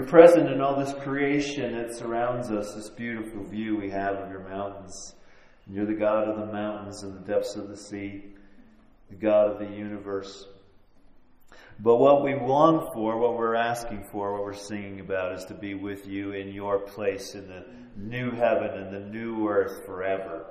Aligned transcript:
You're 0.00 0.08
present 0.08 0.48
in 0.48 0.62
all 0.62 0.82
this 0.82 0.94
creation 1.02 1.76
that 1.76 1.94
surrounds 1.94 2.50
us, 2.50 2.72
this 2.72 2.88
beautiful 2.88 3.44
view 3.44 3.76
we 3.76 3.90
have 3.90 4.14
of 4.14 4.30
your 4.30 4.48
mountains. 4.48 5.14
And 5.66 5.76
you're 5.76 5.84
the 5.84 5.92
God 5.92 6.26
of 6.26 6.38
the 6.38 6.50
mountains 6.50 7.02
and 7.02 7.14
the 7.14 7.30
depths 7.30 7.54
of 7.54 7.68
the 7.68 7.76
sea, 7.76 8.24
the 9.10 9.16
God 9.16 9.50
of 9.50 9.58
the 9.58 9.76
universe. 9.76 10.46
But 11.80 11.98
what 11.98 12.24
we 12.24 12.34
long 12.34 12.88
for, 12.94 13.18
what 13.18 13.36
we're 13.36 13.56
asking 13.56 14.04
for, 14.10 14.32
what 14.32 14.42
we're 14.42 14.54
singing 14.54 15.00
about 15.00 15.34
is 15.34 15.44
to 15.44 15.54
be 15.54 15.74
with 15.74 16.06
you 16.06 16.32
in 16.32 16.48
your 16.48 16.78
place 16.78 17.34
in 17.34 17.46
the 17.46 17.66
new 17.94 18.30
heaven 18.30 18.70
and 18.70 18.90
the 18.90 19.06
new 19.06 19.46
earth 19.48 19.84
forever. 19.84 20.46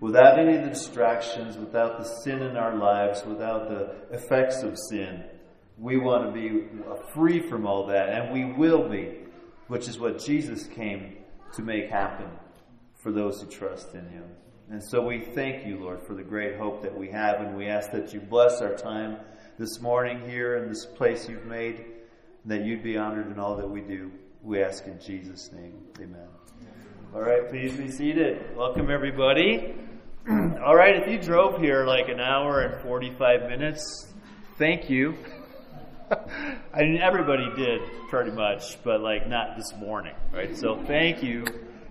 Without 0.00 0.36
any 0.36 0.56
of 0.56 0.64
the 0.64 0.70
distractions, 0.70 1.56
without 1.56 1.98
the 1.98 2.08
sin 2.24 2.42
in 2.42 2.56
our 2.56 2.74
lives, 2.74 3.22
without 3.24 3.68
the 3.68 4.16
effects 4.16 4.64
of 4.64 4.76
sin. 4.76 5.22
We 5.80 5.96
want 5.96 6.26
to 6.26 6.30
be 6.30 6.66
free 7.14 7.40
from 7.40 7.66
all 7.66 7.86
that, 7.86 8.10
and 8.10 8.32
we 8.34 8.52
will 8.52 8.86
be, 8.86 9.14
which 9.68 9.88
is 9.88 9.98
what 9.98 10.18
Jesus 10.18 10.66
came 10.66 11.16
to 11.54 11.62
make 11.62 11.88
happen 11.88 12.28
for 12.96 13.10
those 13.10 13.40
who 13.40 13.48
trust 13.48 13.94
in 13.94 14.06
Him. 14.10 14.24
And 14.70 14.84
so 14.84 15.00
we 15.00 15.20
thank 15.20 15.66
you, 15.66 15.80
Lord, 15.80 16.02
for 16.02 16.14
the 16.14 16.22
great 16.22 16.58
hope 16.58 16.82
that 16.82 16.94
we 16.94 17.08
have, 17.08 17.40
and 17.40 17.56
we 17.56 17.66
ask 17.66 17.92
that 17.92 18.12
you 18.12 18.20
bless 18.20 18.60
our 18.60 18.74
time 18.74 19.16
this 19.58 19.80
morning 19.80 20.28
here 20.28 20.56
in 20.56 20.68
this 20.68 20.84
place 20.84 21.26
you've 21.30 21.46
made, 21.46 21.82
that 22.44 22.62
you'd 22.62 22.82
be 22.82 22.98
honored 22.98 23.30
in 23.32 23.38
all 23.38 23.56
that 23.56 23.68
we 23.68 23.80
do. 23.80 24.12
We 24.42 24.62
ask 24.62 24.86
in 24.86 25.00
Jesus' 25.00 25.50
name. 25.50 25.80
Amen. 25.98 26.28
All 27.14 27.22
right, 27.22 27.48
please 27.48 27.72
be 27.72 27.90
seated. 27.90 28.54
Welcome, 28.54 28.90
everybody. 28.90 29.74
all 30.30 30.76
right, 30.76 30.96
if 30.96 31.10
you 31.10 31.18
drove 31.18 31.58
here 31.58 31.86
like 31.86 32.10
an 32.10 32.20
hour 32.20 32.60
and 32.60 32.82
45 32.82 33.48
minutes, 33.48 34.12
thank 34.58 34.90
you. 34.90 35.16
I 36.74 36.80
mean, 36.80 36.98
everybody 36.98 37.48
did 37.56 37.82
pretty 38.08 38.30
much, 38.32 38.82
but 38.82 39.00
like 39.00 39.28
not 39.28 39.56
this 39.56 39.72
morning, 39.76 40.14
right? 40.32 40.56
So 40.56 40.82
thank 40.86 41.22
you. 41.22 41.44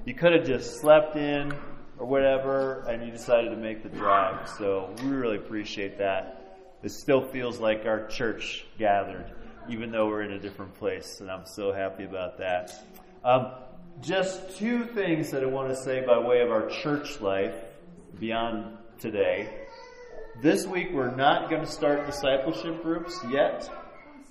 You 0.05 0.13
could 0.13 0.33
have 0.33 0.45
just 0.45 0.79
slept 0.79 1.15
in 1.15 1.53
or 1.98 2.05
whatever, 2.05 2.81
and 2.87 3.05
you 3.05 3.11
decided 3.11 3.49
to 3.51 3.57
make 3.57 3.84
the 3.84 3.89
drive. 3.89 4.49
So 4.57 4.93
we 5.01 5.09
really 5.09 5.37
appreciate 5.37 5.98
that. 5.99 6.57
It 6.81 6.91
still 6.91 7.21
feels 7.21 7.59
like 7.59 7.85
our 7.85 8.07
church 8.07 8.65
gathered, 8.77 9.31
even 9.70 9.91
though 9.91 10.07
we're 10.07 10.23
in 10.23 10.31
a 10.31 10.39
different 10.39 10.73
place, 10.76 11.20
and 11.21 11.29
I'm 11.29 11.45
so 11.45 11.71
happy 11.71 12.05
about 12.05 12.37
that. 12.37 12.71
Um, 13.23 13.51
just 14.01 14.57
two 14.57 14.85
things 14.85 15.31
that 15.31 15.43
I 15.43 15.45
want 15.45 15.70
to 15.70 15.76
say 15.76 16.05
by 16.05 16.17
way 16.20 16.41
of 16.41 16.51
our 16.51 16.70
church 16.70 17.20
life 17.20 17.55
beyond 18.17 18.77
today. 18.98 19.49
This 20.41 20.65
week, 20.65 20.91
we're 20.93 21.13
not 21.13 21.49
going 21.49 21.61
to 21.61 21.70
start 21.70 22.05
discipleship 22.05 22.81
groups 22.81 23.20
yet. 23.29 23.70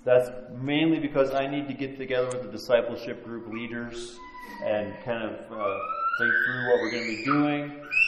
That's 0.09 0.31
mainly 0.59 1.01
because 1.01 1.35
I 1.35 1.47
need 1.47 1.69
to 1.69 1.75
get 1.75 1.99
together 1.99 2.29
with 2.29 2.43
the 2.43 2.51
discipleship 2.51 3.23
group 3.27 3.47
leaders 3.53 4.19
and 4.65 4.95
kind 5.05 5.23
of 5.23 5.33
uh, 5.53 5.79
think 6.19 6.33
through 6.47 6.71
what 6.71 6.81
we're 6.81 6.91
going 6.91 7.03
to 7.03 7.17
be 7.19 7.25
doing. 7.27 7.65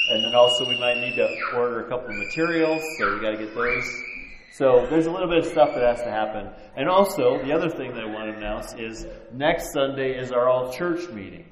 And 0.09 0.25
then 0.25 0.35
also, 0.35 0.67
we 0.67 0.81
might 0.81 0.97
need 0.97 1.17
to 1.17 1.29
order 1.55 1.85
a 1.85 1.89
couple 1.91 2.09
of 2.09 2.17
materials, 2.17 2.83
so 2.99 3.15
we 3.15 3.21
got 3.21 3.33
to 3.33 3.37
get 3.37 3.55
those. 3.55 4.03
So 4.51 4.87
there's 4.89 5.05
a 5.05 5.11
little 5.11 5.29
bit 5.29 5.45
of 5.45 5.45
stuff 5.45 5.75
that 5.75 5.83
has 5.83 5.99
to 5.99 6.11
happen. 6.11 6.49
And 6.75 6.89
also, 6.89 7.37
the 7.45 7.53
other 7.53 7.69
thing 7.69 7.93
that 7.93 8.03
I 8.03 8.07
want 8.07 8.31
to 8.31 8.35
announce 8.39 8.73
is 8.73 9.07
next 9.35 9.75
Sunday 9.75 10.19
is 10.19 10.33
our 10.33 10.49
all 10.49 10.73
church 10.73 11.07
meeting. 11.11 11.45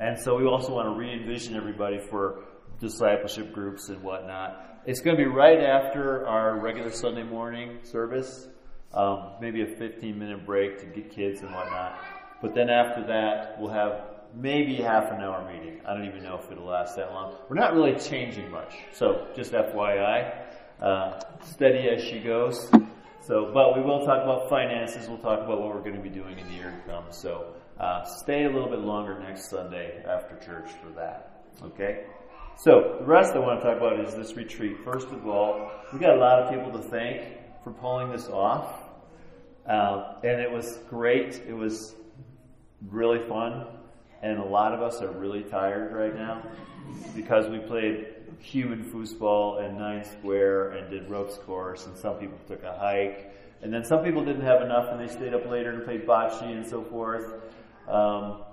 And 0.00 0.18
so 0.18 0.36
we 0.36 0.46
also 0.46 0.74
want 0.74 0.88
to 0.88 0.98
re 0.98 1.12
envision 1.12 1.54
everybody 1.54 2.00
for 2.00 2.40
discipleship 2.80 3.52
groups 3.52 3.88
and 3.88 4.02
whatnot. 4.02 4.80
It's 4.84 4.98
going 4.98 5.16
to 5.16 5.22
be 5.22 5.30
right 5.30 5.60
after 5.60 6.26
our 6.26 6.58
regular 6.58 6.90
Sunday 6.90 7.22
morning 7.22 7.78
service, 7.84 8.48
um, 8.94 9.32
maybe 9.40 9.62
a 9.62 9.66
15 9.66 10.18
minute 10.18 10.46
break 10.46 10.78
to 10.80 10.86
get 10.86 11.10
kids 11.10 11.40
and 11.40 11.52
whatnot. 11.52 11.98
But 12.40 12.54
then 12.54 12.70
after 12.70 13.06
that, 13.06 13.60
we'll 13.60 13.70
have 13.70 14.02
maybe 14.34 14.76
half 14.76 15.10
an 15.10 15.20
hour 15.20 15.50
meeting. 15.50 15.80
I 15.86 15.94
don't 15.94 16.06
even 16.06 16.22
know 16.22 16.38
if 16.42 16.50
it'll 16.50 16.66
last 16.66 16.96
that 16.96 17.12
long. 17.12 17.34
We're 17.48 17.56
not 17.56 17.74
really 17.74 17.98
changing 17.98 18.50
much. 18.50 18.74
So 18.92 19.28
just 19.34 19.52
FYI 19.52 20.46
uh, 20.80 21.20
steady 21.42 21.88
as 21.88 22.02
she 22.02 22.20
goes. 22.20 22.70
So, 23.20 23.50
but 23.52 23.76
we 23.76 23.82
will 23.82 24.06
talk 24.06 24.22
about 24.22 24.48
finances. 24.48 25.08
We'll 25.08 25.18
talk 25.18 25.40
about 25.40 25.60
what 25.60 25.74
we're 25.74 25.82
going 25.82 25.96
to 25.96 26.02
be 26.02 26.08
doing 26.08 26.38
in 26.38 26.46
the 26.46 26.54
year 26.54 26.70
to 26.70 26.90
come. 26.90 27.04
So, 27.10 27.52
uh, 27.78 28.04
stay 28.04 28.44
a 28.44 28.50
little 28.50 28.70
bit 28.70 28.80
longer 28.80 29.18
next 29.18 29.50
Sunday 29.50 30.02
after 30.08 30.36
church 30.44 30.70
for 30.82 30.90
that. 30.96 31.42
Okay. 31.62 32.06
So 32.56 32.96
the 33.00 33.06
rest 33.06 33.34
I 33.34 33.38
want 33.38 33.60
to 33.60 33.66
talk 33.66 33.76
about 33.76 34.00
is 34.00 34.14
this 34.14 34.34
retreat. 34.34 34.78
First 34.84 35.08
of 35.08 35.26
all, 35.28 35.70
we 35.92 35.98
got 35.98 36.16
a 36.16 36.18
lot 36.18 36.42
of 36.42 36.50
people 36.50 36.72
to 36.72 36.88
thank 36.88 37.37
for 37.68 37.80
pulling 37.80 38.10
this 38.10 38.28
off, 38.28 38.82
uh, 39.66 40.14
and 40.22 40.40
it 40.40 40.50
was 40.50 40.78
great. 40.88 41.42
It 41.46 41.52
was 41.52 41.94
really 42.88 43.26
fun, 43.28 43.66
and 44.22 44.38
a 44.38 44.44
lot 44.44 44.72
of 44.72 44.80
us 44.80 45.02
are 45.02 45.12
really 45.12 45.42
tired 45.42 45.92
right 45.92 46.14
now 46.14 46.42
because 47.14 47.50
we 47.50 47.58
played 47.58 48.06
human 48.38 48.84
foosball 48.84 49.62
and 49.62 49.76
nine 49.76 50.04
square 50.04 50.70
and 50.70 50.90
did 50.90 51.10
ropes 51.10 51.36
course, 51.38 51.86
and 51.86 51.96
some 51.98 52.16
people 52.16 52.38
took 52.46 52.62
a 52.62 52.72
hike. 52.78 53.34
And 53.60 53.72
then 53.72 53.84
some 53.84 54.04
people 54.04 54.24
didn't 54.24 54.46
have 54.46 54.62
enough 54.62 54.86
and 54.92 55.00
they 55.00 55.12
stayed 55.12 55.34
up 55.34 55.44
later 55.44 55.70
and 55.72 55.84
played 55.84 56.06
bocce 56.06 56.40
and 56.42 56.64
so 56.64 56.84
forth. 56.84 57.24
Um, 57.88 58.44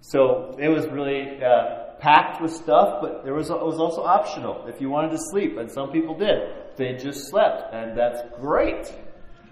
so 0.00 0.56
it 0.60 0.68
was 0.68 0.84
really 0.88 1.40
uh, 1.40 1.94
packed 2.00 2.42
with 2.42 2.52
stuff, 2.52 3.00
but 3.00 3.24
there 3.24 3.34
was 3.34 3.50
it 3.50 3.64
was 3.64 3.78
also 3.78 4.02
optional 4.02 4.66
if 4.66 4.80
you 4.80 4.90
wanted 4.90 5.12
to 5.12 5.18
sleep, 5.30 5.56
and 5.56 5.70
some 5.70 5.90
people 5.90 6.18
did. 6.18 6.67
They 6.78 6.94
just 6.94 7.28
slept, 7.28 7.74
and 7.74 7.98
that's 7.98 8.20
great. 8.40 8.92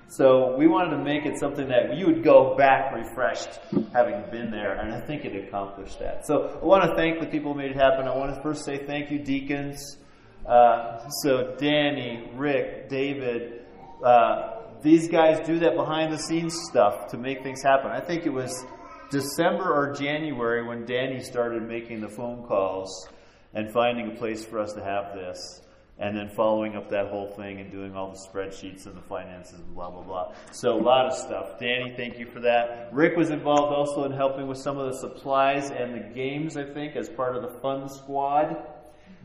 So 0.08 0.56
we 0.56 0.68
wanted 0.68 0.96
to 0.96 1.02
make 1.02 1.26
it 1.26 1.38
something 1.40 1.66
that 1.68 1.96
you 1.96 2.06
would 2.06 2.22
go 2.22 2.56
back 2.56 2.94
refreshed 2.94 3.58
having 3.92 4.22
been 4.30 4.52
there, 4.52 4.78
and 4.78 4.94
I 4.94 5.00
think 5.00 5.24
it 5.24 5.48
accomplished 5.48 5.98
that. 5.98 6.24
So 6.24 6.60
I 6.62 6.64
want 6.64 6.84
to 6.84 6.94
thank 6.94 7.18
the 7.20 7.26
people 7.26 7.52
who 7.52 7.58
made 7.58 7.72
it 7.72 7.76
happen. 7.76 8.06
I 8.06 8.16
want 8.16 8.32
to 8.32 8.40
first 8.42 8.64
say 8.64 8.86
thank 8.86 9.10
you, 9.10 9.18
deacons. 9.18 9.98
Uh, 10.46 11.08
so 11.22 11.56
Danny, 11.58 12.30
Rick, 12.36 12.88
David, 12.88 13.64
uh, 14.04 14.62
these 14.80 15.08
guys 15.08 15.44
do 15.44 15.58
that 15.58 15.74
behind 15.74 16.12
the 16.12 16.18
scenes 16.18 16.56
stuff 16.70 17.08
to 17.08 17.18
make 17.18 17.42
things 17.42 17.60
happen. 17.60 17.90
I 17.90 18.00
think 18.00 18.26
it 18.26 18.32
was 18.32 18.64
December 19.10 19.72
or 19.72 19.92
January 19.92 20.64
when 20.64 20.84
Danny 20.84 21.20
started 21.20 21.64
making 21.64 22.00
the 22.00 22.08
phone 22.08 22.46
calls 22.46 23.08
and 23.54 23.72
finding 23.72 24.12
a 24.12 24.14
place 24.14 24.44
for 24.44 24.60
us 24.60 24.72
to 24.74 24.84
have 24.84 25.14
this 25.14 25.62
and 25.98 26.16
then 26.16 26.28
following 26.28 26.76
up 26.76 26.90
that 26.90 27.08
whole 27.08 27.28
thing 27.28 27.60
and 27.60 27.70
doing 27.70 27.96
all 27.96 28.10
the 28.10 28.18
spreadsheets 28.18 28.86
and 28.86 28.94
the 28.96 29.02
finances 29.02 29.60
and 29.60 29.74
blah 29.74 29.90
blah 29.90 30.02
blah. 30.02 30.34
So 30.52 30.78
a 30.78 30.82
lot 30.82 31.06
of 31.06 31.14
stuff. 31.14 31.58
Danny, 31.58 31.94
thank 31.96 32.18
you 32.18 32.26
for 32.26 32.40
that. 32.40 32.90
Rick 32.92 33.16
was 33.16 33.30
involved 33.30 33.74
also 33.74 34.04
in 34.04 34.12
helping 34.12 34.46
with 34.46 34.58
some 34.58 34.78
of 34.78 34.92
the 34.92 34.98
supplies 34.98 35.70
and 35.70 35.94
the 35.94 36.14
games, 36.14 36.56
I 36.56 36.64
think, 36.64 36.96
as 36.96 37.08
part 37.08 37.34
of 37.36 37.42
the 37.42 37.60
fun 37.60 37.88
squad. 37.88 38.56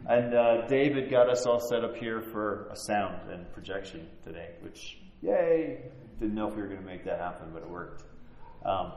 And 0.08 0.34
uh, 0.34 0.68
David 0.68 1.12
got 1.12 1.30
us 1.30 1.46
all 1.46 1.60
set 1.60 1.84
up 1.84 1.96
here 1.96 2.22
for 2.22 2.68
a 2.72 2.76
sound 2.76 3.30
and 3.30 3.52
projection 3.54 4.08
today, 4.24 4.52
which 4.62 4.98
yay! 5.22 5.84
Didn't 6.20 6.36
know 6.36 6.48
if 6.48 6.56
we 6.56 6.62
were 6.62 6.68
going 6.68 6.80
to 6.80 6.86
make 6.86 7.04
that 7.06 7.20
happen, 7.20 7.50
but 7.54 7.64
it 7.64 7.70
worked. 7.70 8.04
Um, 8.66 8.94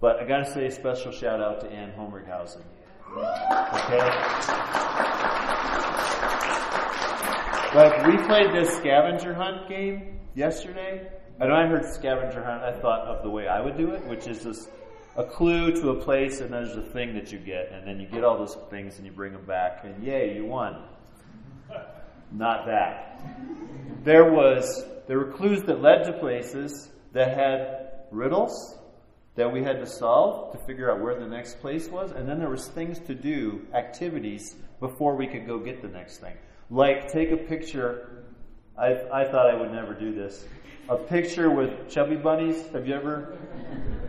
but 0.00 0.20
I 0.20 0.26
got 0.26 0.38
to 0.38 0.52
say 0.52 0.66
a 0.66 0.70
special 0.70 1.12
shout 1.12 1.40
out 1.40 1.60
to 1.60 1.70
Ann 1.70 1.92
Homerghausen. 1.92 2.62
Okay. 3.16 4.10
But 7.72 8.04
we 8.04 8.16
played 8.26 8.52
this 8.52 8.76
scavenger 8.78 9.32
hunt 9.32 9.68
game 9.68 10.18
yesterday. 10.34 11.08
And 11.38 11.50
when 11.50 11.52
I 11.52 11.68
heard 11.68 11.84
scavenger 11.84 12.42
hunt, 12.42 12.64
I 12.64 12.72
thought 12.72 13.06
of 13.06 13.22
the 13.22 13.30
way 13.30 13.46
I 13.46 13.60
would 13.60 13.76
do 13.76 13.92
it, 13.92 14.04
which 14.06 14.26
is 14.26 14.42
just 14.42 14.68
a 15.16 15.22
clue 15.24 15.70
to 15.80 15.90
a 15.90 16.00
place, 16.00 16.40
and 16.40 16.52
then 16.52 16.64
there's 16.64 16.76
a 16.76 16.82
thing 16.82 17.14
that 17.14 17.30
you 17.30 17.38
get, 17.38 17.70
and 17.70 17.86
then 17.86 18.00
you 18.00 18.08
get 18.08 18.24
all 18.24 18.36
those 18.38 18.56
things 18.70 18.96
and 18.96 19.06
you 19.06 19.12
bring 19.12 19.32
them 19.32 19.44
back, 19.44 19.84
and 19.84 20.02
yay, 20.02 20.34
you 20.34 20.46
won. 20.46 20.82
Not 22.32 22.66
that. 22.66 23.22
There 24.02 24.32
was 24.32 24.84
there 25.06 25.18
were 25.18 25.30
clues 25.32 25.62
that 25.62 25.80
led 25.80 26.04
to 26.04 26.12
places 26.14 26.90
that 27.12 27.36
had 27.36 28.06
riddles 28.10 28.78
that 29.36 29.52
we 29.52 29.62
had 29.62 29.78
to 29.78 29.86
solve 29.86 30.52
to 30.52 30.58
figure 30.66 30.90
out 30.90 31.00
where 31.00 31.18
the 31.18 31.26
next 31.26 31.60
place 31.60 31.88
was, 31.88 32.10
and 32.10 32.28
then 32.28 32.40
there 32.40 32.50
was 32.50 32.66
things 32.66 32.98
to 32.98 33.14
do, 33.14 33.64
activities 33.74 34.56
before 34.80 35.14
we 35.14 35.28
could 35.28 35.46
go 35.46 35.58
get 35.58 35.82
the 35.82 35.88
next 35.88 36.18
thing. 36.18 36.34
Like, 36.70 37.10
take 37.10 37.32
a 37.32 37.36
picture. 37.36 38.24
I, 38.78 38.92
I 39.12 39.24
thought 39.24 39.50
I 39.50 39.54
would 39.54 39.72
never 39.72 39.92
do 39.92 40.14
this. 40.14 40.46
A 40.88 40.96
picture 40.96 41.50
with 41.50 41.90
chubby 41.90 42.14
bunnies. 42.14 42.68
Have 42.72 42.86
you 42.86 42.94
ever 42.94 43.36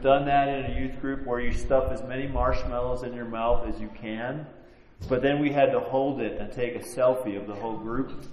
done 0.04 0.26
that 0.26 0.48
in 0.48 0.72
a 0.72 0.80
youth 0.80 1.02
group 1.02 1.26
where 1.26 1.40
you 1.40 1.54
stuff 1.54 1.92
as 1.92 2.04
many 2.04 2.28
marshmallows 2.28 3.02
in 3.02 3.14
your 3.14 3.26
mouth 3.26 3.68
as 3.68 3.82
you 3.82 3.90
can? 4.00 4.46
But 5.10 5.24
then 5.24 5.40
we 5.40 5.52
had 5.52 5.72
to 5.72 5.80
hold 5.80 6.22
it 6.22 6.40
and 6.40 6.52
take 6.52 6.76
a 6.76 6.80
selfie 6.80 7.36
of 7.36 7.48
the 7.48 7.56
whole 7.56 7.78
group. 7.78 8.24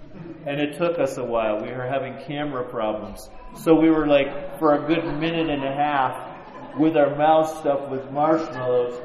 And 0.45 0.61
it 0.61 0.77
took 0.77 0.99
us 0.99 1.17
a 1.17 1.23
while. 1.23 1.59
We 1.59 1.71
were 1.71 1.87
having 1.87 2.15
camera 2.25 2.63
problems. 2.63 3.27
So 3.55 3.73
we 3.73 3.89
were 3.89 4.05
like, 4.05 4.59
for 4.59 4.75
a 4.75 4.87
good 4.87 5.05
minute 5.19 5.49
and 5.49 5.63
a 5.63 5.73
half, 5.73 6.77
with 6.77 6.95
our 6.95 7.15
mouths 7.15 7.57
stuffed 7.59 7.89
with 7.89 8.11
marshmallows, 8.11 9.01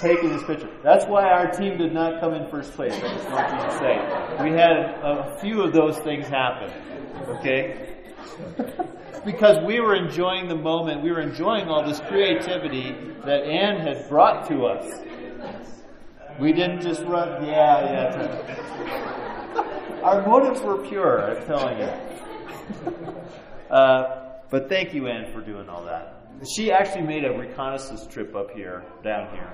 taking 0.00 0.30
this 0.30 0.42
picture. 0.44 0.68
That's 0.82 1.04
why 1.06 1.24
our 1.30 1.50
team 1.50 1.78
did 1.78 1.92
not 1.92 2.20
come 2.20 2.34
in 2.34 2.48
first 2.48 2.72
place. 2.72 2.94
I 2.94 3.00
just 3.00 3.28
want 3.30 3.50
you 3.52 3.58
to 3.66 3.78
say. 3.78 4.44
We 4.44 4.50
had 4.50 4.72
a, 5.02 5.38
few 5.40 5.62
of 5.62 5.72
those 5.72 5.98
things 5.98 6.26
happen. 6.26 6.70
Okay? 7.36 7.88
because 9.24 9.64
we 9.64 9.80
were 9.80 9.94
enjoying 9.94 10.48
the 10.48 10.56
moment. 10.56 11.02
We 11.02 11.10
were 11.12 11.20
enjoying 11.20 11.68
all 11.68 11.86
this 11.86 12.00
creativity 12.00 12.96
that 13.24 13.44
Anne 13.44 13.80
had 13.80 14.08
brought 14.08 14.48
to 14.48 14.66
us. 14.66 15.00
We 16.38 16.52
didn't 16.52 16.80
just 16.80 17.02
run, 17.02 17.44
yeah, 17.46 18.14
yeah. 18.14 20.00
Our 20.02 20.26
motives 20.26 20.60
were 20.62 20.78
pure, 20.78 21.36
I'm 21.36 21.46
telling 21.46 21.78
you. 21.78 21.90
Uh, 23.70 24.38
but 24.50 24.68
thank 24.68 24.92
you, 24.92 25.06
Anne, 25.06 25.32
for 25.32 25.40
doing 25.40 25.68
all 25.68 25.84
that. 25.84 26.26
She 26.54 26.72
actually 26.72 27.02
made 27.02 27.24
a 27.24 27.32
reconnaissance 27.32 28.06
trip 28.06 28.34
up 28.34 28.50
here, 28.50 28.84
down 29.04 29.32
here, 29.32 29.52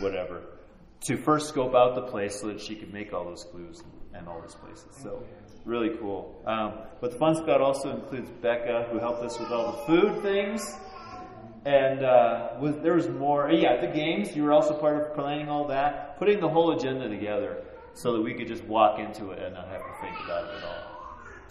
whatever, 0.00 0.42
to 1.06 1.16
first 1.16 1.48
scope 1.48 1.74
out 1.74 1.94
the 1.94 2.02
place 2.02 2.40
so 2.40 2.48
that 2.48 2.60
she 2.60 2.74
could 2.74 2.92
make 2.92 3.12
all 3.12 3.24
those 3.24 3.44
clues 3.44 3.82
and 4.14 4.28
all 4.28 4.40
those 4.40 4.54
places. 4.54 4.86
So, 5.02 5.22
really 5.64 5.96
cool. 5.98 6.42
Um, 6.46 6.74
but 7.00 7.12
the 7.12 7.18
Fun 7.18 7.36
Scout 7.36 7.60
also 7.60 7.94
includes 7.94 8.30
Becca, 8.42 8.88
who 8.90 8.98
helped 8.98 9.22
us 9.22 9.38
with 9.38 9.50
all 9.50 9.72
the 9.72 9.78
food 9.86 10.22
things. 10.22 10.62
And 11.64 12.04
uh, 12.04 12.50
was, 12.60 12.76
there 12.76 12.94
was 12.94 13.08
more. 13.08 13.50
Yeah, 13.50 13.80
the 13.80 13.88
games. 13.88 14.36
You 14.36 14.44
were 14.44 14.52
also 14.52 14.74
part 14.74 14.96
of 15.00 15.14
planning 15.14 15.48
all 15.48 15.66
that, 15.68 16.16
putting 16.18 16.40
the 16.40 16.48
whole 16.48 16.78
agenda 16.78 17.08
together 17.08 17.64
so 17.92 18.12
that 18.12 18.22
we 18.22 18.34
could 18.34 18.46
just 18.46 18.62
walk 18.64 19.00
into 19.00 19.30
it 19.30 19.42
and 19.42 19.54
not 19.54 19.68
have 19.68 19.80
to 19.80 20.00
think 20.00 20.14
about 20.24 20.44
it 20.44 20.58
at 20.58 20.64
all. 20.64 20.86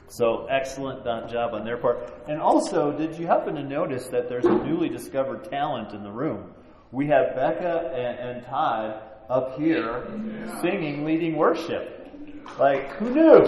So 0.08 0.46
excellent 0.46 1.04
job 1.04 1.54
on 1.54 1.66
their 1.66 1.78
part. 1.78 2.24
And 2.30 2.40
also, 2.40 2.92
did 2.98 3.18
you 3.18 3.28
happen 3.28 3.56
to 3.56 3.64
notice 3.64 4.08
that 4.08 4.30
there's 4.30 4.46
a 4.46 4.54
newly 4.54 4.88
discovered 4.88 5.50
talent 5.50 5.94
in 5.94 6.04
the 6.04 6.12
room? 6.12 6.54
We 6.96 7.08
have 7.08 7.36
Becca 7.36 7.92
and, 7.94 8.38
and 8.38 8.46
Todd 8.46 9.02
up 9.30 9.58
here 9.58 10.08
singing, 10.62 11.04
leading 11.04 11.36
worship. 11.36 12.10
Like, 12.58 12.90
who 12.94 13.14
knew? 13.14 13.40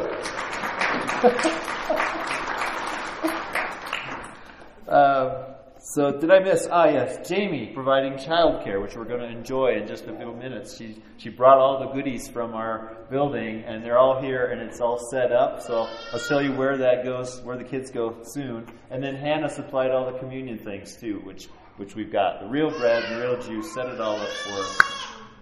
uh, 4.89 5.53
so 5.79 6.19
did 6.19 6.29
I 6.29 6.39
miss? 6.39 6.67
Ah, 6.69 6.87
yes, 6.87 7.25
Jamie 7.25 7.71
providing 7.73 8.15
childcare, 8.15 8.81
which 8.81 8.97
we're 8.97 9.05
going 9.05 9.21
to 9.21 9.29
enjoy 9.29 9.77
in 9.77 9.87
just 9.87 10.07
a 10.07 10.17
few 10.17 10.33
minutes. 10.33 10.75
She 10.75 11.01
she 11.15 11.29
brought 11.29 11.57
all 11.57 11.79
the 11.79 11.93
goodies 11.93 12.27
from 12.27 12.53
our 12.53 12.97
building, 13.09 13.63
and 13.65 13.81
they're 13.81 13.97
all 13.97 14.21
here, 14.21 14.47
and 14.47 14.59
it's 14.59 14.81
all 14.81 14.99
set 15.09 15.31
up. 15.31 15.61
So 15.61 15.87
I'll 16.11 16.19
show 16.19 16.39
you 16.39 16.51
where 16.51 16.75
that 16.79 17.05
goes, 17.05 17.39
where 17.43 17.57
the 17.57 17.63
kids 17.63 17.91
go 17.91 18.17
soon. 18.23 18.67
And 18.91 19.01
then 19.01 19.15
Hannah 19.15 19.49
supplied 19.49 19.91
all 19.91 20.11
the 20.11 20.19
communion 20.19 20.57
things 20.57 20.97
too, 20.97 21.21
which 21.23 21.47
which 21.77 21.95
we've 21.95 22.11
got 22.11 22.41
the 22.41 22.47
real 22.47 22.69
bread, 22.69 23.03
the 23.09 23.21
real 23.21 23.41
juice, 23.41 23.73
set 23.73 23.87
it 23.87 24.01
all 24.01 24.17
up 24.17 24.29
for. 24.29 24.65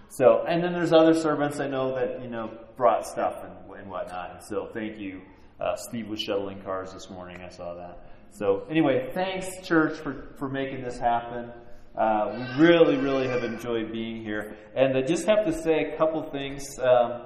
So, 0.08 0.44
and 0.48 0.62
then 0.62 0.72
there's 0.72 0.92
other 0.92 1.14
servants 1.14 1.60
I 1.60 1.66
know 1.66 1.94
that 1.94 2.22
you 2.22 2.28
know 2.28 2.50
brought 2.76 3.06
stuff 3.06 3.42
and, 3.42 3.78
and 3.78 3.90
whatnot. 3.90 4.44
So 4.44 4.70
thank 4.72 4.98
you. 4.98 5.22
Uh, 5.60 5.74
Steve 5.76 6.08
was 6.08 6.20
shuttling 6.20 6.62
cars 6.62 6.92
this 6.92 7.08
morning. 7.10 7.40
I 7.42 7.48
saw 7.48 7.74
that. 7.74 8.10
So, 8.30 8.66
anyway, 8.68 9.10
thanks, 9.14 9.46
church, 9.66 9.98
for, 9.98 10.34
for 10.36 10.48
making 10.48 10.82
this 10.82 10.98
happen. 10.98 11.50
Uh, 11.96 12.46
we 12.58 12.62
really, 12.62 12.96
really 12.96 13.26
have 13.28 13.42
enjoyed 13.42 13.90
being 13.90 14.22
here. 14.22 14.58
And 14.74 14.96
I 14.98 15.00
just 15.00 15.26
have 15.26 15.46
to 15.46 15.52
say 15.62 15.92
a 15.92 15.96
couple 15.96 16.22
things. 16.30 16.78
Um, 16.78 17.22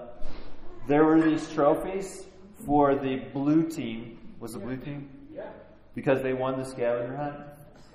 there 0.87 1.05
were 1.05 1.21
these 1.21 1.51
trophies 1.53 2.27
for 2.65 2.95
the 2.95 3.17
blue 3.33 3.69
team. 3.69 4.19
Was 4.39 4.53
the 4.53 4.61
blue 4.61 4.77
team? 4.77 5.11
Yeah. 5.35 5.51
Because 5.97 6.23
they 6.23 6.33
won 6.33 6.57
the 6.57 6.65
scavenger 6.65 7.17
hunt. 7.17 7.37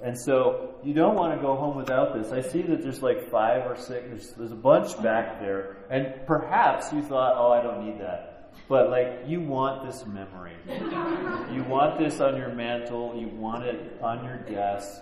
And 0.06 0.16
so 0.16 0.76
you 0.84 0.94
don't 0.94 1.16
want 1.16 1.36
to 1.36 1.42
go 1.42 1.56
home 1.56 1.76
without 1.76 2.14
this. 2.14 2.32
I 2.32 2.48
see 2.48 2.62
that 2.62 2.84
there's 2.84 3.02
like 3.02 3.32
five 3.32 3.66
or 3.66 3.76
six. 3.76 4.06
There's, 4.08 4.32
there's 4.34 4.52
a 4.52 4.56
bunch 4.56 5.02
back 5.02 5.40
there. 5.40 5.78
And 5.90 6.14
perhaps 6.28 6.94
you 6.94 7.02
thought, 7.02 7.34
oh, 7.36 7.52
I 7.52 7.64
don't 7.64 7.84
need 7.84 8.00
that. 8.00 8.54
But 8.70 8.92
like 8.92 9.24
you 9.26 9.42
want 9.42 9.84
this 9.84 10.06
memory. 10.06 10.54
You 10.70 11.64
want 11.64 11.98
this 11.98 12.20
on 12.20 12.38
your 12.38 12.54
mantel, 12.54 13.16
you 13.18 13.30
want 13.30 13.66
it 13.66 13.98
on 14.00 14.24
your 14.24 14.38
desk 14.38 15.02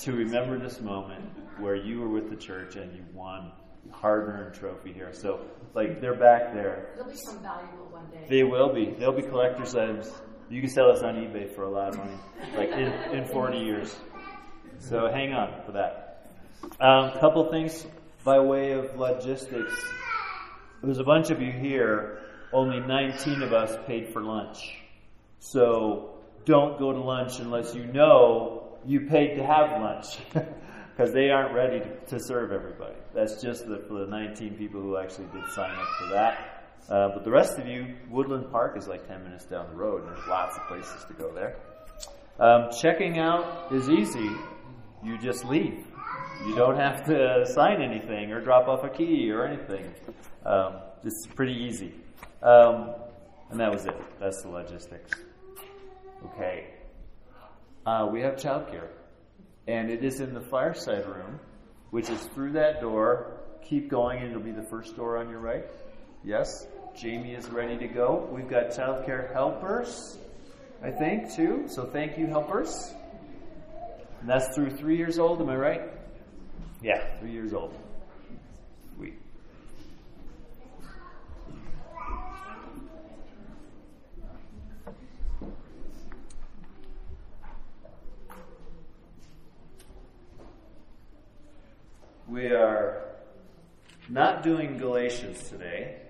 to 0.00 0.12
remember 0.12 0.58
this 0.58 0.78
moment 0.82 1.24
where 1.58 1.74
you 1.74 2.00
were 2.00 2.08
with 2.08 2.28
the 2.28 2.36
church 2.36 2.76
and 2.76 2.94
you 2.94 3.04
won 3.14 3.50
hard 3.90 4.28
earned 4.28 4.54
trophy 4.54 4.92
here. 4.92 5.14
So 5.14 5.40
like 5.72 6.02
they're 6.02 6.14
back 6.14 6.52
there. 6.52 6.90
They'll 6.96 7.06
be 7.06 7.16
some 7.16 7.42
valuable 7.42 7.88
one 7.90 8.10
day. 8.10 8.26
They 8.28 8.42
will 8.42 8.74
be. 8.74 8.94
They'll 8.98 9.12
be 9.12 9.22
collector's 9.22 9.74
items. 9.74 10.12
You 10.52 10.60
can 10.60 10.68
sell 10.68 10.92
this 10.92 11.02
on 11.02 11.14
eBay 11.14 11.50
for 11.54 11.62
a 11.62 11.70
lot 11.70 11.88
of 11.88 11.96
money. 11.96 12.18
Like 12.54 12.72
in, 12.72 12.92
in 13.16 13.24
40 13.24 13.56
years. 13.56 13.96
So 14.80 15.08
hang 15.08 15.32
on 15.32 15.62
for 15.64 15.72
that. 15.72 16.30
A 16.78 16.86
um, 16.86 17.18
couple 17.20 17.50
things 17.50 17.86
by 18.22 18.38
way 18.38 18.72
of 18.72 18.94
logistics. 18.98 19.72
There's 20.82 20.98
a 20.98 21.04
bunch 21.04 21.30
of 21.30 21.40
you 21.40 21.50
here 21.50 22.18
only 22.52 22.80
19 22.80 23.40
of 23.40 23.54
us 23.54 23.74
paid 23.86 24.12
for 24.12 24.20
lunch. 24.20 24.74
So 25.38 26.16
don't 26.44 26.78
go 26.78 26.92
to 26.92 27.00
lunch 27.00 27.38
unless 27.38 27.74
you 27.74 27.86
know 27.86 28.76
you 28.84 29.06
paid 29.06 29.36
to 29.36 29.46
have 29.46 29.80
lunch. 29.80 30.18
Because 30.94 31.14
they 31.14 31.30
aren't 31.30 31.54
ready 31.54 31.80
to, 31.80 32.18
to, 32.18 32.20
serve 32.20 32.52
everybody. 32.52 32.96
That's 33.14 33.40
just 33.40 33.66
the, 33.66 33.82
for 33.88 34.00
the 34.00 34.06
19 34.08 34.56
people 34.56 34.82
who 34.82 34.98
actually 34.98 35.24
did 35.32 35.50
sign 35.52 35.70
up 35.70 35.86
for 35.98 36.12
that. 36.12 36.51
Uh, 36.88 37.08
but 37.14 37.24
the 37.24 37.30
rest 37.30 37.58
of 37.58 37.66
you, 37.66 37.94
Woodland 38.10 38.50
Park 38.50 38.76
is 38.76 38.86
like 38.86 39.06
10 39.06 39.22
minutes 39.22 39.44
down 39.46 39.68
the 39.68 39.76
road, 39.76 40.02
and 40.02 40.16
there's 40.16 40.26
lots 40.28 40.56
of 40.56 40.66
places 40.66 41.04
to 41.08 41.14
go 41.14 41.32
there. 41.32 41.56
Um, 42.38 42.70
checking 42.80 43.18
out 43.18 43.72
is 43.72 43.88
easy. 43.88 44.30
You 45.04 45.18
just 45.18 45.44
leave. 45.44 45.84
You 46.46 46.56
don't 46.56 46.76
have 46.76 47.04
to 47.06 47.46
sign 47.46 47.82
anything 47.82 48.32
or 48.32 48.40
drop 48.40 48.68
off 48.68 48.82
a 48.84 48.88
key 48.88 49.30
or 49.30 49.46
anything. 49.46 49.94
Um, 50.44 50.74
it's 51.04 51.26
pretty 51.34 51.54
easy. 51.54 51.94
Um, 52.42 52.94
and 53.50 53.60
that 53.60 53.72
was 53.72 53.86
it. 53.86 53.96
That's 54.18 54.42
the 54.42 54.48
logistics. 54.48 55.12
Okay. 56.26 56.68
Uh, 57.86 58.08
we 58.10 58.22
have 58.22 58.34
childcare. 58.34 58.88
And 59.68 59.90
it 59.90 60.04
is 60.04 60.20
in 60.20 60.34
the 60.34 60.40
fireside 60.40 61.06
room, 61.06 61.38
which 61.90 62.10
is 62.10 62.20
through 62.34 62.52
that 62.52 62.80
door. 62.80 63.40
Keep 63.62 63.88
going, 63.88 64.18
and 64.18 64.30
it'll 64.30 64.42
be 64.42 64.50
the 64.50 64.66
first 64.68 64.96
door 64.96 65.18
on 65.18 65.30
your 65.30 65.38
right. 65.38 65.64
Yes? 66.24 66.66
Jamie 66.96 67.34
is 67.34 67.48
ready 67.48 67.76
to 67.78 67.88
go. 67.88 68.28
We've 68.30 68.48
got 68.48 68.70
childcare 68.70 69.32
helpers, 69.32 70.18
I 70.82 70.90
think, 70.90 71.32
too. 71.32 71.64
So 71.66 71.84
thank 71.84 72.18
you, 72.18 72.26
helpers. 72.26 72.92
And 74.20 74.28
that's 74.28 74.54
through 74.54 74.70
three 74.70 74.96
years 74.96 75.18
old, 75.18 75.40
am 75.40 75.48
I 75.48 75.56
right? 75.56 75.82
Yeah, 76.82 77.02
three 77.18 77.32
years 77.32 77.52
old. 77.52 77.74
We 92.32 92.46
are 92.46 93.02
not 94.08 94.42
doing 94.42 94.78
Galatians 94.78 95.50
today. 95.50 96.01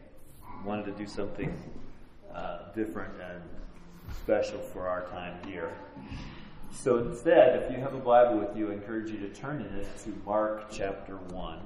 Wanted 0.64 0.86
to 0.86 0.92
do 0.92 1.06
something 1.06 1.56
uh, 2.34 2.72
different 2.74 3.14
and 3.20 3.42
special 4.22 4.58
for 4.58 4.86
our 4.86 5.06
time 5.06 5.34
here. 5.46 5.72
So 6.72 6.98
instead, 6.98 7.62
if 7.62 7.70
you 7.70 7.78
have 7.78 7.94
a 7.94 7.98
Bible 7.98 8.38
with 8.38 8.56
you, 8.56 8.70
I 8.70 8.74
encourage 8.74 9.10
you 9.10 9.18
to 9.18 9.28
turn 9.28 9.60
in 9.60 9.78
it 9.78 9.86
to 10.04 10.12
Mark 10.24 10.70
chapter 10.70 11.16
1. 11.16 11.58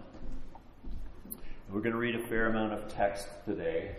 We're 1.71 1.81
going 1.81 1.93
to 1.93 1.99
read 1.99 2.17
a 2.17 2.26
fair 2.26 2.47
amount 2.47 2.73
of 2.73 2.88
text 2.88 3.29
today. 3.45 3.97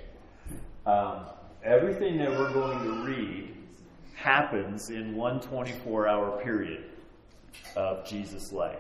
Um, 0.86 1.26
everything 1.64 2.18
that 2.18 2.30
we're 2.30 2.54
going 2.54 2.84
to 2.84 3.06
read 3.06 3.56
happens 4.16 4.90
in 4.90 5.16
one 5.16 5.40
24 5.40 6.08
hour 6.08 6.42
period 6.44 6.86
of 7.76 8.06
Jesus' 8.06 8.52
life. 8.52 8.80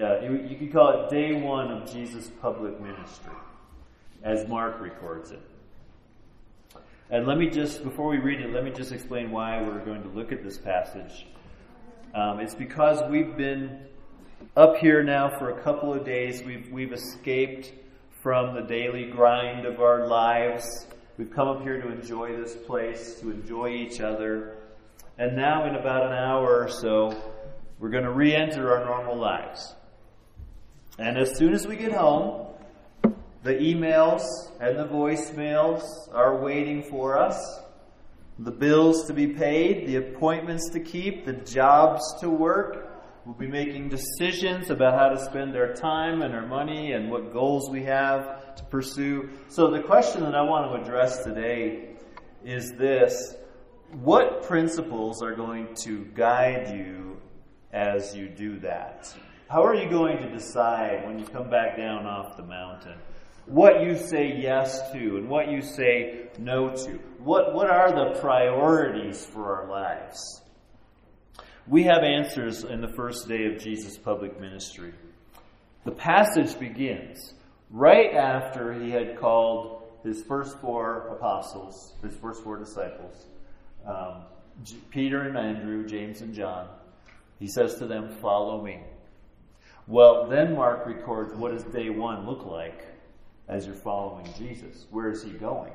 Uh, 0.00 0.20
you, 0.20 0.46
you 0.48 0.56
could 0.56 0.72
call 0.72 1.04
it 1.04 1.10
day 1.10 1.34
one 1.34 1.70
of 1.70 1.92
Jesus' 1.92 2.30
public 2.40 2.80
ministry, 2.80 3.34
as 4.22 4.46
Mark 4.48 4.80
records 4.80 5.30
it. 5.30 5.42
And 7.10 7.26
let 7.26 7.36
me 7.36 7.50
just, 7.50 7.84
before 7.84 8.08
we 8.08 8.18
read 8.18 8.40
it, 8.40 8.52
let 8.52 8.64
me 8.64 8.70
just 8.70 8.90
explain 8.90 9.30
why 9.30 9.60
we're 9.60 9.84
going 9.84 10.02
to 10.02 10.08
look 10.08 10.32
at 10.32 10.42
this 10.42 10.56
passage. 10.56 11.26
Um, 12.14 12.40
it's 12.40 12.54
because 12.54 13.02
we've 13.10 13.36
been 13.36 13.80
up 14.56 14.76
here 14.76 15.02
now 15.02 15.38
for 15.38 15.50
a 15.50 15.62
couple 15.62 15.92
of 15.92 16.04
days. 16.04 16.42
We've, 16.42 16.70
we've 16.72 16.92
escaped 16.92 17.72
from 18.22 18.54
the 18.54 18.62
daily 18.62 19.10
grind 19.10 19.66
of 19.66 19.80
our 19.80 20.06
lives. 20.06 20.86
We've 21.18 21.30
come 21.30 21.48
up 21.48 21.62
here 21.62 21.80
to 21.80 21.88
enjoy 21.88 22.36
this 22.36 22.54
place, 22.54 23.20
to 23.20 23.30
enjoy 23.30 23.70
each 23.70 24.00
other. 24.00 24.56
And 25.18 25.36
now, 25.36 25.66
in 25.66 25.74
about 25.74 26.06
an 26.06 26.12
hour 26.12 26.62
or 26.62 26.68
so, 26.68 27.14
we're 27.78 27.90
going 27.90 28.04
to 28.04 28.12
re 28.12 28.34
enter 28.34 28.72
our 28.72 28.84
normal 28.84 29.18
lives. 29.18 29.74
And 30.98 31.18
as 31.18 31.36
soon 31.36 31.52
as 31.52 31.66
we 31.66 31.76
get 31.76 31.92
home, 31.92 32.51
the 33.42 33.54
emails 33.54 34.22
and 34.60 34.78
the 34.78 34.86
voicemails 34.86 35.82
are 36.12 36.36
waiting 36.36 36.82
for 36.82 37.18
us. 37.18 37.60
The 38.38 38.52
bills 38.52 39.06
to 39.08 39.12
be 39.12 39.26
paid, 39.26 39.86
the 39.86 39.96
appointments 39.96 40.70
to 40.70 40.80
keep, 40.80 41.26
the 41.26 41.32
jobs 41.32 42.02
to 42.20 42.30
work. 42.30 42.88
We'll 43.24 43.34
be 43.34 43.48
making 43.48 43.88
decisions 43.88 44.70
about 44.70 44.98
how 44.98 45.08
to 45.08 45.24
spend 45.24 45.56
our 45.56 45.74
time 45.74 46.22
and 46.22 46.34
our 46.34 46.46
money 46.46 46.92
and 46.92 47.10
what 47.10 47.32
goals 47.32 47.68
we 47.68 47.82
have 47.84 48.54
to 48.56 48.64
pursue. 48.64 49.28
So, 49.48 49.70
the 49.70 49.80
question 49.80 50.22
that 50.22 50.34
I 50.34 50.42
want 50.42 50.72
to 50.72 50.80
address 50.80 51.22
today 51.22 51.90
is 52.44 52.72
this 52.78 53.36
what 53.92 54.42
principles 54.42 55.22
are 55.22 55.34
going 55.34 55.74
to 55.82 56.04
guide 56.14 56.76
you 56.76 57.20
as 57.72 58.14
you 58.16 58.28
do 58.28 58.58
that? 58.60 59.12
How 59.48 59.64
are 59.64 59.74
you 59.74 59.88
going 59.88 60.18
to 60.18 60.30
decide 60.30 61.06
when 61.06 61.18
you 61.18 61.26
come 61.26 61.50
back 61.50 61.76
down 61.76 62.06
off 62.06 62.36
the 62.36 62.42
mountain 62.42 62.98
what 63.46 63.82
you 63.82 63.96
say 63.96 64.38
yes 64.40 64.92
to 64.92 65.16
and 65.16 65.28
what 65.28 65.50
you 65.50 65.60
say 65.60 66.28
no 66.38 66.70
to? 66.70 66.98
What, 67.18 67.54
what 67.54 67.70
are 67.70 67.90
the 67.90 68.20
priorities 68.20 69.24
for 69.24 69.56
our 69.56 69.68
lives? 69.68 70.40
We 71.66 71.84
have 71.84 72.02
answers 72.02 72.64
in 72.64 72.80
the 72.80 72.88
first 72.88 73.28
day 73.28 73.46
of 73.46 73.58
Jesus' 73.58 73.96
public 73.96 74.40
ministry. 74.40 74.92
The 75.84 75.92
passage 75.92 76.58
begins 76.58 77.34
right 77.70 78.14
after 78.14 78.72
he 78.72 78.90
had 78.90 79.18
called 79.18 79.82
his 80.04 80.22
first 80.22 80.58
four 80.60 81.08
apostles, 81.08 81.94
his 82.02 82.16
first 82.16 82.42
four 82.42 82.56
disciples, 82.56 83.26
um, 83.86 84.24
Peter 84.90 85.22
and 85.22 85.36
Andrew, 85.36 85.86
James 85.86 86.20
and 86.20 86.34
John. 86.34 86.68
He 87.38 87.46
says 87.46 87.76
to 87.76 87.86
them, 87.86 88.16
Follow 88.20 88.62
me. 88.62 88.80
Well, 89.86 90.28
then 90.28 90.54
Mark 90.54 90.86
records 90.86 91.34
what 91.34 91.52
does 91.52 91.64
day 91.64 91.90
one 91.90 92.26
look 92.26 92.44
like 92.44 92.91
as 93.52 93.66
you're 93.66 93.74
following 93.74 94.26
Jesus? 94.38 94.86
Where 94.90 95.10
is 95.10 95.22
he 95.22 95.30
going? 95.30 95.72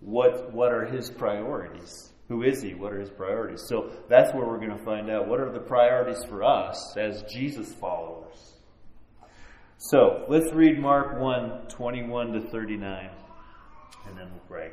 What, 0.00 0.52
what 0.52 0.72
are 0.72 0.84
his 0.84 1.10
priorities? 1.10 2.12
Who 2.28 2.42
is 2.42 2.60
he? 2.60 2.74
What 2.74 2.92
are 2.92 3.00
his 3.00 3.10
priorities? 3.10 3.62
So 3.68 3.90
that's 4.08 4.34
where 4.34 4.46
we're 4.46 4.58
going 4.58 4.76
to 4.76 4.84
find 4.84 5.08
out 5.08 5.28
what 5.28 5.40
are 5.40 5.52
the 5.52 5.60
priorities 5.60 6.24
for 6.28 6.42
us 6.42 6.96
as 6.96 7.22
Jesus 7.32 7.72
followers. 7.72 8.54
So 9.78 10.24
let's 10.28 10.52
read 10.52 10.80
Mark 10.80 11.20
1 11.20 11.68
21 11.68 12.32
to 12.32 12.40
39, 12.40 13.10
and 14.08 14.18
then 14.18 14.28
we'll 14.30 14.40
pray. 14.48 14.72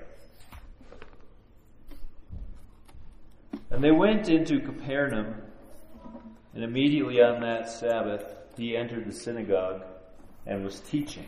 And 3.70 3.84
they 3.84 3.92
went 3.92 4.30
into 4.30 4.60
Capernaum, 4.60 5.36
and 6.56 6.64
immediately 6.64 7.22
on 7.22 7.42
that 7.42 7.70
Sabbath 7.70 8.24
he 8.58 8.76
entered 8.76 9.06
the 9.06 9.14
synagogue 9.14 9.84
and 10.48 10.64
was 10.64 10.80
teaching. 10.80 11.28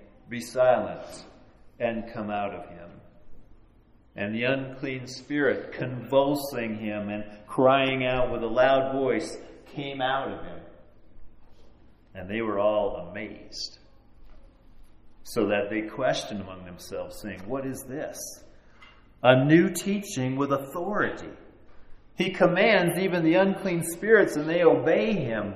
Be 0.31 0.39
silent 0.39 1.25
and 1.77 2.09
come 2.13 2.29
out 2.29 2.53
of 2.53 2.69
him. 2.69 2.89
And 4.15 4.33
the 4.33 4.43
unclean 4.43 5.05
spirit, 5.05 5.73
convulsing 5.73 6.77
him 6.77 7.09
and 7.09 7.25
crying 7.47 8.05
out 8.05 8.31
with 8.31 8.41
a 8.41 8.47
loud 8.47 8.93
voice, 8.93 9.37
came 9.75 10.01
out 10.01 10.31
of 10.31 10.45
him. 10.45 10.59
And 12.15 12.29
they 12.29 12.41
were 12.41 12.59
all 12.59 13.09
amazed. 13.09 13.77
So 15.23 15.47
that 15.47 15.69
they 15.69 15.81
questioned 15.81 16.41
among 16.41 16.63
themselves, 16.63 17.19
saying, 17.21 17.41
What 17.45 17.65
is 17.65 17.83
this? 17.89 18.17
A 19.21 19.43
new 19.43 19.69
teaching 19.69 20.37
with 20.37 20.53
authority. 20.53 21.29
He 22.15 22.31
commands 22.31 22.97
even 22.97 23.25
the 23.25 23.35
unclean 23.35 23.83
spirits, 23.83 24.37
and 24.37 24.49
they 24.49 24.63
obey 24.63 25.13
him. 25.13 25.55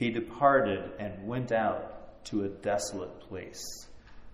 he 0.00 0.08
departed 0.08 0.92
and 0.98 1.26
went 1.26 1.52
out 1.52 2.24
to 2.24 2.44
a 2.44 2.48
desolate 2.48 3.20
place. 3.20 3.62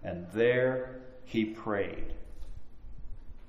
And 0.05 0.29
there 0.33 1.01
he 1.25 1.47
prayed. 1.47 2.15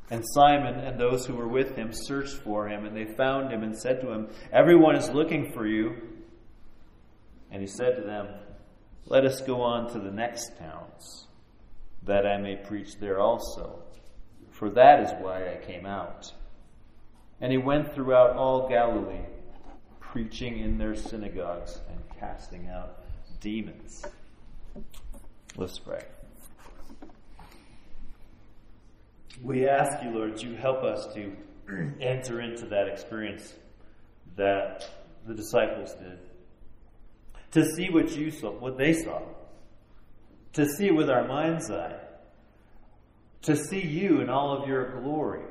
And 0.09 0.23
Simon 0.33 0.79
and 0.79 0.99
those 0.99 1.27
who 1.27 1.35
were 1.35 1.47
with 1.47 1.75
him 1.75 1.91
searched 1.93 2.37
for 2.37 2.67
him, 2.67 2.85
and 2.85 2.97
they 2.97 3.05
found 3.05 3.51
him 3.51 3.61
and 3.61 3.77
said 3.77 4.01
to 4.01 4.11
him, 4.11 4.29
Everyone 4.51 4.95
is 4.95 5.11
looking 5.11 5.51
for 5.51 5.67
you. 5.67 5.93
And 7.51 7.61
he 7.61 7.67
said 7.67 7.97
to 7.97 8.01
them, 8.01 8.29
Let 9.05 9.23
us 9.23 9.41
go 9.41 9.61
on 9.61 9.93
to 9.93 9.99
the 9.99 10.11
next 10.11 10.57
towns, 10.57 11.27
that 12.01 12.25
I 12.25 12.37
may 12.37 12.55
preach 12.55 12.97
there 12.99 13.19
also. 13.19 13.83
For 14.49 14.71
that 14.71 15.01
is 15.01 15.11
why 15.21 15.53
I 15.53 15.63
came 15.63 15.85
out. 15.85 16.33
And 17.39 17.51
he 17.51 17.59
went 17.59 17.93
throughout 17.93 18.35
all 18.35 18.67
Galilee, 18.67 19.27
preaching 19.99 20.57
in 20.57 20.79
their 20.79 20.95
synagogues 20.95 21.79
and 21.89 22.06
casting 22.19 22.67
out 22.69 23.03
demons. 23.39 24.05
Let's 25.55 25.79
pray. 25.79 26.03
We 29.41 29.67
ask 29.67 30.03
you, 30.03 30.11
Lord, 30.11 30.41
you 30.41 30.55
help 30.55 30.83
us 30.83 31.13
to 31.13 31.31
enter 32.01 32.41
into 32.41 32.65
that 32.67 32.87
experience 32.87 33.53
that 34.35 34.89
the 35.25 35.33
disciples 35.33 35.93
did. 35.93 36.19
To 37.51 37.65
see 37.75 37.89
what 37.89 38.15
you 38.15 38.31
saw, 38.31 38.51
what 38.51 38.77
they 38.77 38.93
saw. 38.93 39.21
To 40.53 40.65
see 40.65 40.91
with 40.91 41.09
our 41.09 41.27
mind's 41.27 41.69
eye. 41.69 41.95
To 43.43 43.55
see 43.55 43.81
you 43.81 44.21
in 44.21 44.29
all 44.29 44.61
of 44.61 44.67
your 44.67 44.99
glory. 45.01 45.43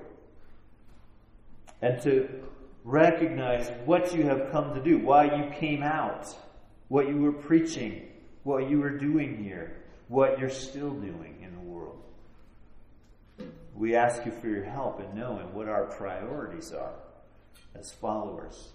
And 1.80 2.00
to 2.02 2.28
recognize 2.84 3.70
what 3.84 4.14
you 4.14 4.24
have 4.24 4.50
come 4.50 4.74
to 4.74 4.82
do, 4.82 4.98
why 4.98 5.24
you 5.24 5.50
came 5.58 5.82
out, 5.82 6.26
what 6.88 7.08
you 7.08 7.16
were 7.18 7.32
preaching, 7.32 8.08
what 8.44 8.70
you 8.70 8.80
were 8.80 8.90
doing 8.90 9.42
here, 9.42 9.82
what 10.08 10.38
you're 10.38 10.50
still 10.50 10.90
doing 10.90 11.38
in 11.42 11.52
the 11.52 11.60
world. 11.60 11.98
We 13.74 13.94
ask 13.96 14.24
you 14.24 14.32
for 14.32 14.48
your 14.48 14.64
help 14.64 15.00
in 15.00 15.18
knowing 15.18 15.52
what 15.52 15.68
our 15.68 15.84
priorities 15.84 16.72
are 16.72 16.94
as 17.74 17.92
followers. 17.92 18.68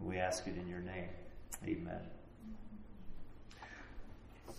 We 0.00 0.18
ask 0.18 0.46
it 0.46 0.56
in 0.56 0.68
your 0.68 0.80
name. 0.80 1.08
Amen. 1.66 2.00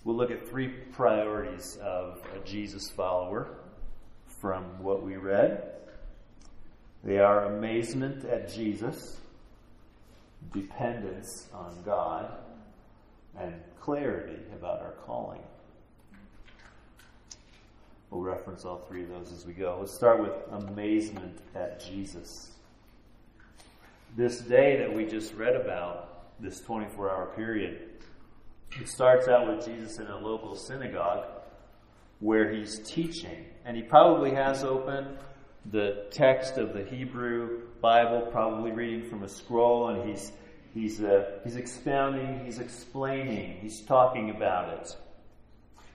We'll 0.04 0.16
look 0.16 0.32
at 0.32 0.50
three 0.50 0.68
priorities 0.68 1.78
of 1.82 2.22
a 2.36 2.46
Jesus 2.46 2.90
follower 2.90 3.56
from 4.42 4.82
what 4.84 5.04
we 5.04 5.16
read. 5.16 5.64
They 7.04 7.20
are 7.20 7.46
amazement 7.46 8.26
at 8.26 8.52
Jesus, 8.52 9.21
dependence 10.54 11.48
on 11.54 11.76
God, 11.86 12.32
and 13.40 13.54
clarity 13.80 14.38
about 14.54 14.82
our 14.82 14.94
calling. 15.06 15.42
We'll 18.10 18.22
reference 18.22 18.66
all 18.66 18.78
three 18.78 19.04
of 19.04 19.10
those 19.10 19.32
as 19.32 19.46
we 19.46 19.54
go. 19.54 19.78
Let's 19.80 19.94
start 19.94 20.22
with 20.22 20.34
amazement 20.52 21.40
at 21.56 21.80
Jesus. 21.80 22.52
This 24.18 24.40
day 24.40 24.78
that 24.80 24.94
we 24.94 25.06
just 25.06 25.34
read 25.34 25.56
about, 25.56 26.42
this 26.42 26.60
24 26.60 27.10
hour 27.10 27.28
period, 27.36 27.90
it 28.80 28.90
starts 28.90 29.30
out 29.30 29.48
with 29.48 29.66
Jesus 29.66 30.00
in 30.00 30.08
a 30.08 30.18
local 30.18 30.56
synagogue 30.56 31.26
where 32.20 32.52
he's 32.52 32.80
teaching. 32.80 33.46
And 33.64 33.78
he 33.78 33.84
probably 33.84 34.32
has 34.32 34.64
open 34.64 35.18
the 35.66 36.06
text 36.12 36.58
of 36.58 36.74
the 36.74 36.84
Hebrew 36.84 37.62
Bible, 37.82 38.28
probably 38.32 38.72
reading 38.72 39.10
from 39.10 39.24
a 39.24 39.30
scroll, 39.30 39.90
and 39.90 40.10
he's 40.10 40.32
he's 40.74 41.02
uh, 41.02 41.40
he's 41.44 41.56
expounding, 41.56 42.46
he's 42.46 42.60
explaining, 42.60 43.58
he's 43.62 43.82
talking 43.82 44.32
about 44.32 44.74
it. 44.80 44.96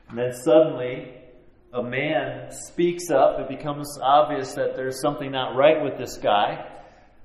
And 0.08 0.18
then 0.18 0.32
suddenly, 0.32 1.14
a 1.72 1.82
man 1.82 2.52
speaks 2.52 3.10
up. 3.10 3.40
It 3.40 3.48
becomes 3.48 3.98
obvious 4.00 4.54
that 4.54 4.76
there's 4.76 5.00
something 5.00 5.32
not 5.32 5.56
right 5.56 5.82
with 5.82 5.98
this 5.98 6.16
guy. 6.16 6.66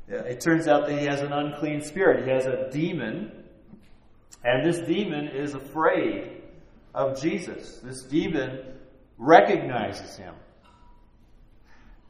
It 0.07 0.41
turns 0.41 0.67
out 0.67 0.87
that 0.87 0.99
he 0.99 1.05
has 1.05 1.21
an 1.21 1.31
unclean 1.31 1.81
spirit. 1.81 2.25
He 2.25 2.31
has 2.31 2.45
a 2.45 2.69
demon, 2.71 3.31
and 4.43 4.65
this 4.65 4.79
demon 4.87 5.27
is 5.27 5.53
afraid 5.53 6.41
of 6.93 7.21
Jesus. 7.21 7.79
This 7.83 8.03
demon 8.03 8.59
recognizes 9.17 10.17
him 10.17 10.33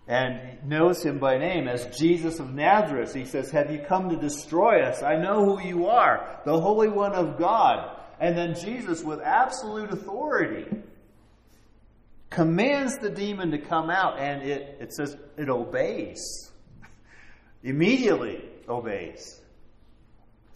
and 0.07 0.67
knows 0.67 1.03
him 1.03 1.19
by 1.19 1.37
name 1.37 1.67
as 1.67 1.85
Jesus 1.97 2.39
of 2.39 2.53
Nazareth. 2.53 3.13
He 3.13 3.25
says, 3.25 3.51
Have 3.51 3.71
you 3.71 3.79
come 3.87 4.09
to 4.09 4.15
destroy 4.15 4.81
us? 4.81 5.03
I 5.03 5.15
know 5.15 5.45
who 5.45 5.67
you 5.67 5.87
are, 5.87 6.41
the 6.45 6.59
Holy 6.59 6.89
One 6.89 7.13
of 7.13 7.37
God. 7.37 7.97
And 8.19 8.37
then 8.37 8.55
Jesus, 8.55 9.03
with 9.03 9.19
absolute 9.21 9.91
authority, 9.91 10.65
commands 12.29 12.97
the 12.97 13.09
demon 13.09 13.51
to 13.51 13.57
come 13.57 13.89
out, 13.89 14.19
and 14.19 14.43
it, 14.43 14.77
it 14.79 14.93
says 14.93 15.15
it 15.37 15.49
obeys. 15.49 16.51
Immediately 17.63 18.43
obeys. 18.67 19.39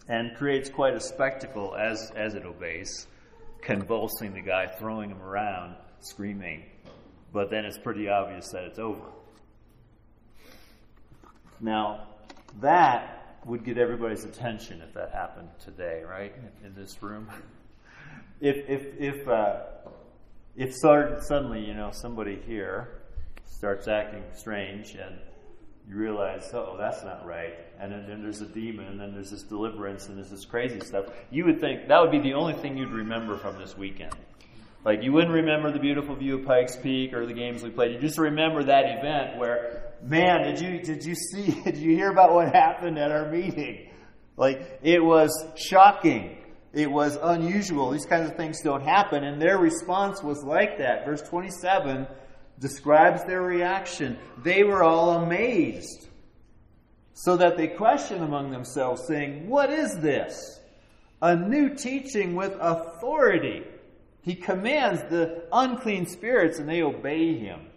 And 0.08 0.36
creates 0.36 0.70
quite 0.70 0.94
a 0.94 1.00
spectacle 1.00 1.74
as, 1.74 2.12
as 2.14 2.34
it 2.34 2.44
obeys, 2.44 3.08
convulsing 3.62 4.34
the 4.34 4.40
guy, 4.40 4.68
throwing 4.68 5.10
him 5.10 5.20
around, 5.20 5.74
screaming. 5.98 6.62
But 7.32 7.50
then 7.50 7.64
it's 7.64 7.78
pretty 7.78 8.08
obvious 8.08 8.50
that 8.50 8.64
it's 8.64 8.78
over. 8.78 9.02
Now, 11.60 12.06
that 12.60 13.38
would 13.44 13.64
get 13.64 13.78
everybody's 13.78 14.24
attention 14.24 14.82
if 14.82 14.92
that 14.94 15.12
happened 15.12 15.48
today, 15.64 16.02
right? 16.08 16.34
In, 16.64 16.74
this 16.74 17.02
room. 17.02 17.28
If 18.40 18.68
if 18.68 19.00
if 19.00 19.28
uh, 19.28 19.60
if 20.56 20.74
suddenly 20.74 21.64
you 21.64 21.74
know 21.74 21.90
somebody 21.92 22.38
here 22.46 23.02
starts 23.46 23.88
acting 23.88 24.22
strange 24.34 24.94
and 24.94 25.18
you 25.88 25.96
realize, 25.96 26.50
oh, 26.52 26.76
that's 26.76 27.04
not 27.04 27.24
right, 27.24 27.54
and 27.78 27.92
then, 27.92 28.06
then 28.08 28.22
there's 28.22 28.40
a 28.40 28.46
demon, 28.46 28.86
and 28.88 29.00
then 29.00 29.14
there's 29.14 29.30
this 29.30 29.44
deliverance, 29.44 30.08
and 30.08 30.18
there's 30.18 30.30
this 30.30 30.44
crazy 30.44 30.80
stuff. 30.80 31.06
You 31.30 31.44
would 31.44 31.60
think 31.60 31.86
that 31.86 32.00
would 32.02 32.10
be 32.10 32.18
the 32.18 32.34
only 32.34 32.54
thing 32.54 32.76
you'd 32.76 32.90
remember 32.90 33.36
from 33.36 33.56
this 33.56 33.76
weekend. 33.76 34.12
Like 34.84 35.02
you 35.02 35.12
wouldn't 35.12 35.32
remember 35.32 35.70
the 35.72 35.78
beautiful 35.78 36.14
view 36.14 36.38
of 36.38 36.46
Pikes 36.46 36.76
Peak 36.76 37.12
or 37.12 37.26
the 37.26 37.34
games 37.34 37.62
we 37.62 37.70
played. 37.70 37.92
You 37.92 38.00
just 38.00 38.18
remember 38.18 38.62
that 38.64 38.98
event 38.98 39.36
where, 39.36 39.85
man, 40.02 40.42
did 40.42 40.60
you 40.60 40.80
did 40.80 41.04
you 41.04 41.14
see? 41.14 41.60
Did 41.64 41.76
you 41.76 41.94
hear 41.94 42.10
about 42.10 42.32
what 42.32 42.54
happened 42.54 42.98
at 42.98 43.10
our 43.10 43.30
meeting? 43.30 43.90
Like 44.36 44.80
it 44.82 45.02
was 45.02 45.30
shocking. 45.56 46.38
It 46.72 46.90
was 46.90 47.18
unusual. 47.20 47.90
These 47.90 48.06
kinds 48.06 48.30
of 48.30 48.36
things 48.36 48.60
don't 48.62 48.82
happen, 48.82 49.24
and 49.24 49.40
their 49.40 49.58
response 49.58 50.22
was 50.22 50.44
like 50.44 50.78
that. 50.78 51.06
Verse 51.06 51.22
twenty-seven 51.22 52.06
describes 52.58 53.24
their 53.24 53.42
reaction. 53.42 54.18
They 54.42 54.62
were 54.62 54.82
all 54.82 55.22
amazed, 55.22 56.08
so 57.14 57.36
that 57.38 57.56
they 57.56 57.68
questioned 57.68 58.22
among 58.22 58.50
themselves, 58.50 59.06
saying, 59.06 59.48
"What 59.48 59.70
is 59.70 59.96
this? 60.00 60.60
A 61.22 61.34
new 61.34 61.74
teaching 61.74 62.34
with 62.34 62.54
authority." 62.60 63.64
He 64.26 64.34
commands 64.34 65.02
the 65.04 65.44
unclean 65.52 66.06
spirits 66.06 66.58
and 66.58 66.68
they 66.68 66.82
obey 66.82 67.38
him. 67.38 67.68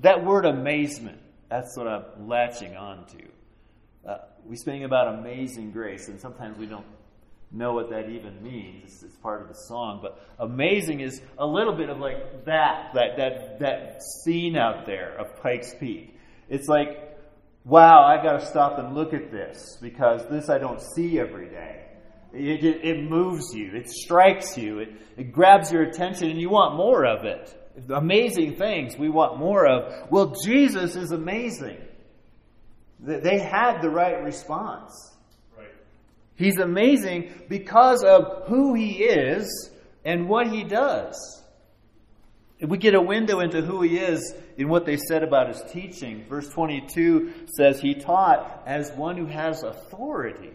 That 0.00 0.22
word 0.22 0.44
amazement, 0.44 1.18
that's 1.50 1.76
what 1.76 1.86
I'm 1.86 2.28
latching 2.28 2.76
on 2.76 3.06
to. 3.06 4.10
Uh, 4.10 4.18
we 4.44 4.56
sing 4.56 4.84
about 4.84 5.18
amazing 5.18 5.72
grace, 5.72 6.08
and 6.08 6.20
sometimes 6.20 6.58
we 6.58 6.66
don't 6.66 6.86
know 7.50 7.72
what 7.72 7.90
that 7.90 8.10
even 8.10 8.42
means. 8.42 8.84
It's, 8.84 9.02
it's, 9.02 9.16
part 9.16 9.40
of 9.40 9.48
the 9.48 9.54
song, 9.54 10.00
but 10.02 10.20
amazing 10.38 11.00
is 11.00 11.22
a 11.38 11.46
little 11.46 11.74
bit 11.74 11.88
of 11.88 11.98
like 11.98 12.44
that, 12.44 12.90
that, 12.94 13.16
that, 13.16 13.58
that 13.60 14.02
scene 14.02 14.56
out 14.56 14.84
there 14.84 15.16
of 15.18 15.40
Pikes 15.42 15.74
Peak. 15.78 16.18
It's 16.48 16.68
like, 16.68 17.16
wow, 17.64 18.04
I 18.04 18.22
got 18.22 18.40
to 18.40 18.46
stop 18.46 18.78
and 18.78 18.94
look 18.94 19.14
at 19.14 19.30
this 19.30 19.78
because 19.80 20.28
this 20.28 20.50
I 20.50 20.58
don't 20.58 20.80
see 20.80 21.18
every 21.18 21.48
day. 21.48 21.86
It, 22.32 22.64
it, 22.64 22.84
it 22.84 23.08
moves 23.08 23.54
you, 23.54 23.74
it 23.74 23.88
strikes 23.88 24.58
you, 24.58 24.80
it, 24.80 24.88
it 25.16 25.32
grabs 25.32 25.70
your 25.70 25.82
attention, 25.82 26.30
and 26.30 26.40
you 26.40 26.50
want 26.50 26.76
more 26.76 27.06
of 27.06 27.24
it. 27.24 27.54
Amazing 27.92 28.56
things 28.56 28.96
we 28.96 29.08
want 29.08 29.38
more 29.38 29.66
of. 29.66 30.10
Well, 30.10 30.34
Jesus 30.44 30.94
is 30.94 31.10
amazing. 31.10 31.78
They 33.00 33.38
had 33.38 33.80
the 33.82 33.90
right 33.90 34.22
response. 34.22 34.92
Right. 35.56 35.68
He's 36.36 36.58
amazing 36.58 37.32
because 37.48 38.04
of 38.04 38.44
who 38.46 38.74
he 38.74 39.04
is 39.04 39.70
and 40.04 40.28
what 40.28 40.48
he 40.48 40.64
does. 40.64 41.42
We 42.60 42.78
get 42.78 42.94
a 42.94 43.00
window 43.00 43.40
into 43.40 43.60
who 43.60 43.82
he 43.82 43.98
is 43.98 44.34
in 44.56 44.68
what 44.68 44.86
they 44.86 44.96
said 44.96 45.22
about 45.22 45.48
his 45.48 45.62
teaching. 45.72 46.24
Verse 46.28 46.48
22 46.48 47.32
says, 47.56 47.80
He 47.80 47.94
taught 47.94 48.62
as 48.66 48.92
one 48.92 49.16
who 49.16 49.26
has 49.26 49.64
authority 49.64 50.52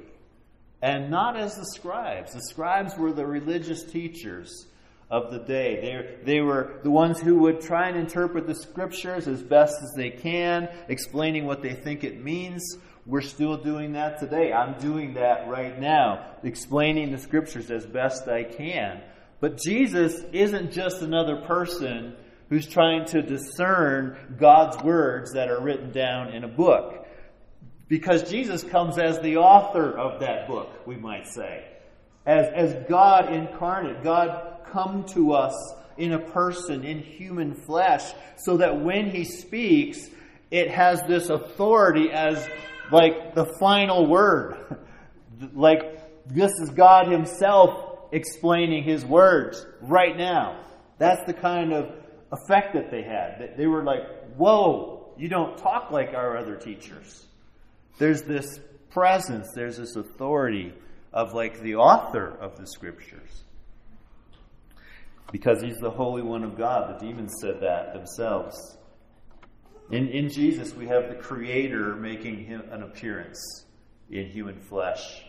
and 0.81 1.11
not 1.11 1.37
as 1.37 1.55
the 1.55 1.65
scribes. 1.65 2.33
The 2.33 2.41
scribes 2.49 2.97
were 2.97 3.11
the 3.11 3.25
religious 3.25 3.83
teachers 3.83 4.67
of 5.09 5.31
the 5.31 5.39
day. 5.39 5.79
They, 6.25 6.33
they 6.33 6.41
were 6.41 6.79
the 6.83 6.91
ones 6.91 7.19
who 7.19 7.39
would 7.39 7.61
try 7.61 7.89
and 7.89 7.97
interpret 7.97 8.45
the 8.45 8.55
scriptures 8.55 9.27
as 9.27 9.41
best 9.41 9.81
as 9.81 9.91
they 9.95 10.11
can, 10.11 10.69
explaining 10.87 11.45
what 11.45 11.61
they 11.61 11.73
think 11.73 12.03
it 12.03 12.23
means. 12.23 12.77
We're 13.05 13.21
still 13.21 13.57
doing 13.57 13.93
that 13.93 14.19
today. 14.19 14.53
I'm 14.53 14.79
doing 14.79 15.15
that 15.15 15.47
right 15.47 15.79
now, 15.79 16.35
explaining 16.43 17.11
the 17.11 17.17
scriptures 17.17 17.71
as 17.71 17.85
best 17.85 18.27
I 18.27 18.43
can. 18.43 19.01
But 19.39 19.57
Jesus 19.57 20.21
isn't 20.31 20.71
just 20.71 21.01
another 21.01 21.37
person 21.37 22.15
who's 22.49 22.67
trying 22.67 23.05
to 23.05 23.21
discern 23.21 24.35
God's 24.37 24.83
words 24.83 25.33
that 25.33 25.49
are 25.49 25.61
written 25.61 25.91
down 25.91 26.33
in 26.33 26.43
a 26.43 26.47
book. 26.47 27.07
Because 27.87 28.29
Jesus 28.29 28.63
comes 28.63 28.99
as 28.99 29.19
the 29.19 29.37
author 29.37 29.97
of 29.97 30.19
that 30.19 30.47
book, 30.47 30.85
we 30.85 30.95
might 30.95 31.27
say. 31.27 31.65
As, 32.25 32.47
as 32.53 32.87
God 32.87 33.33
incarnate, 33.33 34.03
God 34.03 34.48
come 34.71 35.05
to 35.13 35.33
us 35.33 35.55
in 35.97 36.13
a 36.13 36.19
person, 36.19 36.83
in 36.83 36.99
human 36.99 37.53
flesh, 37.53 38.03
so 38.37 38.57
that 38.57 38.81
when 38.81 39.09
he 39.09 39.25
speaks, 39.25 40.09
it 40.49 40.71
has 40.71 41.01
this 41.07 41.29
authority 41.29 42.11
as 42.11 42.47
like 42.91 43.35
the 43.35 43.45
final 43.59 44.07
word. 44.07 44.77
like 45.53 46.27
this 46.27 46.51
is 46.61 46.69
God 46.69 47.11
himself 47.11 47.89
explaining 48.11 48.83
his 48.83 49.05
words 49.05 49.65
right 49.81 50.17
now. 50.17 50.63
That's 50.97 51.25
the 51.25 51.33
kind 51.33 51.73
of 51.73 51.91
effect 52.31 52.73
that 52.73 52.91
they 52.91 53.03
had. 53.03 53.39
That 53.39 53.57
They 53.57 53.67
were 53.67 53.83
like, 53.83 54.03
whoa, 54.35 55.13
you 55.17 55.27
don't 55.27 55.57
talk 55.57 55.91
like 55.91 56.13
our 56.13 56.37
other 56.37 56.55
teachers. 56.55 57.25
There's 57.97 58.23
this 58.23 58.59
presence, 58.91 59.49
there's 59.53 59.77
this 59.77 59.95
authority 59.95 60.73
of 61.11 61.33
like 61.33 61.59
the 61.61 61.75
author 61.75 62.37
of 62.39 62.57
the 62.57 62.67
scriptures. 62.67 63.43
Because 65.31 65.61
he's 65.61 65.77
the 65.77 65.91
Holy 65.91 66.21
One 66.21 66.43
of 66.43 66.57
God. 66.57 66.95
The 66.95 67.05
demons 67.05 67.35
said 67.39 67.61
that 67.61 67.93
themselves. 67.93 68.77
In, 69.91 70.07
in 70.09 70.29
Jesus, 70.29 70.73
we 70.73 70.87
have 70.87 71.09
the 71.09 71.15
Creator 71.15 71.95
making 71.95 72.45
him 72.45 72.63
an 72.71 72.83
appearance 72.83 73.65
in 74.09 74.25
human 74.27 74.59
flesh. 74.59 75.23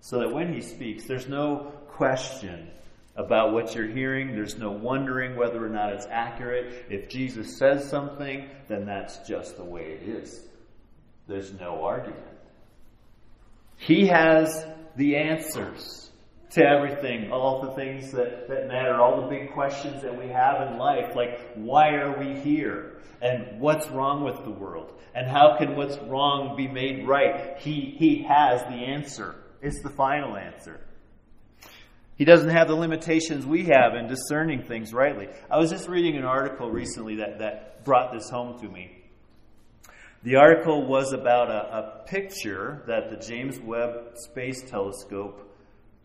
So 0.00 0.20
that 0.20 0.32
when 0.32 0.52
he 0.52 0.60
speaks, 0.60 1.04
there's 1.04 1.28
no 1.28 1.72
question 1.88 2.70
about 3.16 3.52
what 3.52 3.74
you're 3.74 3.86
hearing. 3.86 4.34
There's 4.34 4.58
no 4.58 4.70
wondering 4.70 5.36
whether 5.36 5.64
or 5.64 5.68
not 5.68 5.92
it's 5.92 6.06
accurate. 6.10 6.86
If 6.88 7.08
Jesus 7.08 7.58
says 7.58 7.88
something, 7.88 8.48
then 8.68 8.86
that's 8.86 9.18
just 9.28 9.56
the 9.56 9.64
way 9.64 9.98
it 10.00 10.08
is. 10.08 10.46
There's 11.26 11.52
no 11.52 11.84
argument. 11.84 12.24
He 13.76 14.06
has 14.06 14.66
the 14.96 15.16
answers 15.16 16.10
to 16.52 16.62
everything, 16.62 17.32
all 17.32 17.62
the 17.62 17.72
things 17.72 18.12
that, 18.12 18.48
that 18.48 18.68
matter, 18.68 18.94
all 19.00 19.22
the 19.22 19.28
big 19.28 19.52
questions 19.52 20.02
that 20.02 20.16
we 20.16 20.28
have 20.28 20.68
in 20.68 20.78
life, 20.78 21.16
like 21.16 21.40
why 21.54 21.94
are 21.94 22.18
we 22.18 22.38
here? 22.40 22.98
And 23.22 23.60
what's 23.60 23.88
wrong 23.88 24.24
with 24.24 24.44
the 24.44 24.50
world? 24.50 24.92
And 25.14 25.26
how 25.26 25.56
can 25.56 25.76
what's 25.76 25.96
wrong 25.98 26.56
be 26.56 26.68
made 26.68 27.06
right? 27.06 27.58
He, 27.58 27.94
he 27.98 28.24
has 28.24 28.62
the 28.62 28.84
answer. 28.84 29.36
It's 29.62 29.80
the 29.82 29.90
final 29.90 30.36
answer. 30.36 30.80
He 32.16 32.24
doesn't 32.24 32.50
have 32.50 32.68
the 32.68 32.74
limitations 32.74 33.46
we 33.46 33.64
have 33.64 33.94
in 33.94 34.06
discerning 34.06 34.62
things 34.62 34.92
rightly. 34.92 35.28
I 35.50 35.58
was 35.58 35.70
just 35.70 35.88
reading 35.88 36.16
an 36.16 36.24
article 36.24 36.70
recently 36.70 37.16
that, 37.16 37.38
that 37.38 37.84
brought 37.84 38.12
this 38.12 38.28
home 38.28 38.60
to 38.60 38.68
me. 38.68 38.98
The 40.22 40.36
article 40.36 40.86
was 40.86 41.12
about 41.12 41.50
a, 41.50 41.54
a 41.54 42.04
picture 42.06 42.82
that 42.86 43.10
the 43.10 43.16
James 43.16 43.58
Webb 43.58 44.16
Space 44.16 44.62
Telescope 44.70 45.51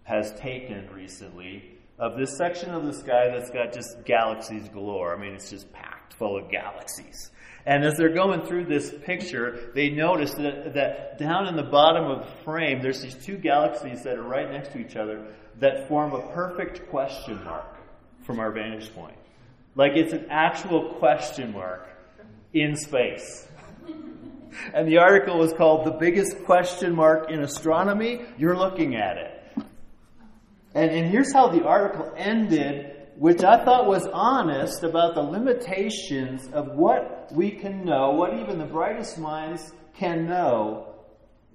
has 0.07 0.31
taken 0.39 0.89
recently 0.93 1.77
of 1.99 2.17
this 2.17 2.37
section 2.37 2.69
of 2.69 2.85
the 2.85 2.93
sky 2.93 3.27
that's 3.27 3.49
got 3.49 3.73
just 3.73 4.05
galaxies 4.05 4.69
galore. 4.69 5.13
I 5.13 5.19
mean, 5.19 5.33
it's 5.33 5.49
just 5.49 5.71
packed 5.73 6.13
full 6.13 6.37
of 6.37 6.49
galaxies. 6.49 7.31
And 7.65 7.83
as 7.83 7.97
they're 7.97 8.13
going 8.13 8.43
through 8.43 8.65
this 8.67 8.93
picture, 9.03 9.71
they 9.75 9.89
notice 9.89 10.33
that, 10.35 10.73
that 10.75 11.17
down 11.17 11.47
in 11.47 11.57
the 11.57 11.63
bottom 11.63 12.05
of 12.05 12.19
the 12.19 12.43
frame, 12.45 12.81
there's 12.81 13.01
these 13.01 13.15
two 13.15 13.35
galaxies 13.35 14.03
that 14.03 14.17
are 14.17 14.23
right 14.23 14.49
next 14.49 14.71
to 14.71 14.79
each 14.79 14.95
other 14.95 15.27
that 15.59 15.89
form 15.89 16.13
a 16.13 16.21
perfect 16.33 16.89
question 16.89 17.43
mark 17.43 17.75
from 18.23 18.39
our 18.39 18.53
vantage 18.53 18.93
point. 18.95 19.17
Like 19.75 19.91
it's 19.95 20.13
an 20.13 20.27
actual 20.29 20.93
question 20.93 21.51
mark 21.51 21.85
in 22.53 22.77
space. 22.77 23.45
And 24.73 24.87
the 24.87 24.99
article 24.99 25.37
was 25.37 25.51
called 25.51 25.85
The 25.85 25.91
Biggest 25.91 26.45
Question 26.45 26.95
Mark 26.95 27.29
in 27.29 27.41
Astronomy. 27.41 28.21
You're 28.37 28.57
looking 28.57 28.95
at 28.95 29.17
it. 29.17 29.36
And, 30.77 30.91
and 30.91 31.09
here's 31.09 31.33
how 31.33 31.47
the 31.47 31.65
article 31.65 32.13
ended, 32.15 33.07
which 33.17 33.43
I 33.43 33.65
thought 33.65 33.87
was 33.87 34.05
honest 34.13 34.83
about 34.83 35.15
the 35.15 35.23
limitations 35.23 36.47
of 36.53 36.67
what 36.67 37.31
we 37.33 37.49
can 37.49 37.83
know, 37.83 38.11
what 38.11 38.35
even 38.35 38.59
the 38.59 38.65
brightest 38.65 39.17
minds 39.17 39.73
can 39.95 40.27
know, 40.27 40.93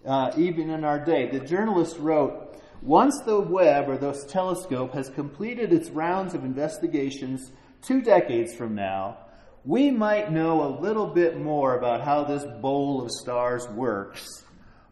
uh, 0.04 0.32
even 0.36 0.70
in 0.70 0.82
our 0.82 1.04
day. 1.04 1.30
The 1.30 1.38
journalist 1.38 1.98
wrote 2.00 2.60
Once 2.82 3.16
the 3.24 3.38
Webb 3.38 3.88
or 3.88 3.96
the 3.96 4.12
telescope 4.28 4.92
has 4.94 5.08
completed 5.08 5.72
its 5.72 5.88
rounds 5.90 6.34
of 6.34 6.44
investigations 6.44 7.52
two 7.80 8.02
decades 8.02 8.52
from 8.52 8.74
now, 8.74 9.18
we 9.64 9.92
might 9.92 10.32
know 10.32 10.64
a 10.66 10.80
little 10.80 11.06
bit 11.06 11.38
more 11.38 11.78
about 11.78 12.04
how 12.04 12.24
this 12.24 12.44
bowl 12.60 13.04
of 13.04 13.12
stars 13.12 13.68
works, 13.68 14.26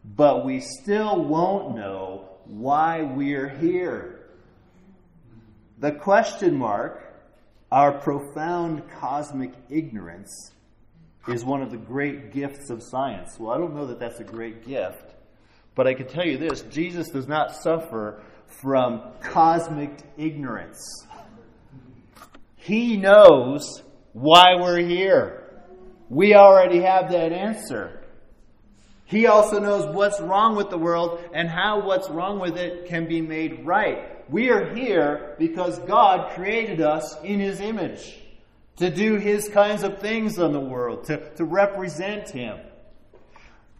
but 0.05 0.45
we 0.45 0.61
still 0.61 1.21
won't 1.21 1.75
know 1.75 2.29
why 2.45 3.01
we're 3.01 3.49
here. 3.49 4.20
The 5.81 5.91
question 5.91 6.57
mark, 6.57 7.11
our 7.71 7.91
profound 7.91 8.87
cosmic 8.99 9.51
ignorance, 9.67 10.51
is 11.27 11.43
one 11.43 11.63
of 11.63 11.71
the 11.71 11.77
great 11.77 12.31
gifts 12.31 12.69
of 12.69 12.83
science. 12.83 13.39
Well, 13.39 13.51
I 13.51 13.57
don't 13.57 13.73
know 13.75 13.87
that 13.87 13.99
that's 13.99 14.19
a 14.19 14.23
great 14.23 14.63
gift, 14.67 15.15
but 15.73 15.87
I 15.87 15.95
can 15.95 16.07
tell 16.07 16.23
you 16.23 16.37
this 16.37 16.61
Jesus 16.69 17.09
does 17.09 17.27
not 17.27 17.55
suffer 17.55 18.21
from 18.45 19.01
cosmic 19.21 19.89
ignorance. 20.17 21.07
He 22.57 22.95
knows 22.97 23.81
why 24.13 24.53
we're 24.59 24.85
here. 24.85 25.63
We 26.09 26.35
already 26.35 26.81
have 26.81 27.09
that 27.11 27.31
answer. 27.31 28.03
He 29.05 29.25
also 29.25 29.57
knows 29.57 29.95
what's 29.95 30.21
wrong 30.21 30.55
with 30.55 30.69
the 30.69 30.77
world 30.77 31.27
and 31.33 31.49
how 31.49 31.83
what's 31.83 32.07
wrong 32.07 32.39
with 32.39 32.55
it 32.55 32.85
can 32.85 33.07
be 33.07 33.19
made 33.19 33.65
right. 33.65 34.10
We 34.31 34.49
are 34.49 34.73
here 34.73 35.35
because 35.37 35.77
God 35.79 36.31
created 36.35 36.79
us 36.79 37.17
in 37.21 37.41
His 37.41 37.59
image 37.59 38.17
to 38.77 38.89
do 38.89 39.17
His 39.17 39.49
kinds 39.49 39.83
of 39.83 39.99
things 39.99 40.39
on 40.39 40.53
the 40.53 40.59
world, 40.59 41.03
to, 41.05 41.29
to 41.35 41.43
represent 41.43 42.29
Him. 42.29 42.57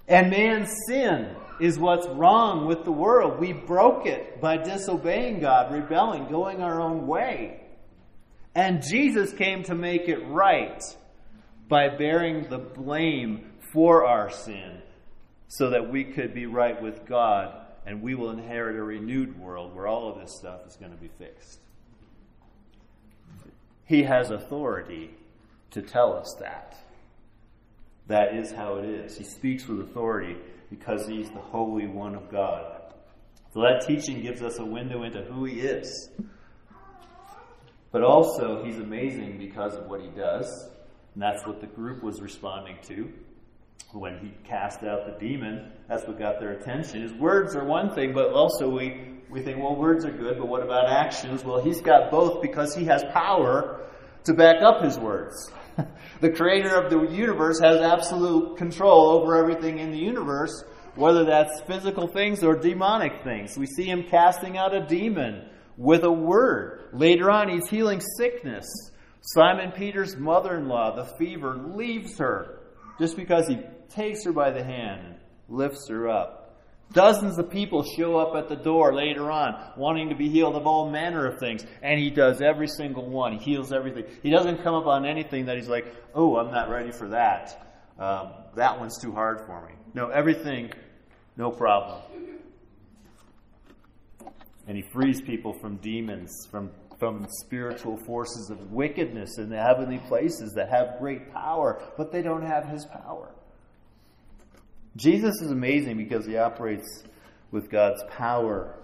And 0.10 0.30
man's 0.30 0.70
sin 0.88 1.34
is 1.62 1.80
what's 1.80 2.06
wrong 2.06 2.66
with 2.66 2.84
the 2.84 2.92
world. 2.92 3.40
We 3.40 3.54
broke 3.54 4.06
it 4.06 4.42
by 4.42 4.58
disobeying 4.58 5.40
God, 5.40 5.72
rebelling, 5.72 6.28
going 6.28 6.62
our 6.62 6.82
own 6.82 7.08
way. 7.08 7.62
And 8.54 8.84
Jesus 8.84 9.32
came 9.32 9.64
to 9.64 9.76
make 9.76 10.10
it 10.10 10.20
right 10.28 10.84
by 11.70 11.88
bearing 11.88 12.50
the 12.50 12.58
blame 12.58 13.54
for 13.72 14.06
our 14.06 14.30
sin 14.30 14.82
so 15.48 15.70
that 15.70 15.90
we 15.90 16.04
could 16.04 16.34
be 16.34 16.46
right 16.46 16.82
with 16.82 17.06
God 17.06 17.62
and 17.86 18.02
we 18.02 18.15
will 18.15 18.30
inherit 18.30 18.76
a 18.76 18.84
renewed 18.84 19.39
world 19.39 19.76
where 19.76 19.88
all 19.88 20.10
of 20.10 20.20
this 20.20 20.36
stuff 20.36 20.62
is 20.67 20.76
going 20.76 20.91
to 20.91 20.98
be 20.98 21.10
fixed. 21.17 21.60
He 23.86 24.04
has 24.04 24.30
authority 24.30 25.12
to 25.72 25.82
tell 25.82 26.13
us 26.13 26.36
that. 26.39 26.78
That 28.08 28.36
is 28.36 28.52
how 28.52 28.78
it 28.78 28.86
is. 28.86 29.17
He 29.17 29.24
speaks 29.24 29.67
with 29.67 29.80
authority 29.80 30.38
because 30.70 31.08
he's 31.08 31.30
the 31.30 31.39
Holy 31.39 31.88
One 31.88 32.15
of 32.15 32.32
God. 32.32 32.82
So 33.54 33.62
that 33.62 33.86
teaching 33.86 34.22
gives 34.22 34.41
us 34.41 34.60
a 34.60 34.65
window 34.65 35.04
into 35.04 35.24
who 35.24 35.46
he 35.46 35.60
is. 35.60 36.10
But 37.91 38.04
also, 38.04 38.63
he's 38.63 38.78
amazing 38.78 39.38
because 39.38 39.76
of 39.76 39.88
what 39.88 40.02
he 40.02 40.08
does. 40.08 40.70
And 41.13 41.22
that's 41.22 41.46
what 41.46 41.60
the 41.60 41.67
group 41.67 42.02
was 42.02 42.22
responding 42.22 42.78
to 42.84 43.12
when 43.94 44.17
he 44.20 44.32
cast 44.48 44.84
out 44.84 45.06
the 45.06 45.20
demon, 45.20 45.72
that's 45.88 46.08
what 46.08 46.17
got 46.17 46.39
their 46.39 46.52
attention. 46.52 47.02
His 47.02 47.13
words 47.13 47.56
are 47.56 47.65
one 47.65 47.94
thing, 47.94 48.13
but 48.13 48.32
also 48.32 48.70
we, 48.70 49.20
we 49.30 49.41
think, 49.41 49.58
well, 49.58 49.76
words 49.76 50.06
are 50.06 50.12
good, 50.12 50.38
but 50.38 50.48
what 50.48 50.63
about 50.63 50.89
actions? 50.89 51.44
Well, 51.44 51.62
he's 51.62 51.82
got 51.82 52.10
both 52.10 52.41
because 52.41 52.76
he 52.76 52.86
has 52.86 53.04
power 53.12 53.86
to 54.24 54.34
back 54.34 54.62
up 54.62 54.84
his 54.84 54.98
words. 54.98 55.52
the 56.22 56.30
creator 56.30 56.76
of 56.76 56.89
the 56.89 57.02
universe 57.13 57.60
has 57.60 57.82
absolute 57.82 58.58
control 58.58 59.10
over 59.10 59.36
everything 59.36 59.80
in 59.80 59.91
the 59.91 59.98
universe, 59.98 60.63
whether 60.96 61.26
that's 61.26 61.62
physical 61.62 62.08
things 62.08 62.44
or 62.44 62.56
demonic 62.56 63.24
things. 63.24 63.58
We 63.58 63.65
see 63.65 63.86
him 63.86 64.04
casting 64.10 64.58
out 64.58 64.74
a 64.74 64.86
demon 64.86 65.50
with 65.78 66.04
a 66.04 66.12
word. 66.12 66.89
Later 66.94 67.30
on, 67.30 67.50
he's 67.50 67.67
healing 67.70 68.02
sickness. 68.17 68.65
Simon 69.22 69.72
Peter's 69.72 70.15
mother 70.15 70.58
in 70.58 70.67
law, 70.67 70.96
the 70.96 71.06
fever, 71.17 71.56
leaves 71.58 72.17
her 72.17 72.61
just 73.02 73.18
because 73.18 73.48
he 73.48 73.60
takes 73.90 74.24
her 74.24 74.32
by 74.32 74.52
the 74.52 74.64
hand 74.64 75.02
and 75.08 75.16
lifts 75.50 75.90
her 75.90 76.08
up. 76.08 76.38
Dozens 76.94 77.40
of 77.40 77.50
people 77.50 77.84
show 77.84 78.18
up 78.18 78.36
at 78.36 78.48
the 78.48 78.56
door 78.56 78.94
later 78.94 79.32
on 79.32 79.72
wanting 79.76 80.10
to 80.10 80.16
be 80.16 80.30
healed 80.30 80.56
of 80.56 80.68
all 80.68 80.90
manner 80.90 81.26
of 81.26 81.40
things, 81.40 81.66
and 81.82 82.00
he 82.00 82.12
does 82.12 82.42
every 82.42 82.68
single 82.68 83.10
one. 83.10 83.40
He 83.40 83.54
heals 83.54 83.74
everything. 83.74 84.04
He 84.22 84.30
doesn't 84.30 84.62
come 84.64 84.76
up 84.76 84.86
on 84.86 85.06
anything 85.06 85.46
that 85.46 85.56
he's 85.56 85.68
like, 85.68 85.86
oh, 86.14 86.38
I'm 86.38 86.52
not 86.52 86.70
ready 86.70 86.92
for 86.92 87.10
that. 87.10 87.68
Um, 87.98 88.34
that 88.56 88.80
one's 88.80 89.02
too 89.02 89.14
hard 89.14 89.48
for 89.48 89.66
me. 89.66 89.74
No, 89.96 90.10
everything, 90.10 90.72
no 91.38 91.50
problem. 91.50 92.02
And 94.68 94.78
he 94.78 94.84
frees 94.94 95.22
people 95.22 95.54
from 95.54 95.78
demons, 95.78 96.48
from 96.52 96.70
from 97.02 97.26
spiritual 97.32 97.98
forces 97.98 98.52
of 98.52 98.72
wickedness 98.72 99.40
in 99.40 99.50
the 99.50 99.60
heavenly 99.60 99.98
places 100.08 100.54
that 100.54 100.70
have 100.70 101.00
great 101.00 101.34
power, 101.34 101.82
but 101.98 102.12
they 102.12 102.22
don't 102.22 102.46
have 102.46 102.66
his 102.66 102.86
power. 102.86 103.32
Jesus 104.96 105.42
is 105.42 105.50
amazing 105.50 105.98
because 105.98 106.28
he 106.28 106.38
operates 106.38 107.04
with 107.50 107.72
God's 107.72 108.04
power 108.04 108.76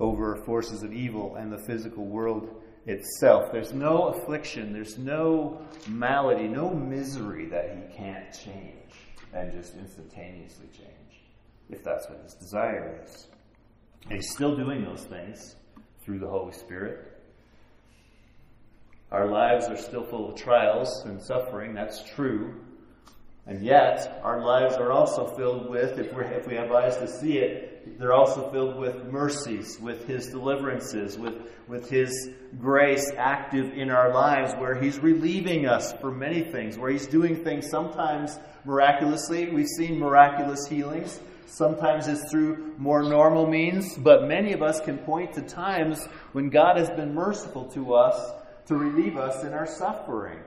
over 0.00 0.36
forces 0.46 0.82
of 0.82 0.94
evil 0.94 1.36
and 1.36 1.52
the 1.52 1.58
physical 1.58 2.06
world 2.06 2.48
itself. 2.86 3.52
There's 3.52 3.74
no 3.74 4.04
affliction, 4.04 4.72
there's 4.72 4.96
no 4.96 5.60
malady, 5.86 6.48
no 6.48 6.70
misery 6.70 7.44
that 7.50 7.76
he 7.76 7.94
can't 7.94 8.32
change 8.32 8.94
and 9.34 9.52
just 9.52 9.74
instantaneously 9.74 10.68
change, 10.72 11.24
if 11.68 11.84
that's 11.84 12.08
what 12.08 12.22
his 12.22 12.32
desire 12.32 13.02
is. 13.04 13.26
And 14.04 14.14
he's 14.14 14.30
still 14.30 14.56
doing 14.56 14.82
those 14.82 15.04
things 15.04 15.56
through 16.02 16.20
the 16.20 16.28
Holy 16.28 16.52
Spirit. 16.52 17.09
Our 19.12 19.26
lives 19.26 19.66
are 19.66 19.76
still 19.76 20.04
full 20.04 20.30
of 20.30 20.36
trials 20.36 21.02
and 21.04 21.20
suffering, 21.20 21.74
that's 21.74 22.02
true. 22.14 22.54
And 23.46 23.64
yet, 23.64 24.20
our 24.22 24.44
lives 24.44 24.76
are 24.76 24.92
also 24.92 25.26
filled 25.36 25.68
with, 25.68 25.98
if, 25.98 26.14
we 26.14 26.24
if 26.24 26.46
we 26.46 26.54
have 26.54 26.70
eyes 26.70 26.96
to 26.98 27.08
see 27.08 27.38
it, 27.38 27.98
they're 27.98 28.12
also 28.12 28.48
filled 28.52 28.76
with 28.76 29.06
mercies, 29.06 29.78
with 29.80 30.06
His 30.06 30.28
deliverances, 30.28 31.18
with, 31.18 31.34
with 31.66 31.90
His 31.90 32.30
grace 32.60 33.10
active 33.16 33.72
in 33.72 33.90
our 33.90 34.14
lives, 34.14 34.52
where 34.54 34.80
He's 34.80 35.00
relieving 35.00 35.66
us 35.66 35.92
from 35.94 36.20
many 36.20 36.42
things, 36.42 36.78
where 36.78 36.92
He's 36.92 37.08
doing 37.08 37.42
things 37.42 37.68
sometimes 37.68 38.38
miraculously. 38.64 39.50
We've 39.50 39.66
seen 39.66 39.98
miraculous 39.98 40.68
healings. 40.68 41.18
Sometimes 41.46 42.06
it's 42.06 42.30
through 42.30 42.74
more 42.78 43.02
normal 43.02 43.48
means, 43.48 43.96
but 43.98 44.28
many 44.28 44.52
of 44.52 44.62
us 44.62 44.80
can 44.80 44.98
point 44.98 45.32
to 45.32 45.42
times 45.42 46.06
when 46.30 46.48
God 46.50 46.76
has 46.76 46.88
been 46.90 47.12
merciful 47.12 47.64
to 47.72 47.94
us 47.94 48.39
to 48.70 48.76
relieve 48.76 49.16
us 49.16 49.42
in 49.42 49.52
our 49.52 49.66
suffering. 49.66 50.38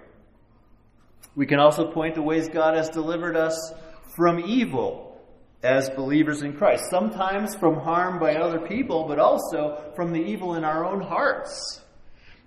We 1.35 1.45
can 1.45 1.59
also 1.59 1.91
point 1.91 2.15
to 2.15 2.21
ways 2.21 2.47
God 2.47 2.77
has 2.77 2.89
delivered 2.89 3.35
us 3.35 3.73
from 4.15 4.39
evil 4.39 5.21
as 5.61 5.89
believers 5.89 6.41
in 6.41 6.53
Christ. 6.53 6.85
Sometimes 6.89 7.53
from 7.55 7.75
harm 7.75 8.19
by 8.19 8.35
other 8.35 8.65
people, 8.65 9.09
but 9.09 9.19
also 9.19 9.91
from 9.97 10.13
the 10.13 10.21
evil 10.21 10.55
in 10.55 10.63
our 10.63 10.85
own 10.85 11.01
hearts. 11.01 11.81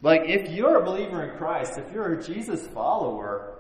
Like 0.01 0.23
if 0.25 0.51
you're 0.51 0.81
a 0.81 0.85
believer 0.85 1.25
in 1.25 1.37
Christ, 1.37 1.73
if 1.77 1.93
you're 1.93 2.15
a 2.15 2.23
Jesus 2.23 2.67
follower, 2.69 3.59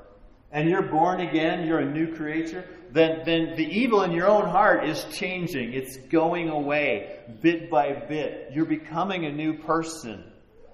and 0.50 0.70
you're 0.70 0.88
born 0.88 1.20
again, 1.20 1.66
you're 1.66 1.80
a 1.80 1.92
new 1.92 2.14
creature, 2.14 2.64
then, 2.92 3.24
then 3.26 3.56
the 3.56 3.64
evil 3.64 4.04
in 4.04 4.12
your 4.12 4.28
own 4.28 4.48
heart 4.48 4.88
is 4.88 5.04
changing. 5.12 5.74
It's 5.74 5.98
going 5.98 6.48
away 6.48 7.18
bit 7.42 7.68
by 7.68 7.92
bit. 7.92 8.52
You're 8.54 8.64
becoming 8.64 9.26
a 9.26 9.32
new 9.32 9.58
person. 9.58 10.24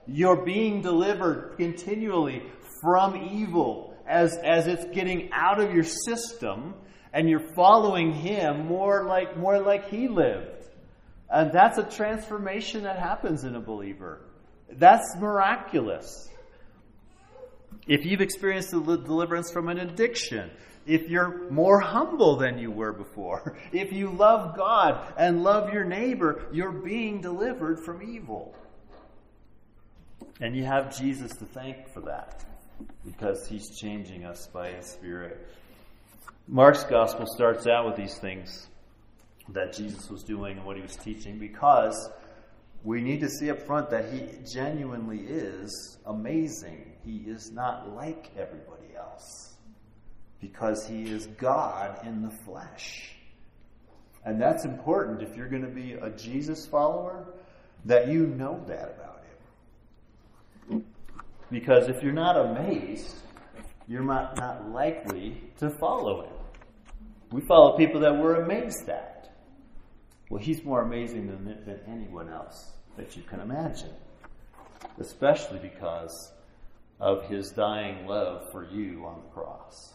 You're 0.07 0.45
being 0.45 0.83
delivered 0.83 1.55
continually 1.57 2.43
from 2.81 3.17
evil 3.17 3.95
as, 4.07 4.37
as 4.37 4.67
it's 4.67 4.85
getting 4.95 5.31
out 5.33 5.61
of 5.61 5.73
your 5.73 5.85
system 5.85 6.75
and 7.13 7.29
you're 7.29 7.55
following 7.55 8.13
him 8.13 8.67
more 8.67 9.05
like, 9.05 9.37
more 9.37 9.61
like 9.61 9.89
he 9.89 10.09
lived. 10.09 10.69
And 11.31 11.53
that's 11.53 11.79
a 11.79 11.85
transformation 11.85 12.83
that 12.83 12.99
happens 12.99 13.45
in 13.45 13.55
a 13.55 13.61
believer. 13.61 14.21
That's 14.71 15.17
miraculous. 15.19 16.29
If 17.87 18.05
you've 18.05 18.21
experienced 18.21 18.71
deliverance 18.71 19.51
from 19.51 19.69
an 19.69 19.79
addiction, 19.79 20.51
if 20.87 21.09
you're 21.09 21.51
more 21.51 21.81
humble 21.81 22.37
than 22.37 22.59
you 22.59 22.71
were 22.71 22.93
before, 22.93 23.59
if 23.73 23.93
you 23.93 24.11
love 24.11 24.57
God 24.57 25.13
and 25.17 25.43
love 25.43 25.73
your 25.73 25.85
neighbor, 25.85 26.47
you're 26.53 26.73
being 26.73 27.21
delivered 27.21 27.81
from 27.85 28.03
evil. 28.03 28.55
And 30.43 30.57
you 30.57 30.65
have 30.65 30.99
Jesus 30.99 31.31
to 31.37 31.45
thank 31.45 31.89
for 31.95 32.01
that 32.01 32.45
because 33.07 33.47
he's 33.47 33.79
changing 33.79 34.25
us 34.25 34.49
by 34.53 34.71
his 34.71 34.87
Spirit. 34.87 35.47
Mark's 36.49 36.83
gospel 36.83 37.27
starts 37.29 37.69
out 37.69 37.87
with 37.87 37.95
these 37.95 38.19
things 38.19 38.67
that 39.51 39.73
Jesus 39.73 40.11
was 40.11 40.25
doing 40.25 40.57
and 40.57 40.67
what 40.67 40.75
he 40.75 40.83
was 40.83 40.97
teaching 40.97 41.39
because 41.39 42.11
we 42.83 43.01
need 43.01 43.21
to 43.21 43.29
see 43.29 43.53
up 43.53 43.63
front 43.63 43.91
that 43.91 44.13
he 44.13 44.31
genuinely 44.53 45.21
is 45.21 45.99
amazing. 46.07 46.93
He 47.05 47.19
is 47.19 47.53
not 47.53 47.95
like 47.95 48.33
everybody 48.37 48.97
else 48.99 49.55
because 50.41 50.85
he 50.89 51.05
is 51.05 51.29
God 51.39 52.05
in 52.05 52.21
the 52.21 52.33
flesh. 52.45 53.15
And 54.25 54.43
that's 54.43 54.65
important 54.65 55.23
if 55.23 55.37
you're 55.37 55.49
going 55.49 55.63
to 55.63 55.69
be 55.69 55.93
a 55.93 56.11
Jesus 56.11 56.67
follower, 56.67 57.33
that 57.85 58.09
you 58.09 58.27
know 58.27 58.61
that 58.67 58.97
about. 58.99 59.12
Because 61.53 61.89
if 61.89 62.03
you're 62.03 62.13
not 62.13 62.37
amazed, 62.39 63.15
you're 63.87 64.03
not, 64.03 64.39
not 64.39 64.71
likely 64.71 65.37
to 65.59 65.69
follow 65.69 66.23
him. 66.23 66.33
We 67.31 67.43
follow 67.43 67.77
people 67.77 68.01
that 68.01 68.17
we're 68.17 68.43
amazed 68.43 68.89
at. 68.89 69.31
Well, 70.31 70.43
he's 70.43 70.65
more 70.65 70.81
amazing 70.81 71.27
than, 71.27 71.45
than 71.45 71.79
anyone 71.87 72.31
else 72.31 72.73
that 72.97 73.17
you 73.19 73.23
can 73.23 73.41
imagine, 73.41 73.91
especially 74.99 75.59
because 75.59 76.33
of 76.99 77.27
his 77.27 77.51
dying 77.51 78.07
love 78.07 78.51
for 78.51 78.65
you 78.65 79.05
on 79.05 79.21
the 79.21 79.29
cross. 79.35 79.93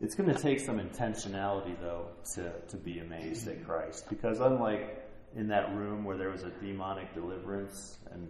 It's 0.00 0.14
going 0.14 0.34
to 0.34 0.40
take 0.40 0.60
some 0.60 0.78
intentionality, 0.78 1.78
though, 1.80 2.06
to, 2.34 2.50
to 2.68 2.76
be 2.78 3.00
amazed 3.00 3.46
at 3.48 3.64
Christ. 3.66 4.08
Because 4.08 4.40
unlike 4.40 5.03
in 5.36 5.48
that 5.48 5.74
room 5.74 6.04
where 6.04 6.16
there 6.16 6.30
was 6.30 6.42
a 6.42 6.50
demonic 6.50 7.12
deliverance 7.14 7.98
and 8.12 8.28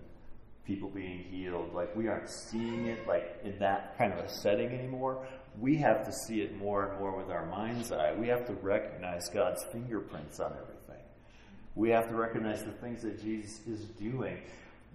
people 0.67 0.89
being 0.89 1.25
healed. 1.31 1.75
Like 1.75 1.95
we 1.95 2.09
aren't 2.09 2.29
seeing 2.29 2.87
it 2.87 3.07
like 3.07 3.41
in 3.45 3.59
that 3.59 3.97
kind 3.99 4.13
of 4.13 4.19
a 4.21 4.29
setting 4.29 4.69
anymore. 4.69 5.27
We 5.59 5.77
have 5.77 6.05
to 6.07 6.13
see 6.13 6.41
it 6.41 6.57
more 6.57 6.89
and 6.89 6.99
more 6.99 7.17
with 7.17 7.31
our 7.31 7.47
mind's 7.47 7.93
eye. 7.93 8.15
We 8.19 8.29
have 8.29 8.47
to 8.47 8.55
recognize 8.55 9.29
God's 9.29 9.63
fingerprints 9.65 10.41
on 10.41 10.53
everything. 10.53 11.03
We 11.75 11.91
have 11.91 12.09
to 12.09 12.15
recognize 12.15 12.65
the 12.65 12.73
things 12.73 13.03
that 13.03 13.21
Jesus 13.23 13.61
is 13.67 13.85
doing. 14.01 14.39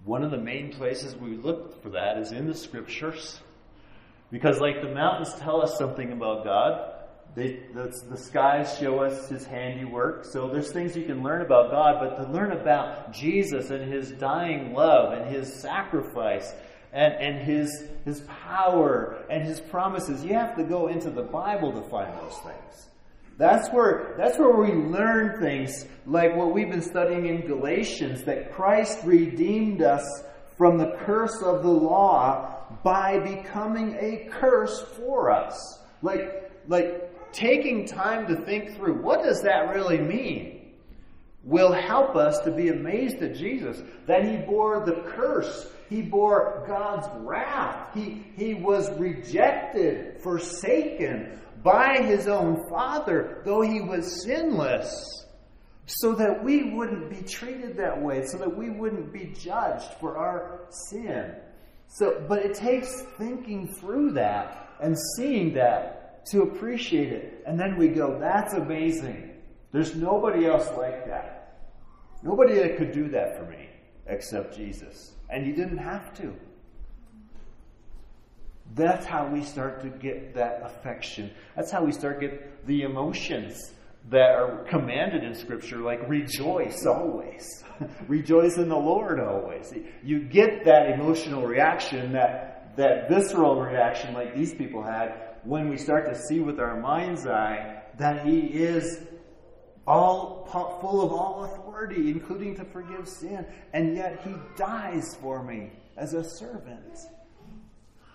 One 0.04 0.22
of 0.22 0.30
the 0.30 0.38
main 0.38 0.72
places 0.72 1.14
we 1.14 1.36
look 1.36 1.82
for 1.82 1.90
that 1.90 2.18
is 2.18 2.32
in 2.32 2.46
the 2.46 2.54
scriptures. 2.54 3.40
Because 4.30 4.60
like 4.60 4.80
the 4.82 4.94
mountains 4.94 5.34
tell 5.34 5.62
us 5.62 5.76
something 5.76 6.12
about 6.12 6.44
God, 6.44 6.89
they, 7.34 7.60
the, 7.74 7.92
the, 8.10 8.16
skies 8.16 8.76
show 8.78 8.98
us 9.00 9.28
his 9.28 9.46
handiwork. 9.46 10.24
So 10.24 10.48
there's 10.48 10.72
things 10.72 10.96
you 10.96 11.04
can 11.04 11.22
learn 11.22 11.42
about 11.42 11.70
God, 11.70 11.96
but 12.00 12.16
to 12.16 12.32
learn 12.32 12.50
about 12.52 13.12
Jesus 13.12 13.70
and 13.70 13.90
his 13.92 14.10
dying 14.12 14.74
love 14.74 15.12
and 15.12 15.32
his 15.32 15.52
sacrifice 15.60 16.52
and, 16.92 17.14
and 17.14 17.42
his, 17.42 17.84
his 18.04 18.22
power 18.22 19.24
and 19.30 19.44
his 19.44 19.60
promises, 19.60 20.24
you 20.24 20.34
have 20.34 20.56
to 20.56 20.64
go 20.64 20.88
into 20.88 21.08
the 21.08 21.22
Bible 21.22 21.72
to 21.72 21.88
find 21.88 22.12
those 22.18 22.36
things. 22.38 22.88
That's 23.38 23.68
where, 23.68 24.14
that's 24.18 24.36
where 24.36 24.56
we 24.56 24.72
learn 24.72 25.40
things 25.40 25.86
like 26.06 26.36
what 26.36 26.52
we've 26.52 26.68
been 26.68 26.82
studying 26.82 27.26
in 27.26 27.46
Galatians 27.46 28.24
that 28.24 28.52
Christ 28.52 28.98
redeemed 29.04 29.82
us 29.82 30.04
from 30.58 30.78
the 30.78 30.96
curse 31.06 31.40
of 31.42 31.62
the 31.62 31.70
law 31.70 32.66
by 32.82 33.18
becoming 33.20 33.96
a 33.98 34.28
curse 34.30 34.82
for 34.96 35.30
us. 35.30 35.78
Like, 36.02 36.50
like 36.68 37.10
taking 37.32 37.86
time 37.86 38.26
to 38.28 38.36
think 38.44 38.76
through 38.76 39.02
what 39.02 39.22
does 39.22 39.42
that 39.42 39.74
really 39.74 39.98
mean 39.98 40.60
will 41.42 41.72
help 41.72 42.16
us 42.16 42.38
to 42.40 42.50
be 42.50 42.68
amazed 42.68 43.22
at 43.22 43.34
Jesus. 43.34 43.82
That 44.06 44.24
he 44.24 44.36
bore 44.38 44.84
the 44.84 45.02
curse. 45.08 45.70
He 45.88 46.02
bore 46.02 46.64
God's 46.66 47.08
wrath. 47.24 47.94
He 47.94 48.24
he 48.36 48.54
was 48.54 48.90
rejected 48.98 50.20
forsaken 50.22 51.40
by 51.62 52.02
his 52.02 52.26
own 52.26 52.68
father 52.70 53.42
though 53.44 53.60
he 53.60 53.82
was 53.82 54.22
sinless 54.24 55.26
so 55.84 56.14
that 56.14 56.42
we 56.42 56.72
wouldn't 56.72 57.10
be 57.10 57.20
treated 57.22 57.76
that 57.76 58.00
way 58.00 58.24
so 58.24 58.38
that 58.38 58.56
we 58.56 58.70
wouldn't 58.70 59.12
be 59.12 59.34
judged 59.38 59.92
for 60.00 60.16
our 60.16 60.60
sin. 60.70 61.34
So 61.88 62.24
but 62.28 62.44
it 62.44 62.54
takes 62.54 63.02
thinking 63.18 63.72
through 63.74 64.12
that 64.12 64.68
and 64.80 64.96
seeing 65.16 65.54
that 65.54 65.99
to 66.26 66.42
appreciate 66.42 67.12
it. 67.12 67.42
And 67.46 67.58
then 67.58 67.76
we 67.76 67.88
go, 67.88 68.18
that's 68.18 68.54
amazing. 68.54 69.30
There's 69.72 69.94
nobody 69.94 70.46
else 70.46 70.68
like 70.76 71.06
that. 71.06 71.58
Nobody 72.22 72.54
that 72.54 72.76
could 72.76 72.92
do 72.92 73.08
that 73.10 73.38
for 73.38 73.44
me 73.50 73.68
except 74.06 74.56
Jesus. 74.56 75.12
And 75.30 75.46
you 75.46 75.54
didn't 75.54 75.78
have 75.78 76.12
to. 76.18 76.34
That's 78.74 79.06
how 79.06 79.26
we 79.26 79.42
start 79.42 79.82
to 79.82 79.88
get 79.88 80.34
that 80.34 80.62
affection. 80.64 81.30
That's 81.56 81.70
how 81.70 81.84
we 81.84 81.92
start 81.92 82.20
get 82.20 82.66
the 82.66 82.82
emotions 82.82 83.72
that 84.08 84.30
are 84.30 84.64
commanded 84.68 85.24
in 85.24 85.34
Scripture, 85.34 85.78
like 85.78 86.08
rejoice 86.08 86.86
always. 86.86 87.64
rejoice 88.08 88.56
in 88.56 88.68
the 88.68 88.76
Lord 88.76 89.20
always. 89.20 89.72
You 90.02 90.20
get 90.20 90.64
that 90.64 90.90
emotional 90.90 91.46
reaction, 91.46 92.12
that, 92.12 92.76
that 92.76 93.08
visceral 93.08 93.60
reaction 93.60 94.14
like 94.14 94.34
these 94.34 94.54
people 94.54 94.82
had 94.82 95.29
when 95.44 95.68
we 95.68 95.76
start 95.76 96.06
to 96.06 96.14
see 96.14 96.40
with 96.40 96.60
our 96.60 96.80
mind's 96.80 97.26
eye 97.26 97.82
that 97.98 98.26
He 98.26 98.40
is 98.40 99.02
all 99.86 100.46
full 100.80 101.02
of 101.02 101.12
all 101.12 101.44
authority, 101.44 102.10
including 102.10 102.54
to 102.56 102.64
forgive 102.64 103.08
sin, 103.08 103.46
and 103.72 103.96
yet 103.96 104.20
He 104.24 104.34
dies 104.56 105.16
for 105.20 105.42
me 105.42 105.70
as 105.96 106.14
a 106.14 106.22
servant. 106.22 106.98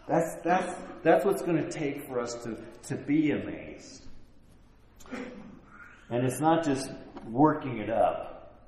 That's, 0.08 0.36
that's, 0.44 0.74
that's 1.04 1.26
what's 1.26 1.42
going 1.42 1.58
to 1.58 1.72
take 1.72 2.08
for 2.08 2.20
us 2.20 2.36
to, 2.44 2.58
to 2.88 2.96
be 2.96 3.32
amazed. 3.32 4.06
And 6.10 6.26
it's 6.26 6.40
not 6.40 6.64
just 6.64 6.92
working 7.28 7.80
it 7.80 7.90
up. 7.90 8.62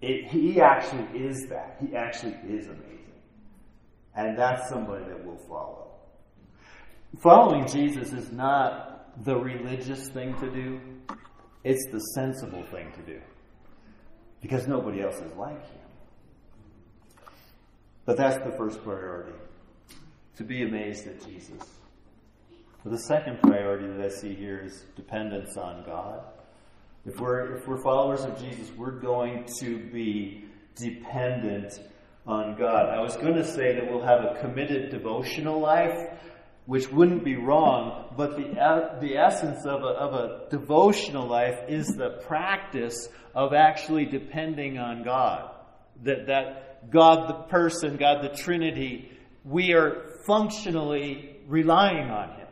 It, 0.00 0.30
he 0.30 0.60
actually 0.60 1.18
is 1.18 1.46
that. 1.48 1.76
He 1.80 1.94
actually 1.94 2.36
is 2.48 2.66
amazing. 2.66 2.90
And 4.16 4.38
that's 4.38 4.68
somebody 4.68 5.04
that 5.04 5.24
we'll 5.24 5.36
follow. 5.48 5.93
Following 7.20 7.66
Jesus 7.68 8.12
is 8.12 8.32
not 8.32 9.24
the 9.24 9.36
religious 9.36 10.08
thing 10.08 10.38
to 10.40 10.50
do, 10.50 10.80
it's 11.62 11.86
the 11.92 12.00
sensible 12.14 12.64
thing 12.64 12.92
to 12.92 13.02
do. 13.02 13.20
Because 14.40 14.66
nobody 14.66 15.02
else 15.02 15.16
is 15.16 15.32
like 15.36 15.62
him. 15.70 15.80
But 18.04 18.16
that's 18.16 18.36
the 18.44 18.54
first 18.56 18.82
priority 18.82 19.32
to 20.36 20.44
be 20.44 20.62
amazed 20.62 21.06
at 21.06 21.24
Jesus. 21.24 21.62
But 22.82 22.92
the 22.92 22.98
second 22.98 23.40
priority 23.40 23.86
that 23.86 24.00
I 24.00 24.08
see 24.08 24.34
here 24.34 24.60
is 24.62 24.84
dependence 24.94 25.56
on 25.56 25.84
God. 25.84 26.20
If 27.06 27.20
we're, 27.20 27.56
if 27.56 27.66
we're 27.66 27.82
followers 27.82 28.22
of 28.22 28.38
Jesus, 28.38 28.70
we're 28.76 28.98
going 28.98 29.46
to 29.60 29.78
be 29.90 30.44
dependent 30.74 31.80
on 32.26 32.56
God. 32.56 32.88
I 32.88 33.00
was 33.00 33.16
going 33.16 33.34
to 33.34 33.44
say 33.44 33.74
that 33.74 33.90
we'll 33.90 34.04
have 34.04 34.24
a 34.24 34.38
committed 34.40 34.90
devotional 34.90 35.60
life, 35.60 36.10
which 36.66 36.90
wouldn't 36.90 37.24
be 37.24 37.36
wrong, 37.36 38.14
but 38.16 38.36
the, 38.36 38.58
uh, 38.58 38.98
the 39.00 39.16
essence 39.16 39.66
of 39.66 39.82
a, 39.82 39.86
of 39.86 40.14
a 40.14 40.50
devotional 40.50 41.26
life 41.26 41.58
is 41.68 41.86
the 41.88 42.20
practice 42.26 43.08
of 43.34 43.52
actually 43.52 44.06
depending 44.06 44.78
on 44.78 45.02
God. 45.02 45.50
That, 46.02 46.26
that 46.26 46.90
God 46.90 47.28
the 47.28 47.34
person, 47.50 47.96
God 47.96 48.22
the 48.22 48.34
Trinity, 48.34 49.10
we 49.44 49.74
are 49.74 50.20
functionally 50.26 51.36
relying 51.46 52.10
on 52.10 52.30
Him. 52.30 52.48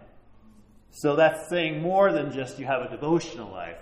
So 0.91 1.17
that's 1.17 1.49
saying 1.49 1.81
more 1.81 2.13
than 2.13 2.33
just 2.33 2.59
you 2.59 2.67
have 2.67 2.83
a 2.83 2.91
devotional 2.91 3.51
life. 3.51 3.79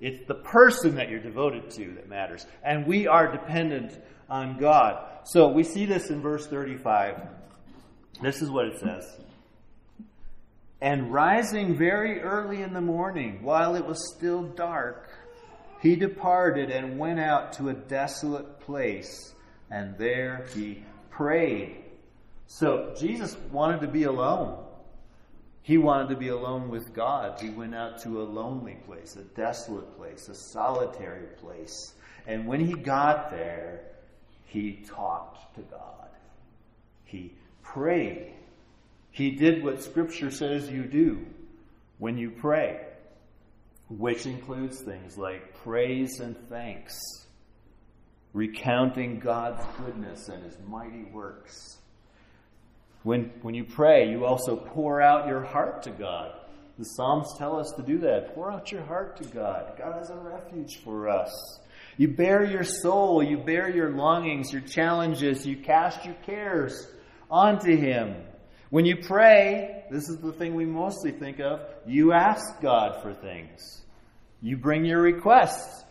It's 0.00 0.26
the 0.26 0.34
person 0.34 0.96
that 0.96 1.10
you're 1.10 1.20
devoted 1.20 1.70
to 1.72 1.92
that 1.96 2.08
matters. 2.08 2.46
And 2.62 2.86
we 2.86 3.06
are 3.06 3.30
dependent 3.30 3.98
on 4.28 4.58
God. 4.58 5.06
So 5.24 5.48
we 5.48 5.64
see 5.64 5.84
this 5.84 6.10
in 6.10 6.22
verse 6.22 6.46
35. 6.46 7.20
This 8.22 8.40
is 8.40 8.50
what 8.50 8.66
it 8.66 8.78
says. 8.80 9.04
And 10.86 11.12
rising 11.12 11.76
very 11.76 12.20
early 12.20 12.62
in 12.62 12.72
the 12.72 12.80
morning, 12.80 13.42
while 13.42 13.74
it 13.74 13.84
was 13.84 14.14
still 14.14 14.44
dark, 14.44 15.10
he 15.82 15.96
departed 15.96 16.70
and 16.70 16.96
went 16.96 17.18
out 17.18 17.54
to 17.54 17.70
a 17.70 17.74
desolate 17.74 18.60
place, 18.60 19.34
and 19.68 19.98
there 19.98 20.46
he 20.54 20.84
prayed. 21.10 21.82
So 22.46 22.94
Jesus 22.96 23.36
wanted 23.50 23.80
to 23.80 23.88
be 23.88 24.04
alone. 24.04 24.64
He 25.62 25.76
wanted 25.76 26.10
to 26.10 26.16
be 26.16 26.28
alone 26.28 26.68
with 26.68 26.94
God. 26.94 27.40
He 27.40 27.50
went 27.50 27.74
out 27.74 28.00
to 28.02 28.22
a 28.22 28.22
lonely 28.22 28.78
place, 28.86 29.16
a 29.16 29.24
desolate 29.34 29.96
place, 29.96 30.28
a 30.28 30.36
solitary 30.36 31.26
place. 31.40 31.94
And 32.28 32.46
when 32.46 32.64
he 32.64 32.74
got 32.74 33.32
there, 33.32 33.80
He 34.44 34.84
talked 34.86 35.56
to 35.56 35.62
God. 35.62 36.10
He 37.06 37.32
prayed. 37.64 38.35
He 39.16 39.30
did 39.30 39.64
what 39.64 39.82
Scripture 39.82 40.30
says 40.30 40.68
you 40.68 40.84
do 40.84 41.24
when 41.96 42.18
you 42.18 42.30
pray, 42.30 42.84
which 43.88 44.26
includes 44.26 44.82
things 44.82 45.16
like 45.16 45.54
praise 45.62 46.20
and 46.20 46.36
thanks, 46.50 47.00
recounting 48.34 49.18
God's 49.18 49.64
goodness 49.78 50.28
and 50.28 50.44
His 50.44 50.58
mighty 50.68 51.04
works. 51.04 51.78
When, 53.04 53.32
when 53.40 53.54
you 53.54 53.64
pray, 53.64 54.10
you 54.10 54.26
also 54.26 54.54
pour 54.54 55.00
out 55.00 55.28
your 55.28 55.42
heart 55.42 55.84
to 55.84 55.92
God. 55.92 56.32
The 56.78 56.84
Psalms 56.84 57.38
tell 57.38 57.58
us 57.58 57.72
to 57.78 57.82
do 57.82 57.96
that. 58.00 58.34
Pour 58.34 58.52
out 58.52 58.70
your 58.70 58.84
heart 58.84 59.16
to 59.22 59.24
God. 59.30 59.78
God 59.78 60.02
is 60.02 60.10
a 60.10 60.16
refuge 60.16 60.82
for 60.84 61.08
us. 61.08 61.58
You 61.96 62.08
bare 62.08 62.44
your 62.44 62.64
soul, 62.64 63.22
you 63.22 63.38
bear 63.38 63.70
your 63.70 63.92
longings, 63.92 64.52
your 64.52 64.60
challenges, 64.60 65.46
you 65.46 65.56
cast 65.56 66.04
your 66.04 66.16
cares 66.26 66.86
onto 67.30 67.74
Him. 67.74 68.16
When 68.70 68.84
you 68.84 68.96
pray, 68.96 69.84
this 69.90 70.08
is 70.08 70.18
the 70.18 70.32
thing 70.32 70.54
we 70.54 70.64
mostly 70.64 71.12
think 71.12 71.40
of, 71.40 71.60
you 71.86 72.12
ask 72.12 72.60
God 72.60 73.02
for 73.02 73.14
things. 73.14 73.82
You 74.42 74.56
bring 74.56 74.84
your 74.84 75.00
requests. 75.00 75.84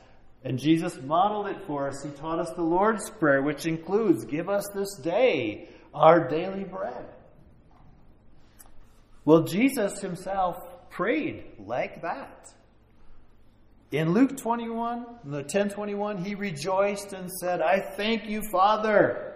And 0.44 0.60
Jesus 0.60 1.00
modeled 1.02 1.48
it 1.48 1.66
for 1.66 1.88
us. 1.88 2.04
He 2.04 2.12
taught 2.12 2.40
us 2.40 2.52
the 2.56 2.62
Lord's 2.62 3.10
Prayer, 3.10 3.42
which 3.42 3.66
includes, 3.66 4.26
Give 4.26 4.48
us 4.48 4.68
this 4.76 4.96
day 4.98 5.70
our 5.94 6.28
daily 6.28 6.64
bread. 6.64 7.06
Well, 9.24 9.44
Jesus 9.44 10.02
himself 10.02 10.58
prayed 10.92 11.46
like 11.58 12.04
that. 12.04 12.54
In 13.92 14.14
Luke 14.14 14.38
21, 14.38 15.06
in 15.24 15.32
the 15.32 15.38
1021, 15.38 16.24
he 16.24 16.36
rejoiced 16.36 17.14
and 17.14 17.32
said, 17.32 17.62
I 17.62 17.80
thank 17.80 18.28
you, 18.30 18.42
Father, 18.52 19.35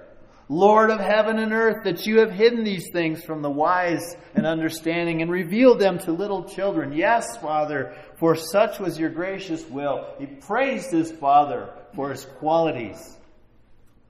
Lord 0.52 0.90
of 0.90 1.00
heaven 1.00 1.38
and 1.38 1.54
earth, 1.54 1.84
that 1.84 2.08
you 2.08 2.20
have 2.20 2.32
hidden 2.32 2.64
these 2.64 2.90
things 2.92 3.24
from 3.24 3.44
the 3.44 3.50
wise 3.52 4.16
and 4.34 4.48
understanding 4.48 5.22
and 5.22 5.30
revealed 5.30 5.80
them 5.80 6.00
to 6.00 6.12
little 6.12 6.44
children. 6.44 6.92
Yes, 6.92 7.38
Father, 7.38 7.96
for 8.18 8.36
such 8.36 8.80
was 8.80 9.00
your 9.00 9.12
gracious 9.12 9.64
will. 9.70 10.08
He 10.18 10.26
praised 10.26 10.92
his 10.92 11.12
Father 11.12 11.70
for 11.96 12.10
his 12.10 12.26
qualities. 12.26 13.16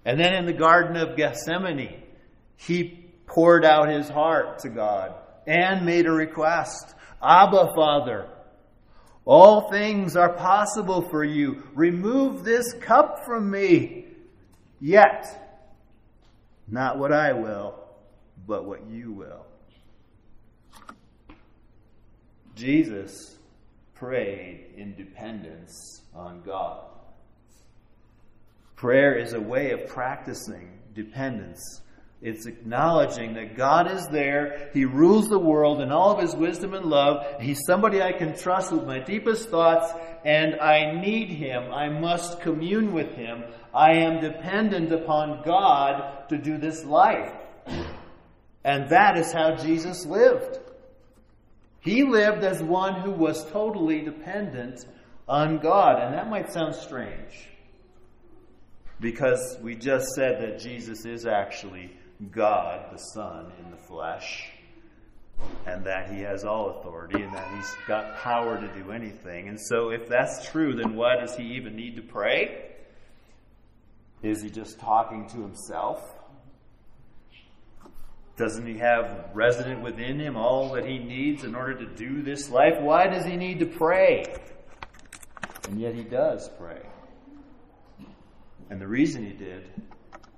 And 0.05 0.17
then 0.17 0.33
in 0.33 0.45
the 0.45 0.53
Garden 0.53 0.95
of 0.95 1.17
Gethsemane, 1.17 2.01
he 2.55 3.11
poured 3.27 3.65
out 3.65 3.89
his 3.89 4.07
heart 4.07 4.59
to 4.59 4.69
God 4.69 5.15
and 5.45 5.85
made 5.85 6.05
a 6.05 6.11
request. 6.11 6.95
Abba, 7.21 7.73
Father, 7.75 8.29
all 9.25 9.69
things 9.69 10.15
are 10.15 10.33
possible 10.33 11.01
for 11.09 11.23
you. 11.23 11.63
Remove 11.73 12.45
this 12.45 12.73
cup 12.79 13.25
from 13.25 13.51
me. 13.51 14.05
Yet, 14.79 15.48
not 16.71 16.97
what 16.97 17.11
I 17.11 17.33
will, 17.33 17.75
but 18.47 18.65
what 18.65 18.87
you 18.87 19.11
will. 19.11 19.45
Jesus 22.55 23.37
prayed 23.95 24.73
in 24.75 24.95
dependence 24.95 26.01
on 26.13 26.41
God. 26.41 26.85
Prayer 28.75 29.17
is 29.17 29.33
a 29.33 29.41
way 29.41 29.71
of 29.71 29.87
practicing 29.87 30.79
dependence 30.93 31.81
it's 32.21 32.47
acknowledging 32.47 33.35
that 33.35 33.55
God 33.55 33.89
is 33.89 34.05
there. 34.07 34.69
He 34.73 34.83
rules 34.83 35.29
the 35.29 35.39
world 35.39 35.79
in 35.79 35.89
all 35.91 36.11
of 36.11 36.19
His 36.19 36.35
wisdom 36.35 36.73
and 36.73 36.85
love. 36.85 37.41
He's 37.41 37.61
somebody 37.65 38.01
I 38.01 38.11
can 38.11 38.35
trust 38.35 38.73
with 38.73 38.83
my 38.83 38.99
deepest 38.99 39.49
thoughts, 39.49 39.93
and 40.25 40.59
I 40.59 40.99
need 40.99 41.29
Him. 41.29 41.71
I 41.71 41.87
must 41.87 42.41
commune 42.41 42.91
with 42.91 43.13
Him. 43.13 43.45
I 43.73 43.93
am 43.93 44.21
dependent 44.21 44.91
upon 44.91 45.43
God 45.43 46.27
to 46.29 46.37
do 46.37 46.57
this 46.57 46.83
life. 46.83 47.33
And 48.63 48.89
that 48.89 49.17
is 49.17 49.31
how 49.31 49.55
Jesus 49.55 50.05
lived. 50.05 50.59
He 51.81 52.03
lived 52.03 52.43
as 52.43 52.61
one 52.61 53.01
who 53.01 53.11
was 53.11 53.49
totally 53.51 54.01
dependent 54.01 54.85
on 55.27 55.59
God. 55.59 56.01
And 56.01 56.13
that 56.13 56.29
might 56.29 56.51
sound 56.51 56.75
strange 56.75 57.47
because 58.99 59.57
we 59.61 59.75
just 59.75 60.07
said 60.15 60.41
that 60.41 60.59
Jesus 60.59 61.05
is 61.05 61.25
actually 61.25 61.91
God, 62.31 62.91
the 62.91 62.97
Son, 62.97 63.51
in 63.63 63.71
the 63.71 63.77
flesh, 63.77 64.51
and 65.65 65.85
that 65.85 66.11
he 66.11 66.19
has 66.21 66.43
all 66.43 66.79
authority 66.79 67.21
and 67.21 67.33
that 67.33 67.55
he's 67.55 67.73
got 67.87 68.17
power 68.17 68.59
to 68.59 68.67
do 68.73 68.91
anything. 68.91 69.47
And 69.47 69.59
so, 69.59 69.91
if 69.91 70.09
that's 70.09 70.49
true, 70.49 70.75
then 70.75 70.95
why 70.95 71.15
does 71.15 71.35
he 71.35 71.43
even 71.55 71.77
need 71.77 71.95
to 71.95 72.01
pray? 72.01 72.68
Is 74.21 74.41
he 74.41 74.49
just 74.49 74.79
talking 74.79 75.27
to 75.29 75.37
himself? 75.41 76.01
Doesn't 78.35 78.65
he 78.65 78.77
have 78.77 79.31
resident 79.33 79.81
within 79.81 80.19
him 80.19 80.37
all 80.37 80.71
that 80.73 80.85
he 80.85 80.97
needs 80.97 81.43
in 81.43 81.55
order 81.55 81.73
to 81.75 81.85
do 81.95 82.21
this 82.21 82.49
life? 82.49 82.79
Why 82.79 83.07
does 83.07 83.25
he 83.25 83.35
need 83.35 83.59
to 83.59 83.65
pray? 83.65 84.25
And 85.67 85.79
yet 85.79 85.93
he 85.93 86.03
does 86.03 86.49
pray. 86.57 86.81
And 88.69 88.79
the 88.79 88.87
reason 88.87 89.25
he 89.25 89.33
did 89.33 89.69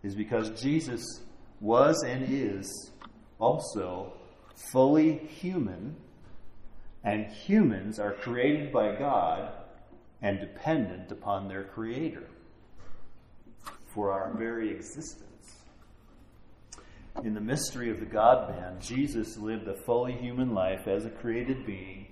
is 0.04 0.16
because 0.16 0.62
Jesus 0.62 1.04
was 1.60 2.04
and 2.04 2.26
is 2.28 2.92
also 3.40 4.14
fully 4.72 5.18
human, 5.18 5.96
and 7.04 7.28
humans 7.28 8.00
are 8.00 8.14
created 8.14 8.72
by 8.72 8.96
God 8.96 9.52
and 10.22 10.40
dependent 10.40 11.12
upon 11.12 11.48
their 11.48 11.66
Creator 11.66 12.28
for 13.94 14.12
our 14.12 14.34
very 14.38 14.70
existence. 14.70 15.22
In 17.24 17.34
the 17.34 17.42
mystery 17.42 17.92
of 17.92 18.00
the 18.00 18.06
God 18.06 18.50
man, 18.50 18.78
Jesus 18.80 19.38
lived 19.38 19.68
a 19.68 19.74
fully 19.74 20.14
human 20.14 20.54
life 20.54 20.88
as 20.88 21.06
a 21.06 21.10
created 21.10 21.66
being 21.66 22.08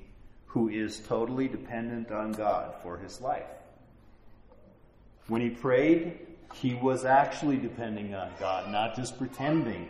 who 0.45 0.69
is 0.69 0.99
totally 0.99 1.47
dependent 1.47 2.11
on 2.11 2.31
God 2.31 2.75
for 2.83 2.97
his 2.97 3.21
life. 3.21 3.45
When 5.27 5.41
he 5.41 5.49
prayed, 5.49 6.19
he 6.55 6.73
was 6.73 7.05
actually 7.05 7.57
depending 7.57 8.15
on 8.15 8.31
God, 8.39 8.71
not 8.71 8.95
just 8.95 9.17
pretending. 9.17 9.87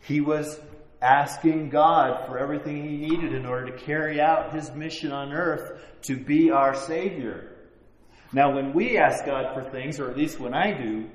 He 0.00 0.20
was 0.20 0.60
asking 1.02 1.70
God 1.70 2.26
for 2.26 2.38
everything 2.38 2.82
he 2.88 2.96
needed 2.96 3.32
in 3.34 3.44
order 3.44 3.66
to 3.70 3.84
carry 3.84 4.20
out 4.20 4.54
his 4.54 4.70
mission 4.72 5.12
on 5.12 5.32
earth 5.32 5.80
to 6.02 6.16
be 6.16 6.50
our 6.50 6.74
Savior. 6.74 7.56
Now, 8.32 8.54
when 8.54 8.72
we 8.72 8.96
ask 8.96 9.24
God 9.24 9.54
for 9.54 9.68
things, 9.70 9.98
or 9.98 10.08
at 10.08 10.16
least 10.16 10.38
when 10.38 10.54
I 10.54 10.72
do, 10.72 11.10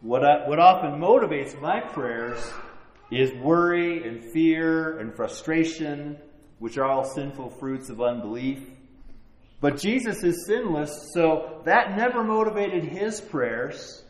what, 0.00 0.24
I, 0.24 0.48
what 0.48 0.58
often 0.58 1.00
motivates 1.00 1.60
my 1.60 1.80
prayers 1.80 2.38
is 3.10 3.32
worry 3.34 4.06
and 4.06 4.24
fear 4.32 4.98
and 4.98 5.14
frustration, 5.14 6.18
which 6.58 6.78
are 6.78 6.84
all 6.84 7.04
sinful 7.04 7.50
fruits 7.50 7.88
of 7.88 8.00
unbelief. 8.00 8.68
But 9.60 9.78
Jesus 9.78 10.24
is 10.24 10.46
sinless, 10.46 11.10
so 11.14 11.60
that 11.66 11.96
never 11.96 12.24
motivated 12.24 12.84
his 12.84 13.20
prayers. 13.20 14.02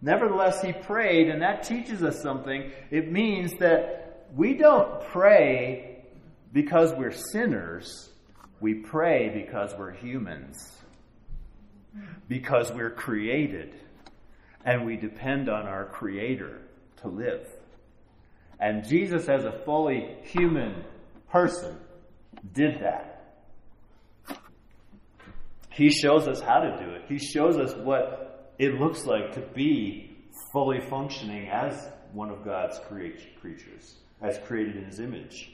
Nevertheless, 0.00 0.62
he 0.62 0.72
prayed, 0.72 1.28
and 1.28 1.42
that 1.42 1.64
teaches 1.64 2.02
us 2.02 2.22
something. 2.22 2.70
It 2.90 3.10
means 3.10 3.52
that 3.58 4.26
we 4.34 4.54
don't 4.54 5.00
pray 5.08 6.04
because 6.52 6.92
we're 6.94 7.12
sinners, 7.32 8.10
we 8.60 8.74
pray 8.74 9.30
because 9.30 9.74
we're 9.76 9.92
humans, 9.92 10.56
because 12.28 12.72
we're 12.72 12.90
created, 12.90 13.74
and 14.64 14.84
we 14.84 14.96
depend 14.96 15.48
on 15.48 15.66
our 15.66 15.84
Creator 15.84 16.60
to 17.02 17.08
live. 17.08 17.46
And 18.58 18.86
Jesus, 18.86 19.28
as 19.28 19.44
a 19.44 19.52
fully 19.64 20.16
human 20.22 20.84
person, 21.30 21.76
did 22.52 22.80
that. 22.80 23.12
He 25.70 25.90
shows 25.90 26.26
us 26.26 26.40
how 26.40 26.60
to 26.60 26.84
do 26.84 26.90
it. 26.92 27.02
He 27.06 27.18
shows 27.18 27.58
us 27.58 27.74
what 27.74 28.54
it 28.58 28.80
looks 28.80 29.04
like 29.04 29.32
to 29.34 29.40
be 29.40 30.16
fully 30.52 30.80
functioning 30.80 31.48
as 31.48 31.88
one 32.12 32.30
of 32.30 32.44
God's 32.44 32.80
creatures, 32.88 33.96
as 34.22 34.38
created 34.46 34.76
in 34.76 34.84
His 34.84 35.00
image. 35.00 35.52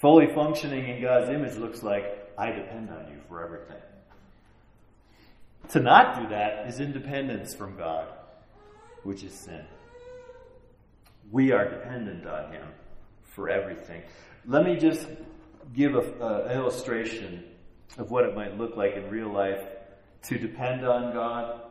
Fully 0.00 0.26
functioning 0.34 0.88
in 0.88 1.02
God's 1.02 1.30
image 1.30 1.56
looks 1.56 1.82
like, 1.82 2.32
I 2.38 2.52
depend 2.52 2.90
on 2.90 3.08
you 3.08 3.18
for 3.28 3.44
everything. 3.44 3.82
To 5.70 5.80
not 5.80 6.20
do 6.20 6.28
that 6.28 6.68
is 6.68 6.80
independence 6.80 7.54
from 7.54 7.76
God, 7.76 8.08
which 9.04 9.22
is 9.22 9.32
sin. 9.32 9.64
We 11.30 11.52
are 11.52 11.68
dependent 11.68 12.26
on 12.26 12.52
Him 12.52 12.66
for 13.22 13.48
everything. 13.48 14.02
Let 14.46 14.64
me 14.64 14.76
just 14.76 15.06
give 15.74 15.94
an 15.94 16.50
illustration 16.50 17.44
of 17.98 18.10
what 18.10 18.24
it 18.24 18.34
might 18.34 18.58
look 18.58 18.76
like 18.76 18.94
in 18.96 19.08
real 19.08 19.32
life 19.32 19.62
to 20.24 20.38
depend 20.38 20.86
on 20.86 21.12
God, 21.12 21.62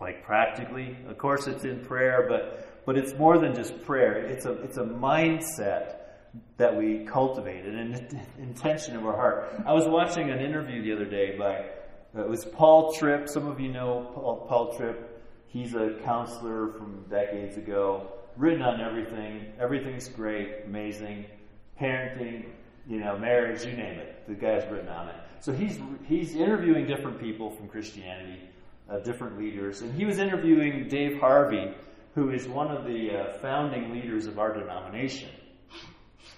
like 0.00 0.24
practically. 0.24 0.96
Of 1.08 1.18
course, 1.18 1.46
it's 1.46 1.64
in 1.64 1.84
prayer, 1.84 2.26
but 2.28 2.84
but 2.86 2.96
it's 2.96 3.14
more 3.14 3.38
than 3.38 3.54
just 3.54 3.82
prayer. 3.84 4.18
It's 4.18 4.46
a 4.46 4.52
it's 4.62 4.76
a 4.76 4.84
mindset 4.84 5.96
that 6.56 6.76
we 6.76 7.04
cultivate, 7.04 7.64
and 7.64 7.94
an 7.94 8.20
intention 8.38 8.96
of 8.96 9.06
our 9.06 9.16
heart. 9.16 9.62
I 9.66 9.72
was 9.72 9.86
watching 9.86 10.30
an 10.30 10.40
interview 10.40 10.82
the 10.82 10.92
other 10.92 11.04
day 11.04 11.36
by 11.36 11.66
uh, 12.16 12.22
it 12.22 12.28
was 12.28 12.44
Paul 12.44 12.92
Tripp. 12.92 13.28
Some 13.28 13.46
of 13.46 13.60
you 13.60 13.70
know 13.70 14.10
Paul, 14.14 14.46
Paul 14.48 14.76
Tripp. 14.76 15.22
He's 15.48 15.74
a 15.74 15.98
counselor 16.04 16.72
from 16.72 17.04
decades 17.08 17.56
ago, 17.56 18.12
written 18.36 18.62
on 18.62 18.80
everything. 18.80 19.46
Everything's 19.60 20.08
great, 20.08 20.64
amazing. 20.66 21.26
Parenting, 21.80 22.46
you 22.86 23.00
know, 23.00 23.18
marriage, 23.18 23.64
you 23.64 23.72
name 23.72 23.98
it. 23.98 24.26
The 24.26 24.34
guy's 24.34 24.70
written 24.70 24.88
on 24.88 25.08
it. 25.08 25.16
So 25.40 25.52
he's 25.52 25.78
he's 26.06 26.34
interviewing 26.34 26.86
different 26.86 27.20
people 27.20 27.50
from 27.50 27.68
Christianity, 27.68 28.40
uh, 28.90 28.98
different 29.00 29.38
leaders, 29.38 29.82
and 29.82 29.92
he 29.94 30.04
was 30.04 30.18
interviewing 30.18 30.88
Dave 30.88 31.20
Harvey, 31.20 31.74
who 32.14 32.30
is 32.30 32.48
one 32.48 32.68
of 32.68 32.86
the 32.86 33.10
uh, 33.10 33.38
founding 33.38 33.92
leaders 33.92 34.26
of 34.26 34.38
our 34.38 34.54
denomination. 34.54 35.28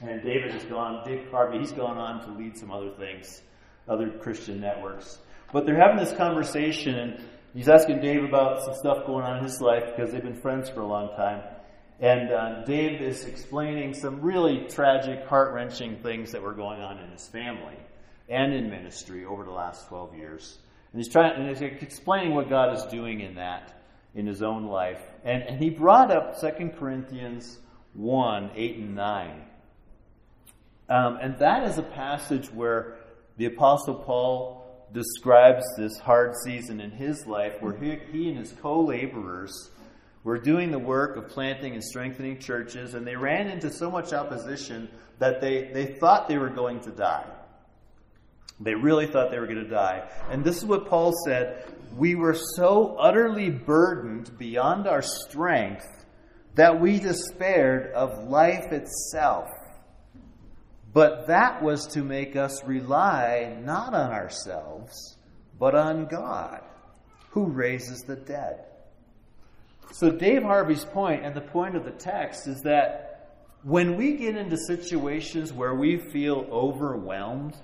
And 0.01 0.23
David 0.23 0.53
has 0.53 0.65
gone, 0.65 1.05
Dave 1.05 1.29
Harvey, 1.31 1.59
he's 1.59 1.73
gone 1.73 1.99
on 1.99 2.25
to 2.25 2.33
lead 2.39 2.57
some 2.57 2.71
other 2.71 2.91
things, 2.91 3.43
other 3.89 4.11
Christian 4.11 4.61
networks. 4.61 5.19
But 5.53 5.65
they're 5.65 5.81
having 5.81 5.97
this 5.97 6.13
conversation, 6.15 6.95
and 6.95 7.25
he's 7.55 7.69
asking 7.69 8.01
Dave 8.01 8.25
about 8.25 8.65
some 8.65 8.75
stuff 8.75 9.07
going 9.07 9.25
on 9.25 9.39
in 9.39 9.45
his 9.45 9.61
life 9.61 9.85
because 9.87 10.13
they've 10.13 10.23
been 10.23 10.41
friends 10.41 10.69
for 10.69 10.81
a 10.81 10.87
long 10.87 11.15
time. 11.17 11.43
And 12.01 12.31
uh, 12.31 12.65
Dave 12.65 13.01
is 13.01 13.25
explaining 13.25 13.95
some 13.95 14.21
really 14.21 14.67
tragic, 14.69 15.25
heart 15.27 15.53
wrenching 15.53 15.97
things 15.97 16.33
that 16.33 16.43
were 16.43 16.53
going 16.53 16.81
on 16.81 16.99
in 16.99 17.11
his 17.11 17.27
family 17.27 17.77
and 18.29 18.53
in 18.53 18.71
ministry 18.71 19.25
over 19.25 19.45
the 19.45 19.51
last 19.51 19.89
12 19.89 20.15
years. 20.15 20.59
And 20.93 21.01
he's 21.01 21.11
trying, 21.11 21.41
and 21.41 21.49
he's 21.49 21.61
explaining 21.61 22.35
what 22.35 22.49
God 22.49 22.77
is 22.77 22.85
doing 22.85 23.21
in 23.21 23.37
that 23.37 23.75
in 24.15 24.27
his 24.27 24.43
own 24.43 24.67
life. 24.67 25.01
And, 25.25 25.43
and 25.43 25.63
he 25.63 25.71
brought 25.71 26.11
up 26.11 26.41
2 26.41 26.71
Corinthians 26.79 27.59
1 27.95 28.51
8 28.55 28.77
and 28.77 28.95
9. 28.95 29.43
Um, 30.91 31.19
and 31.21 31.39
that 31.39 31.69
is 31.69 31.79
a 31.79 31.83
passage 31.83 32.51
where 32.53 32.97
the 33.37 33.47
Apostle 33.47 33.95
Paul 33.95 34.58
describes 34.93 35.65
this 35.77 35.99
hard 35.99 36.35
season 36.45 36.81
in 36.81 36.91
his 36.91 37.27
life 37.27 37.61
where 37.61 37.77
he, 37.77 37.99
he 38.13 38.29
and 38.29 38.39
his 38.39 38.53
co 38.53 38.81
laborers 38.81 39.71
were 40.25 40.39
doing 40.39 40.71
the 40.71 40.79
work 40.79 41.17
of 41.17 41.29
planting 41.29 41.75
and 41.75 41.83
strengthening 41.83 42.39
churches, 42.39 42.95
and 42.95 43.07
they 43.07 43.17
ran 43.17 43.49
into 43.49 43.71
so 43.71 43.91
much 43.91 44.13
opposition 44.13 44.89
that 45.19 45.41
they, 45.41 45.71
they 45.73 45.87
thought 45.87 46.29
they 46.29 46.39
were 46.39 46.51
going 46.51 46.81
to 46.81 46.91
die. 46.91 47.27
They 48.61 48.75
really 48.75 49.07
thought 49.07 49.31
they 49.31 49.39
were 49.39 49.47
going 49.47 49.65
to 49.65 49.71
die. 49.71 50.09
And 50.31 50.45
this 50.45 50.57
is 50.57 50.65
what 50.65 50.89
Paul 50.89 51.13
said 51.25 51.65
We 51.97 52.15
were 52.15 52.35
so 52.35 52.97
utterly 52.99 53.51
burdened 53.51 54.37
beyond 54.37 54.87
our 54.87 55.03
strength 55.03 55.87
that 56.57 56.81
we 56.81 56.99
despaired 56.99 57.93
of 57.93 58.29
life 58.29 58.73
itself. 58.73 59.49
But 60.99 61.29
that 61.29 61.63
was 61.63 61.87
to 61.93 62.03
make 62.03 62.35
us 62.35 62.65
rely 62.65 63.57
not 63.65 63.95
on 63.95 64.11
ourselves, 64.11 65.17
but 65.57 65.77
on 65.77 66.07
God, 66.07 66.61
who 67.31 67.45
raises 67.45 68.01
the 68.01 68.17
dead. 68.17 68.65
So, 69.93 70.11
Dave 70.11 70.43
Harvey's 70.43 70.85
point, 70.85 71.25
and 71.25 71.37
the 71.37 71.41
point 71.41 71.77
of 71.77 71.85
the 71.85 71.93
text, 71.93 72.49
is 72.49 72.63
that 72.63 73.31
when 73.63 73.97
we 73.97 74.17
get 74.17 74.37
into 74.37 74.57
situations 74.57 75.53
where 75.53 75.77
we 75.77 75.99
feel 75.99 76.49
overwhelmed, 76.51 77.55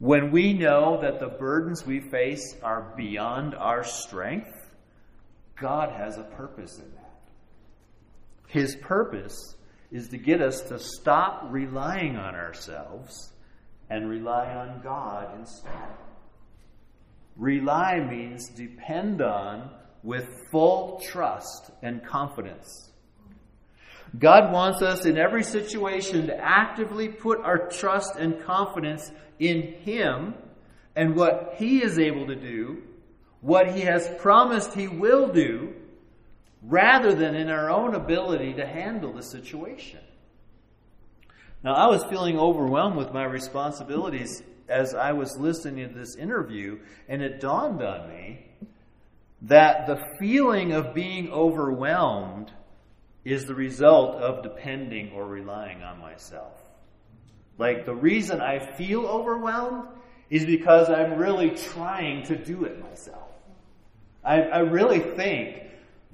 when 0.00 0.32
we 0.32 0.52
know 0.52 1.00
that 1.00 1.20
the 1.20 1.28
burdens 1.28 1.86
we 1.86 2.00
face 2.00 2.56
are 2.60 2.92
beyond 2.96 3.54
our 3.54 3.84
strength, 3.84 4.50
God 5.60 5.92
has 5.92 6.18
a 6.18 6.24
purpose 6.24 6.76
in 6.76 6.92
that. 6.96 7.20
His 8.48 8.74
purpose 8.74 9.54
is 9.94 10.08
to 10.08 10.18
get 10.18 10.42
us 10.42 10.60
to 10.62 10.76
stop 10.76 11.46
relying 11.50 12.16
on 12.16 12.34
ourselves 12.34 13.32
and 13.88 14.10
rely 14.10 14.52
on 14.52 14.80
God 14.82 15.38
instead. 15.38 15.70
Rely 17.36 18.00
means 18.00 18.48
depend 18.48 19.22
on 19.22 19.70
with 20.02 20.28
full 20.50 21.00
trust 21.00 21.70
and 21.80 22.04
confidence. 22.04 22.90
God 24.18 24.52
wants 24.52 24.82
us 24.82 25.06
in 25.06 25.16
every 25.16 25.44
situation 25.44 26.26
to 26.26 26.36
actively 26.36 27.08
put 27.08 27.38
our 27.40 27.68
trust 27.68 28.16
and 28.16 28.42
confidence 28.42 29.12
in 29.38 29.62
Him 29.84 30.34
and 30.96 31.14
what 31.14 31.54
He 31.56 31.80
is 31.84 32.00
able 32.00 32.26
to 32.26 32.36
do, 32.36 32.82
what 33.40 33.72
He 33.72 33.82
has 33.82 34.10
promised 34.18 34.74
He 34.74 34.88
will 34.88 35.28
do, 35.32 35.72
rather 36.66 37.14
than 37.14 37.34
in 37.34 37.50
our 37.50 37.70
own 37.70 37.94
ability 37.94 38.54
to 38.54 38.66
handle 38.66 39.12
the 39.12 39.22
situation. 39.22 40.00
Now, 41.62 41.74
I 41.74 41.86
was 41.86 42.04
feeling 42.04 42.38
overwhelmed 42.38 42.96
with 42.96 43.12
my 43.12 43.24
responsibilities 43.24 44.42
as 44.68 44.94
I 44.94 45.12
was 45.12 45.36
listening 45.38 45.88
to 45.88 45.94
this 45.94 46.16
interview, 46.16 46.78
and 47.08 47.22
it 47.22 47.40
dawned 47.40 47.82
on 47.82 48.08
me 48.08 48.46
that 49.42 49.86
the 49.86 50.02
feeling 50.18 50.72
of 50.72 50.94
being 50.94 51.30
overwhelmed 51.30 52.50
is 53.24 53.44
the 53.44 53.54
result 53.54 54.16
of 54.16 54.42
depending 54.42 55.12
or 55.12 55.26
relying 55.26 55.82
on 55.82 55.98
myself. 56.00 56.52
Like, 57.58 57.84
the 57.84 57.94
reason 57.94 58.40
I 58.40 58.74
feel 58.76 59.06
overwhelmed 59.06 59.88
is 60.30 60.44
because 60.44 60.88
I'm 60.88 61.14
really 61.14 61.50
trying 61.50 62.24
to 62.24 62.36
do 62.36 62.64
it 62.64 62.82
myself. 62.82 63.28
I, 64.24 64.42
I 64.42 64.58
really 64.60 65.00
think 65.00 65.63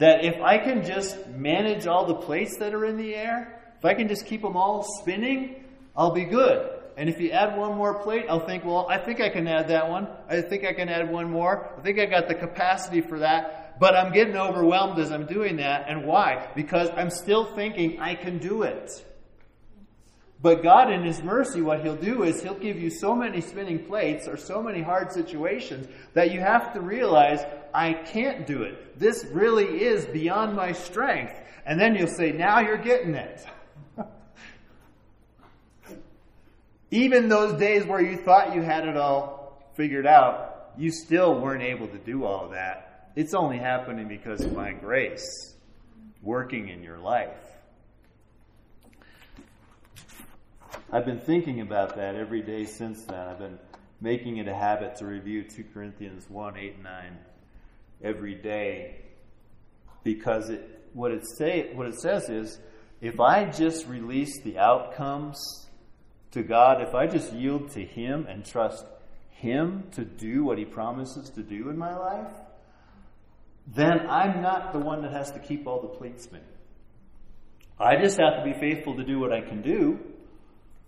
that 0.01 0.25
if 0.25 0.41
I 0.43 0.59
can 0.59 0.85
just 0.85 1.29
manage 1.29 1.87
all 1.87 2.07
the 2.07 2.15
plates 2.15 2.57
that 2.59 2.75
are 2.75 2.85
in 2.87 2.97
the 2.97 3.15
air, 3.15 3.63
if 3.79 3.85
I 3.85 3.95
can 3.95 4.09
just 4.09 4.27
keep 4.27 4.43
them 4.43 4.57
all 4.57 4.83
spinning, 5.01 5.65
I'll 5.95 6.11
be 6.11 6.25
good. 6.25 6.69
And 6.97 7.09
if 7.09 7.21
you 7.21 7.31
add 7.31 7.57
one 7.57 7.77
more 7.77 7.95
plate, 8.03 8.25
I'll 8.29 8.45
think, 8.45 8.65
well, 8.65 8.87
I 8.89 8.99
think 8.99 9.21
I 9.21 9.29
can 9.29 9.47
add 9.47 9.69
that 9.69 9.89
one. 9.89 10.09
I 10.29 10.41
think 10.41 10.65
I 10.65 10.73
can 10.73 10.89
add 10.89 11.11
one 11.11 11.31
more. 11.31 11.71
I 11.79 11.83
think 11.83 11.99
I 11.99 12.07
got 12.07 12.29
the 12.29 12.35
capacity 12.35 13.03
for 13.03 13.21
that. 13.21 13.79
But 13.79 13.95
I'm 13.95 14.13
getting 14.13 14.37
overwhelmed 14.37 14.99
as 14.99 15.11
I'm 15.11 15.27
doing 15.27 15.57
that. 15.57 15.89
And 15.89 16.07
why? 16.07 16.49
Because 16.55 16.91
I'm 16.97 17.11
still 17.11 17.45
thinking 17.45 18.01
I 18.01 18.15
can 18.15 18.39
do 18.39 18.63
it. 18.63 18.91
But 20.43 20.63
God, 20.63 20.91
in 20.91 21.05
His 21.05 21.23
mercy, 21.23 21.61
what 21.61 21.83
He'll 21.83 21.97
do 21.97 22.23
is 22.23 22.43
He'll 22.43 22.55
give 22.55 22.79
you 22.79 22.91
so 22.91 23.15
many 23.15 23.41
spinning 23.41 23.85
plates 23.85 24.27
or 24.27 24.37
so 24.37 24.63
many 24.63 24.81
hard 24.81 25.13
situations 25.13 25.87
that 26.15 26.33
you 26.33 26.41
have 26.41 26.73
to 26.75 26.81
realize, 26.81 27.41
I 27.75 27.93
can't 27.93 28.47
do 28.47 28.63
it. 28.63 28.99
This 28.99 29.25
really 29.33 29.83
is 29.83 30.07
beyond 30.07 30.57
my 30.57 30.73
strength. 30.73 31.35
And 31.67 31.79
then 31.79 31.95
you'll 31.95 32.09
say, 32.09 32.33
now 32.33 32.61
you're 32.61 32.79
getting 32.79 33.15
it. 33.15 33.45
Even 36.91 37.29
those 37.29 37.59
days 37.59 37.85
where 37.85 38.01
you 38.01 38.17
thought 38.17 38.55
you 38.55 38.63
had 38.63 38.89
it 38.89 38.97
all 38.97 39.71
figured 39.75 40.07
out, 40.07 40.73
you 40.79 40.91
still 40.91 41.39
weren't 41.39 41.63
able 41.63 41.87
to 41.89 41.99
do 41.99 42.25
all 42.25 42.47
of 42.47 42.53
that. 42.53 43.11
It's 43.15 43.35
only 43.35 43.59
happening 43.59 44.09
because 44.09 44.41
of 44.43 44.55
my 44.55 44.73
grace 44.73 45.55
working 46.23 46.69
in 46.69 46.83
your 46.83 46.99
life. 46.99 47.50
I've 50.93 51.05
been 51.05 51.21
thinking 51.21 51.61
about 51.61 51.97
that 51.97 52.17
every 52.17 52.43
day 52.43 52.65
since 52.65 53.05
then. 53.05 53.17
I've 53.17 53.39
been 53.39 53.61
making 54.01 54.39
it 54.39 54.49
a 54.49 54.55
habit 54.55 54.97
to 54.97 55.07
review 55.07 55.45
2 55.45 55.67
Corinthians 55.73 56.29
1 56.29 56.57
8 56.57 56.75
and 56.75 56.83
9 56.83 57.19
every 58.03 58.35
day 58.35 58.97
because 60.03 60.51
it, 60.51 60.83
what, 60.93 61.13
it 61.13 61.23
say, 61.39 61.71
what 61.75 61.87
it 61.87 62.01
says 62.01 62.29
is 62.29 62.59
if 63.01 63.21
I 63.21 63.45
just 63.45 63.87
release 63.87 64.43
the 64.43 64.59
outcomes 64.59 65.69
to 66.33 66.43
God, 66.43 66.83
if 66.83 66.93
I 66.93 67.07
just 67.07 67.33
yield 67.33 67.71
to 67.73 67.85
Him 67.85 68.27
and 68.29 68.45
trust 68.45 68.85
Him 69.29 69.85
to 69.93 70.05
do 70.05 70.43
what 70.43 70.59
He 70.59 70.65
promises 70.65 71.31
to 71.31 71.43
do 71.45 71.71
in 71.71 71.79
my 71.79 71.97
life, 71.97 72.33
then 73.69 74.09
I'm 74.09 74.43
not 74.43 74.73
the 74.73 74.81
one 74.81 75.03
that 75.03 75.13
has 75.13 75.31
to 75.33 75.39
keep 75.39 75.69
all 75.69 75.83
the 75.83 75.89
plates 75.89 76.25
spinning. 76.25 76.47
I 77.79 77.95
just 78.03 78.19
have 78.19 78.43
to 78.43 78.53
be 78.53 78.59
faithful 78.59 78.97
to 78.97 79.05
do 79.05 79.21
what 79.21 79.33
I 79.33 79.41
can 79.41 79.63
do 79.63 80.10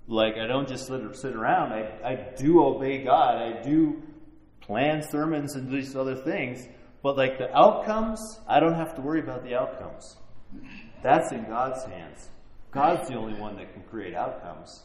like, 0.08 0.36
I 0.36 0.46
don't 0.46 0.68
just 0.68 0.86
sit, 0.86 1.16
sit 1.16 1.34
around. 1.34 1.72
I, 1.72 1.98
I 2.04 2.14
do 2.36 2.62
obey 2.62 3.04
God. 3.04 3.36
I 3.36 3.62
do 3.62 4.02
plan 4.60 5.02
sermons 5.02 5.54
and 5.54 5.70
these 5.70 5.96
other 5.96 6.16
things. 6.16 6.66
But, 7.02 7.16
like, 7.16 7.38
the 7.38 7.54
outcomes, 7.56 8.40
I 8.46 8.60
don't 8.60 8.74
have 8.74 8.94
to 8.96 9.00
worry 9.00 9.20
about 9.20 9.44
the 9.44 9.54
outcomes. 9.54 10.16
That's 11.02 11.32
in 11.32 11.44
God's 11.44 11.84
hands. 11.84 12.28
God's 12.70 13.08
the 13.08 13.14
only 13.14 13.34
one 13.34 13.56
that 13.56 13.72
can 13.72 13.82
create 13.82 14.14
outcomes. 14.14 14.84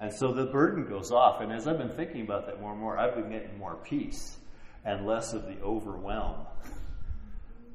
And 0.00 0.12
so 0.12 0.32
the 0.32 0.46
burden 0.46 0.86
goes 0.86 1.12
off. 1.12 1.40
And 1.40 1.52
as 1.52 1.68
I've 1.68 1.78
been 1.78 1.94
thinking 1.94 2.22
about 2.22 2.46
that 2.46 2.60
more 2.60 2.72
and 2.72 2.80
more, 2.80 2.98
I've 2.98 3.14
been 3.14 3.30
getting 3.30 3.56
more 3.58 3.76
peace 3.76 4.36
and 4.84 5.06
less 5.06 5.32
of 5.32 5.44
the 5.44 5.60
overwhelm. 5.62 6.46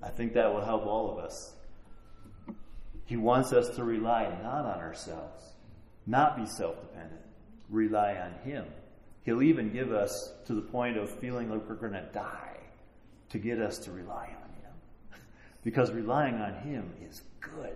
I 0.04 0.10
think 0.10 0.34
that 0.34 0.54
will 0.54 0.64
help 0.64 0.86
all 0.86 1.12
of 1.12 1.24
us. 1.24 1.54
He 3.06 3.16
wants 3.16 3.54
us 3.54 3.76
to 3.78 3.84
rely 3.84 4.28
not 4.44 4.66
on 4.66 4.80
ourselves, 4.80 5.42
not 6.08 6.38
be 6.38 6.46
self 6.46 6.80
dependent, 6.82 7.22
rely 7.70 8.16
on 8.16 8.50
Him. 8.50 8.66
He'll 9.24 9.44
even 9.44 9.74
give 9.74 9.92
us 9.92 10.32
to 10.46 10.54
the 10.54 10.62
point 10.62 10.98
of 10.98 11.10
feeling 11.20 11.50
like 11.50 11.68
we're 11.68 11.76
going 11.76 11.92
to 11.92 12.08
die 12.14 12.58
to 13.30 13.38
get 13.38 13.60
us 13.60 13.78
to 13.80 13.92
rely 13.92 14.28
on 14.28 14.50
Him. 14.62 15.22
because 15.64 15.92
relying 15.92 16.36
on 16.36 16.54
Him 16.62 16.94
is 17.08 17.22
good. 17.42 17.76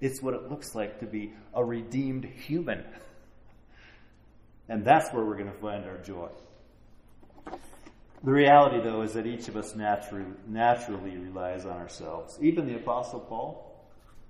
It's 0.00 0.22
what 0.22 0.34
it 0.34 0.48
looks 0.48 0.74
like 0.74 1.00
to 1.00 1.06
be 1.06 1.32
a 1.54 1.64
redeemed 1.64 2.24
human. 2.24 2.84
and 4.68 4.84
that's 4.84 5.12
where 5.12 5.24
we're 5.24 5.36
going 5.36 5.52
to 5.52 5.58
find 5.58 5.84
our 5.84 5.98
joy. 5.98 6.28
The 8.24 8.30
reality, 8.30 8.80
though, 8.80 9.02
is 9.02 9.14
that 9.14 9.26
each 9.26 9.48
of 9.48 9.56
us 9.56 9.74
naturally, 9.74 10.24
naturally 10.46 11.16
relies 11.16 11.66
on 11.66 11.72
ourselves. 11.72 12.38
Even 12.40 12.66
the 12.66 12.76
Apostle 12.76 13.18
Paul, 13.18 13.84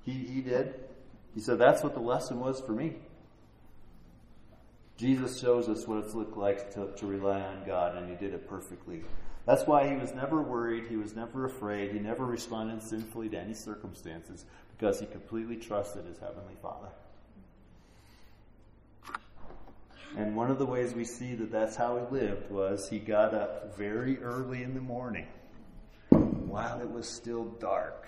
he, 0.06 0.12
he 0.12 0.40
did. 0.40 0.74
He 1.34 1.40
said, 1.40 1.58
That's 1.58 1.82
what 1.82 1.92
the 1.92 2.00
lesson 2.00 2.40
was 2.40 2.60
for 2.60 2.72
me. 2.72 2.94
Jesus 4.96 5.40
shows 5.40 5.68
us 5.68 5.86
what 5.86 5.98
it's 5.98 6.14
looked 6.14 6.36
like 6.36 6.72
to, 6.74 6.92
to 6.96 7.06
rely 7.06 7.40
on 7.40 7.64
God, 7.66 7.96
and 7.96 8.08
he 8.08 8.16
did 8.16 8.34
it 8.34 8.48
perfectly. 8.48 9.02
That's 9.46 9.66
why 9.66 9.88
he 9.88 9.96
was 9.96 10.14
never 10.14 10.40
worried, 10.40 10.86
he 10.88 10.96
was 10.96 11.16
never 11.16 11.46
afraid, 11.46 11.92
he 11.92 11.98
never 11.98 12.24
responded 12.24 12.82
sinfully 12.82 13.28
to 13.30 13.38
any 13.38 13.54
circumstances, 13.54 14.44
because 14.76 15.00
he 15.00 15.06
completely 15.06 15.56
trusted 15.56 16.04
his 16.06 16.18
Heavenly 16.18 16.54
Father. 16.62 16.88
And 20.16 20.36
one 20.36 20.50
of 20.50 20.58
the 20.58 20.66
ways 20.66 20.92
we 20.92 21.04
see 21.04 21.34
that 21.36 21.50
that's 21.50 21.74
how 21.74 21.96
he 21.96 22.14
lived 22.14 22.50
was 22.50 22.88
he 22.88 22.98
got 22.98 23.34
up 23.34 23.76
very 23.76 24.18
early 24.22 24.62
in 24.62 24.74
the 24.74 24.80
morning 24.80 25.26
while 26.10 26.80
it 26.80 26.90
was 26.90 27.08
still 27.08 27.44
dark. 27.44 28.06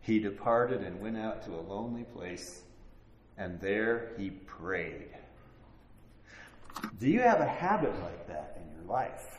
He 0.00 0.18
departed 0.18 0.82
and 0.82 1.00
went 1.00 1.16
out 1.16 1.44
to 1.44 1.52
a 1.52 1.60
lonely 1.60 2.02
place, 2.02 2.62
and 3.36 3.60
there 3.60 4.12
he 4.18 4.30
prayed. 4.30 5.10
Do 6.98 7.08
you 7.08 7.20
have 7.20 7.40
a 7.40 7.48
habit 7.48 7.98
like 8.00 8.26
that 8.28 8.60
in 8.60 8.76
your 8.76 8.92
life? 8.92 9.38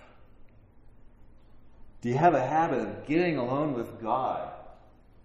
Do 2.01 2.09
you 2.09 2.15
have 2.15 2.33
a 2.33 2.45
habit 2.45 2.79
of 2.79 3.05
getting 3.05 3.37
alone 3.37 3.73
with 3.73 4.01
God, 4.01 4.53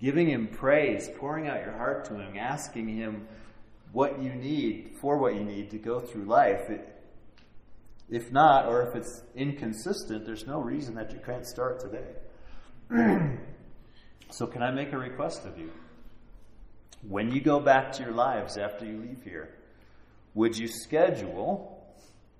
giving 0.00 0.28
Him 0.28 0.48
praise, 0.48 1.08
pouring 1.18 1.48
out 1.48 1.60
your 1.60 1.76
heart 1.76 2.04
to 2.06 2.14
Him, 2.14 2.36
asking 2.36 2.88
Him 2.88 3.28
what 3.92 4.20
you 4.20 4.34
need, 4.34 4.96
for 5.00 5.18
what 5.18 5.34
you 5.34 5.44
need 5.44 5.70
to 5.70 5.78
go 5.78 6.00
through 6.00 6.24
life. 6.24 6.68
if 8.10 8.32
not, 8.32 8.66
or 8.66 8.82
if 8.82 8.96
it's 8.96 9.22
inconsistent, 9.36 10.26
there's 10.26 10.46
no 10.46 10.60
reason 10.60 10.96
that 10.96 11.12
you 11.12 11.20
can't 11.24 11.46
start 11.46 11.80
today. 11.80 12.10
so, 14.30 14.46
can 14.46 14.62
I 14.62 14.72
make 14.72 14.92
a 14.92 14.98
request 14.98 15.46
of 15.46 15.58
you? 15.58 15.70
When 17.08 17.30
you 17.30 17.40
go 17.40 17.60
back 17.60 17.92
to 17.92 18.02
your 18.02 18.12
lives 18.12 18.58
after 18.58 18.84
you 18.84 18.98
leave 18.98 19.22
here, 19.22 19.54
would 20.34 20.58
you 20.58 20.66
schedule 20.66 21.73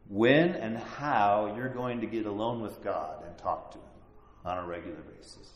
when 0.09 0.51
and 0.51 0.77
how 0.77 1.55
you're 1.57 1.69
going 1.69 2.01
to 2.01 2.07
get 2.07 2.27
alone 2.27 2.61
with 2.61 2.83
God 2.83 3.25
and 3.27 3.37
talk 3.39 3.73
to 3.73 3.79
Him 3.79 3.85
on 4.45 4.59
a 4.59 4.67
regular 4.67 5.01
basis? 5.17 5.51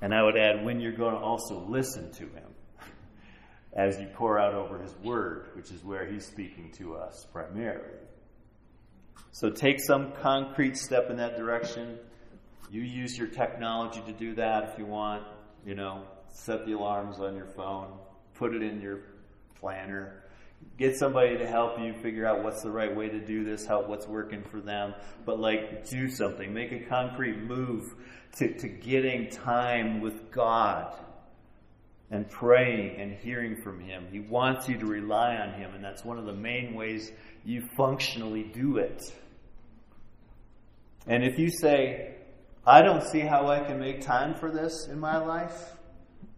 And 0.00 0.14
I 0.14 0.22
would 0.22 0.36
add 0.36 0.64
when 0.64 0.80
you're 0.80 0.92
going 0.92 1.14
to 1.14 1.20
also 1.20 1.60
listen 1.68 2.12
to 2.14 2.24
Him 2.24 2.54
as 3.72 4.00
you 4.00 4.08
pour 4.14 4.38
out 4.38 4.54
over 4.54 4.78
His 4.78 4.94
Word, 5.04 5.50
which 5.54 5.70
is 5.70 5.84
where 5.84 6.06
He's 6.06 6.26
speaking 6.26 6.72
to 6.78 6.96
us 6.96 7.26
primarily. 7.32 7.98
So 9.30 9.50
take 9.50 9.80
some 9.80 10.12
concrete 10.12 10.76
step 10.76 11.08
in 11.10 11.16
that 11.16 11.36
direction. 11.36 11.98
You 12.70 12.82
use 12.82 13.16
your 13.16 13.28
technology 13.28 14.02
to 14.06 14.12
do 14.12 14.34
that 14.34 14.70
if 14.70 14.78
you 14.78 14.86
want. 14.86 15.24
You 15.64 15.74
know, 15.74 16.04
set 16.28 16.66
the 16.66 16.72
alarms 16.72 17.20
on 17.20 17.36
your 17.36 17.46
phone, 17.46 17.92
put 18.34 18.54
it 18.54 18.62
in 18.62 18.80
your 18.80 19.00
planner. 19.60 20.21
Get 20.78 20.96
somebody 20.96 21.38
to 21.38 21.46
help 21.46 21.78
you 21.78 21.94
figure 21.94 22.26
out 22.26 22.42
what's 22.42 22.62
the 22.62 22.70
right 22.70 22.94
way 22.94 23.08
to 23.08 23.20
do 23.20 23.44
this, 23.44 23.66
how 23.66 23.82
what's 23.82 24.06
working 24.06 24.42
for 24.42 24.60
them. 24.60 24.94
But 25.24 25.38
like 25.38 25.88
do 25.88 26.08
something. 26.08 26.52
Make 26.52 26.72
a 26.72 26.80
concrete 26.80 27.38
move 27.38 27.94
to, 28.38 28.52
to 28.58 28.68
getting 28.68 29.30
time 29.30 30.00
with 30.00 30.30
God 30.30 30.94
and 32.10 32.28
praying 32.28 33.00
and 33.00 33.12
hearing 33.12 33.56
from 33.62 33.80
Him. 33.80 34.06
He 34.10 34.20
wants 34.20 34.68
you 34.68 34.78
to 34.78 34.86
rely 34.86 35.36
on 35.36 35.54
Him, 35.54 35.74
and 35.74 35.82
that's 35.82 36.04
one 36.04 36.18
of 36.18 36.26
the 36.26 36.34
main 36.34 36.74
ways 36.74 37.10
you 37.44 37.62
functionally 37.76 38.42
do 38.42 38.76
it. 38.76 39.02
And 41.06 41.24
if 41.24 41.38
you 41.38 41.50
say, 41.50 42.14
I 42.66 42.82
don't 42.82 43.02
see 43.02 43.20
how 43.20 43.48
I 43.48 43.60
can 43.60 43.80
make 43.80 44.02
time 44.02 44.34
for 44.34 44.50
this 44.50 44.86
in 44.88 45.00
my 45.00 45.16
life, 45.16 45.72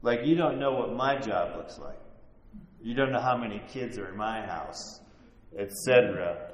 like 0.00 0.24
you 0.24 0.36
don't 0.36 0.58
know 0.58 0.72
what 0.72 0.94
my 0.94 1.18
job 1.18 1.56
looks 1.56 1.78
like. 1.78 1.98
You 2.84 2.92
don't 2.92 3.12
know 3.12 3.20
how 3.20 3.38
many 3.38 3.62
kids 3.72 3.96
are 3.96 4.10
in 4.10 4.16
my 4.18 4.42
house, 4.42 5.00
etc. 5.58 6.50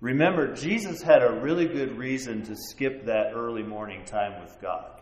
Remember, 0.00 0.52
Jesus 0.52 1.00
had 1.02 1.22
a 1.22 1.40
really 1.40 1.68
good 1.68 1.96
reason 1.96 2.42
to 2.46 2.56
skip 2.56 3.06
that 3.06 3.30
early 3.32 3.62
morning 3.62 4.04
time 4.04 4.42
with 4.42 4.60
God. 4.60 5.00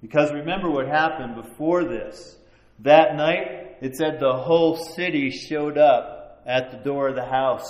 Because 0.00 0.32
remember 0.32 0.70
what 0.70 0.86
happened 0.86 1.34
before 1.34 1.82
this. 1.82 2.38
That 2.84 3.16
night, 3.16 3.78
it 3.80 3.96
said 3.96 4.20
the 4.20 4.32
whole 4.32 4.76
city 4.76 5.30
showed 5.30 5.76
up 5.76 6.40
at 6.46 6.70
the 6.70 6.76
door 6.76 7.08
of 7.08 7.16
the 7.16 7.26
house 7.26 7.68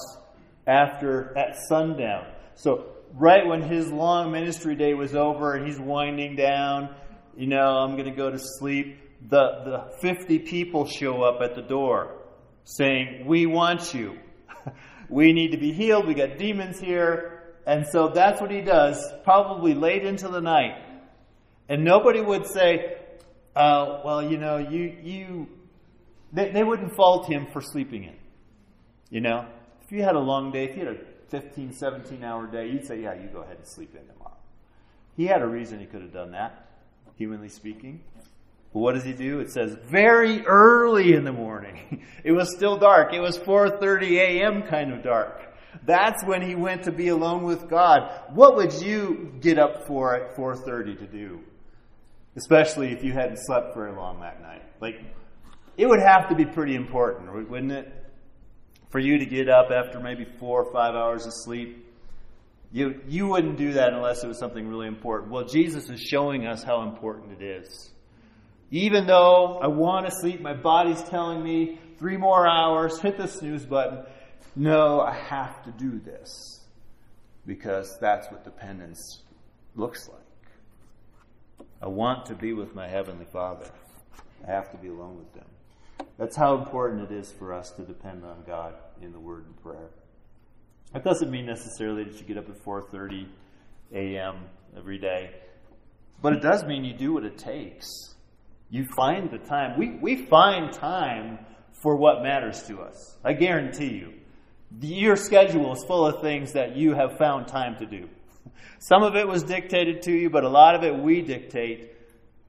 after 0.66 1.36
at 1.38 1.56
sundown. 1.70 2.26
So 2.54 2.84
right 3.14 3.46
when 3.46 3.62
his 3.62 3.90
long 3.90 4.30
ministry 4.30 4.74
day 4.74 4.92
was 4.92 5.16
over 5.16 5.54
and 5.54 5.66
he's 5.66 5.80
winding 5.80 6.36
down, 6.36 6.94
you 7.34 7.46
know, 7.46 7.78
I'm 7.78 7.92
going 7.92 8.10
to 8.10 8.16
go 8.16 8.30
to 8.30 8.38
sleep. 8.38 8.98
The 9.30 9.62
the 9.64 9.98
50 10.02 10.40
people 10.40 10.86
show 10.86 11.22
up 11.22 11.40
at 11.40 11.54
the 11.54 11.62
door 11.62 12.15
saying, 12.66 13.24
"We 13.24 13.46
want 13.46 13.94
you. 13.94 14.18
we 15.08 15.32
need 15.32 15.52
to 15.52 15.56
be 15.56 15.72
healed. 15.72 16.06
We 16.06 16.12
got 16.12 16.36
demons 16.36 16.78
here." 16.78 17.32
And 17.66 17.84
so 17.90 18.08
that's 18.08 18.40
what 18.40 18.52
he 18.52 18.60
does, 18.60 19.02
probably 19.24 19.74
late 19.74 20.04
into 20.04 20.28
the 20.28 20.40
night. 20.40 20.80
And 21.68 21.82
nobody 21.84 22.20
would 22.20 22.46
say, 22.46 22.96
uh, 23.56 24.02
well, 24.04 24.22
you 24.22 24.38
know, 24.38 24.58
you, 24.58 24.96
you, 25.02 25.48
they, 26.32 26.50
they 26.50 26.62
wouldn't 26.62 26.94
fault 26.94 27.26
him 27.26 27.48
for 27.52 27.60
sleeping 27.60 28.04
in. 28.04 28.14
You 29.10 29.20
know, 29.20 29.46
if 29.82 29.90
you 29.90 30.04
had 30.04 30.14
a 30.14 30.20
long 30.20 30.52
day, 30.52 30.64
if 30.64 30.76
you 30.76 30.86
had 30.86 30.96
a 30.96 30.98
15, 31.30 31.72
17 31.72 32.22
hour 32.22 32.46
day, 32.46 32.68
you'd 32.68 32.86
say, 32.86 33.02
yeah, 33.02 33.14
you 33.14 33.28
go 33.32 33.40
ahead 33.40 33.56
and 33.56 33.66
sleep 33.66 33.96
in 33.96 34.06
tomorrow. 34.06 34.36
He 35.16 35.26
had 35.26 35.42
a 35.42 35.46
reason 35.46 35.80
he 35.80 35.86
could 35.86 36.02
have 36.02 36.12
done 36.12 36.32
that, 36.32 36.68
humanly 37.16 37.48
speaking. 37.48 38.00
But 38.72 38.80
what 38.80 38.94
does 38.94 39.04
he 39.04 39.12
do? 39.12 39.40
It 39.40 39.50
says 39.50 39.76
very 39.84 40.46
early 40.46 41.14
in 41.14 41.24
the 41.24 41.32
morning. 41.32 42.04
it 42.24 42.32
was 42.32 42.54
still 42.54 42.76
dark. 42.76 43.12
It 43.12 43.20
was 43.20 43.38
4:30 43.38 44.18
a.m. 44.18 44.62
kind 44.62 44.92
of 44.92 45.02
dark. 45.02 45.42
That's 45.84 46.24
when 46.24 46.42
he 46.42 46.54
went 46.54 46.84
to 46.84 46.92
be 46.92 47.08
alone 47.08 47.44
with 47.44 47.68
God. 47.68 48.10
What 48.34 48.56
would 48.56 48.72
you 48.72 49.32
get 49.40 49.58
up 49.58 49.86
for 49.86 50.14
at 50.16 50.36
4:30 50.36 50.98
to 50.98 51.06
do? 51.06 51.40
especially 52.36 52.92
if 52.92 53.02
you 53.02 53.12
hadn't 53.12 53.38
slept 53.38 53.74
very 53.74 53.92
long 53.92 54.20
that 54.20 54.40
night. 54.40 54.62
Like, 54.80 55.00
it 55.76 55.86
would 55.86 56.00
have 56.00 56.28
to 56.28 56.34
be 56.34 56.44
pretty 56.44 56.74
important, 56.74 57.50
wouldn't 57.50 57.72
it? 57.72 57.92
For 58.90 58.98
you 58.98 59.18
to 59.18 59.26
get 59.26 59.48
up 59.48 59.70
after 59.70 59.98
maybe 59.98 60.24
four 60.38 60.62
or 60.62 60.72
five 60.72 60.94
hours 60.94 61.26
of 61.26 61.32
sleep. 61.34 61.84
You, 62.72 63.00
you 63.08 63.26
wouldn't 63.26 63.56
do 63.56 63.72
that 63.74 63.92
unless 63.92 64.22
it 64.22 64.28
was 64.28 64.38
something 64.38 64.68
really 64.68 64.86
important. 64.86 65.32
Well, 65.32 65.44
Jesus 65.44 65.88
is 65.88 66.00
showing 66.00 66.46
us 66.46 66.62
how 66.62 66.82
important 66.82 67.40
it 67.40 67.44
is. 67.44 67.90
Even 68.70 69.06
though 69.06 69.58
I 69.62 69.68
want 69.68 70.06
to 70.06 70.12
sleep, 70.12 70.40
my 70.40 70.54
body's 70.54 71.02
telling 71.04 71.42
me 71.42 71.78
three 71.98 72.16
more 72.16 72.46
hours, 72.46 73.00
hit 73.00 73.16
the 73.16 73.28
snooze 73.28 73.64
button. 73.64 74.04
No, 74.54 75.00
I 75.00 75.14
have 75.14 75.62
to 75.64 75.70
do 75.70 76.00
this 76.00 76.60
because 77.46 77.96
that's 78.00 78.30
what 78.30 78.44
dependence 78.44 79.22
looks 79.76 80.08
like. 80.08 80.18
I 81.80 81.88
want 81.88 82.26
to 82.26 82.34
be 82.34 82.52
with 82.52 82.74
my 82.74 82.88
Heavenly 82.88 83.26
Father. 83.26 83.66
I 84.46 84.50
have 84.50 84.70
to 84.72 84.78
be 84.78 84.88
alone 84.88 85.18
with 85.18 85.32
them. 85.34 85.46
That's 86.18 86.36
how 86.36 86.56
important 86.56 87.10
it 87.10 87.14
is 87.14 87.30
for 87.32 87.52
us 87.52 87.70
to 87.72 87.82
depend 87.82 88.24
on 88.24 88.42
God 88.46 88.74
in 89.02 89.12
the 89.12 89.20
Word 89.20 89.44
and 89.46 89.62
prayer. 89.62 89.90
That 90.92 91.04
doesn't 91.04 91.30
mean 91.30 91.46
necessarily 91.46 92.04
that 92.04 92.14
you 92.18 92.24
get 92.24 92.38
up 92.38 92.48
at 92.48 92.56
4:30 92.56 93.26
a.m. 93.92 94.36
every 94.76 94.98
day, 94.98 95.30
but 96.22 96.32
it 96.32 96.40
does 96.40 96.64
mean 96.64 96.84
you 96.84 96.94
do 96.94 97.12
what 97.12 97.24
it 97.24 97.38
takes. 97.38 98.15
You 98.70 98.86
find 98.96 99.30
the 99.30 99.38
time. 99.38 99.78
We 99.78 99.90
we 99.90 100.16
find 100.16 100.72
time 100.72 101.38
for 101.72 101.96
what 101.96 102.22
matters 102.22 102.62
to 102.64 102.80
us. 102.80 103.16
I 103.24 103.32
guarantee 103.32 103.94
you. 103.94 104.14
Your 104.80 105.16
schedule 105.16 105.72
is 105.72 105.84
full 105.84 106.06
of 106.06 106.20
things 106.20 106.52
that 106.52 106.76
you 106.76 106.94
have 106.94 107.18
found 107.18 107.46
time 107.46 107.76
to 107.76 107.86
do. 107.86 108.08
Some 108.78 109.02
of 109.02 109.16
it 109.16 109.26
was 109.26 109.42
dictated 109.42 110.02
to 110.02 110.12
you, 110.12 110.28
but 110.30 110.44
a 110.44 110.48
lot 110.48 110.74
of 110.74 110.82
it 110.82 110.96
we 110.96 111.22
dictate 111.22 111.92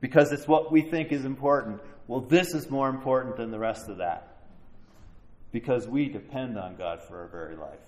because 0.01 0.32
it's 0.32 0.47
what 0.47 0.72
we 0.72 0.82
think 0.82 1.11
is 1.11 1.26
important. 1.26 1.82
Well, 2.07 2.22
this 2.22 2.53
is 2.53 2.70
more 2.70 2.89
important 2.89 3.38
than 3.38 3.51
the 3.51 3.59
rest 3.59 3.89
of 3.89 3.97
that 3.97 4.38
because 5.51 5.88
we 5.88 6.09
depend 6.09 6.57
on 6.57 6.76
God 6.76 7.01
for 7.01 7.22
our 7.22 7.28
very 7.28 7.55
life. 7.55 7.80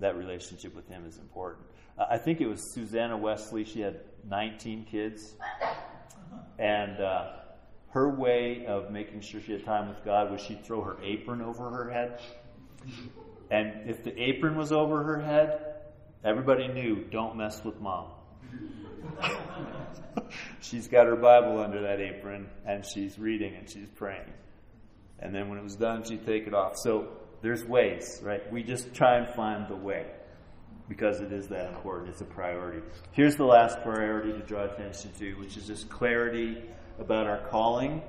That 0.00 0.16
relationship 0.16 0.74
with 0.76 0.88
Him 0.88 1.04
is 1.06 1.18
important. 1.18 1.66
I 1.98 2.18
think 2.18 2.40
it 2.40 2.46
was 2.46 2.72
Susanna 2.74 3.16
Wesley. 3.16 3.64
She 3.64 3.80
had 3.80 4.00
19 4.28 4.84
kids. 4.84 5.34
And 6.58 7.00
uh, 7.00 7.32
her 7.90 8.08
way 8.08 8.66
of 8.66 8.90
making 8.90 9.20
sure 9.20 9.40
she 9.40 9.52
had 9.52 9.64
time 9.64 9.88
with 9.88 10.04
God 10.04 10.30
was 10.30 10.40
she'd 10.40 10.64
throw 10.64 10.82
her 10.82 10.96
apron 11.02 11.40
over 11.42 11.70
her 11.70 11.90
head. 11.90 12.20
And 13.50 13.88
if 13.88 14.04
the 14.04 14.20
apron 14.20 14.56
was 14.56 14.72
over 14.72 15.02
her 15.02 15.20
head, 15.20 15.68
Everybody 16.24 16.66
knew, 16.66 17.04
don't 17.10 17.36
mess 17.36 17.64
with 17.64 17.80
mom. 17.80 18.08
she's 20.60 20.88
got 20.88 21.06
her 21.06 21.14
Bible 21.14 21.60
under 21.60 21.82
that 21.82 22.00
apron 22.00 22.48
and 22.66 22.84
she's 22.84 23.18
reading 23.18 23.54
and 23.54 23.70
she's 23.70 23.88
praying. 23.88 24.32
And 25.20 25.32
then 25.32 25.48
when 25.48 25.58
it 25.58 25.62
was 25.62 25.76
done, 25.76 26.02
she'd 26.02 26.26
take 26.26 26.46
it 26.48 26.54
off. 26.54 26.76
So 26.76 27.08
there's 27.40 27.64
ways, 27.64 28.20
right? 28.22 28.52
We 28.52 28.64
just 28.64 28.92
try 28.94 29.18
and 29.18 29.32
find 29.34 29.68
the 29.68 29.76
way. 29.76 30.06
Because 30.88 31.20
it 31.20 31.32
is 31.32 31.48
that 31.48 31.68
important. 31.68 32.10
It's 32.10 32.20
a 32.20 32.24
priority. 32.24 32.80
Here's 33.12 33.36
the 33.36 33.44
last 33.44 33.82
priority 33.82 34.32
to 34.32 34.40
draw 34.40 34.64
attention 34.64 35.12
to, 35.18 35.34
which 35.34 35.56
is 35.56 35.66
this 35.66 35.84
clarity 35.84 36.62
about 36.98 37.26
our 37.26 37.46
calling. 37.48 38.02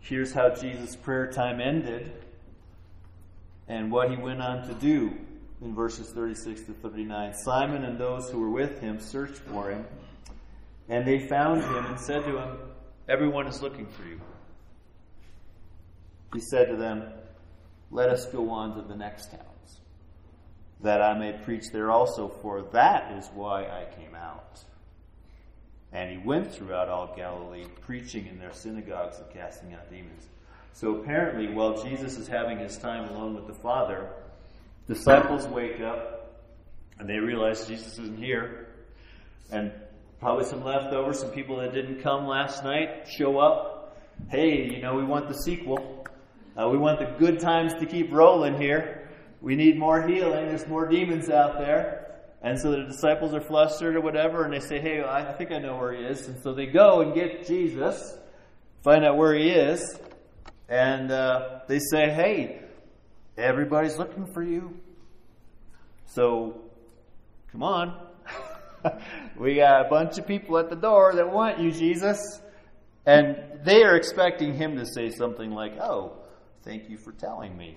Here's 0.00 0.32
how 0.32 0.50
Jesus' 0.50 0.96
prayer 0.96 1.30
time 1.30 1.60
ended 1.60 2.12
and 3.68 3.90
what 3.90 4.10
he 4.10 4.16
went 4.16 4.42
on 4.42 4.66
to 4.68 4.74
do 4.74 5.14
in 5.62 5.74
verses 5.74 6.10
36 6.10 6.62
to 6.62 6.72
39. 6.74 7.34
Simon 7.34 7.84
and 7.84 7.98
those 7.98 8.30
who 8.30 8.38
were 8.38 8.50
with 8.50 8.80
him 8.80 9.00
searched 9.00 9.36
for 9.36 9.70
him, 9.70 9.84
and 10.88 11.06
they 11.06 11.26
found 11.26 11.62
him 11.62 11.86
and 11.86 11.98
said 11.98 12.24
to 12.24 12.38
him, 12.38 12.58
Everyone 13.08 13.46
is 13.46 13.62
looking 13.62 13.86
for 13.86 14.04
you. 14.04 14.20
He 16.32 16.40
said 16.40 16.68
to 16.68 16.76
them, 16.76 17.04
Let 17.90 18.10
us 18.10 18.26
go 18.26 18.50
on 18.50 18.76
to 18.76 18.82
the 18.82 18.96
next 18.96 19.30
towns, 19.30 19.42
that 20.84 21.00
I 21.00 21.18
may 21.18 21.32
preach 21.32 21.64
there 21.72 21.90
also, 21.90 22.28
for 22.28 22.62
that 22.72 23.12
is 23.18 23.28
why 23.34 23.64
I 23.64 23.86
came 23.96 24.14
out. 24.14 24.62
And 25.92 26.10
he 26.10 26.18
went 26.18 26.52
throughout 26.52 26.90
all 26.90 27.14
Galilee, 27.16 27.64
preaching 27.80 28.26
in 28.26 28.38
their 28.38 28.52
synagogues 28.52 29.18
and 29.18 29.30
casting 29.32 29.72
out 29.72 29.90
demons. 29.90 30.28
So 30.74 30.96
apparently, 30.96 31.48
while 31.54 31.82
Jesus 31.82 32.18
is 32.18 32.28
having 32.28 32.58
his 32.58 32.76
time 32.76 33.08
alone 33.08 33.34
with 33.34 33.46
the 33.46 33.54
Father, 33.54 34.10
disciples 34.86 35.46
wake 35.46 35.80
up 35.80 36.42
and 36.98 37.08
they 37.08 37.18
realize 37.18 37.66
Jesus 37.66 37.98
isn't 37.98 38.18
here. 38.18 38.68
And 39.50 39.72
probably 40.20 40.44
some 40.44 40.64
leftovers, 40.64 41.20
some 41.20 41.30
people 41.30 41.60
that 41.60 41.72
didn't 41.72 42.02
come 42.02 42.26
last 42.26 42.62
night 42.62 43.08
show 43.08 43.38
up. 43.38 43.96
Hey, 44.28 44.70
you 44.70 44.82
know, 44.82 44.96
we 44.96 45.04
want 45.04 45.28
the 45.28 45.34
sequel. 45.34 46.04
Uh, 46.56 46.68
we 46.68 46.76
want 46.76 46.98
the 46.98 47.06
good 47.18 47.40
times 47.40 47.72
to 47.80 47.86
keep 47.86 48.12
rolling 48.12 48.60
here. 48.60 49.03
We 49.44 49.56
need 49.56 49.78
more 49.78 50.08
healing. 50.08 50.48
There's 50.48 50.66
more 50.66 50.88
demons 50.88 51.28
out 51.28 51.58
there. 51.58 52.22
And 52.40 52.58
so 52.58 52.70
the 52.70 52.84
disciples 52.84 53.34
are 53.34 53.42
flustered 53.42 53.94
or 53.94 54.00
whatever, 54.00 54.42
and 54.44 54.54
they 54.54 54.60
say, 54.60 54.80
Hey, 54.80 55.04
I 55.06 55.34
think 55.34 55.52
I 55.52 55.58
know 55.58 55.76
where 55.76 55.92
he 55.92 56.02
is. 56.02 56.26
And 56.28 56.42
so 56.42 56.54
they 56.54 56.64
go 56.64 57.02
and 57.02 57.14
get 57.14 57.46
Jesus, 57.46 58.16
find 58.82 59.04
out 59.04 59.18
where 59.18 59.34
he 59.34 59.50
is, 59.50 59.98
and 60.70 61.10
uh, 61.10 61.60
they 61.68 61.78
say, 61.78 62.08
Hey, 62.10 62.62
everybody's 63.36 63.98
looking 63.98 64.32
for 64.32 64.42
you. 64.42 64.80
So, 66.06 66.62
come 67.52 67.62
on. 67.62 68.00
we 69.38 69.56
got 69.56 69.84
a 69.84 69.90
bunch 69.90 70.16
of 70.16 70.26
people 70.26 70.56
at 70.56 70.70
the 70.70 70.76
door 70.76 71.12
that 71.16 71.30
want 71.30 71.58
you, 71.58 71.70
Jesus. 71.70 72.40
And 73.04 73.36
they 73.62 73.82
are 73.82 73.94
expecting 73.94 74.54
him 74.54 74.76
to 74.78 74.86
say 74.86 75.10
something 75.10 75.50
like, 75.50 75.76
Oh, 75.78 76.16
thank 76.62 76.88
you 76.88 76.96
for 76.96 77.12
telling 77.12 77.54
me. 77.58 77.76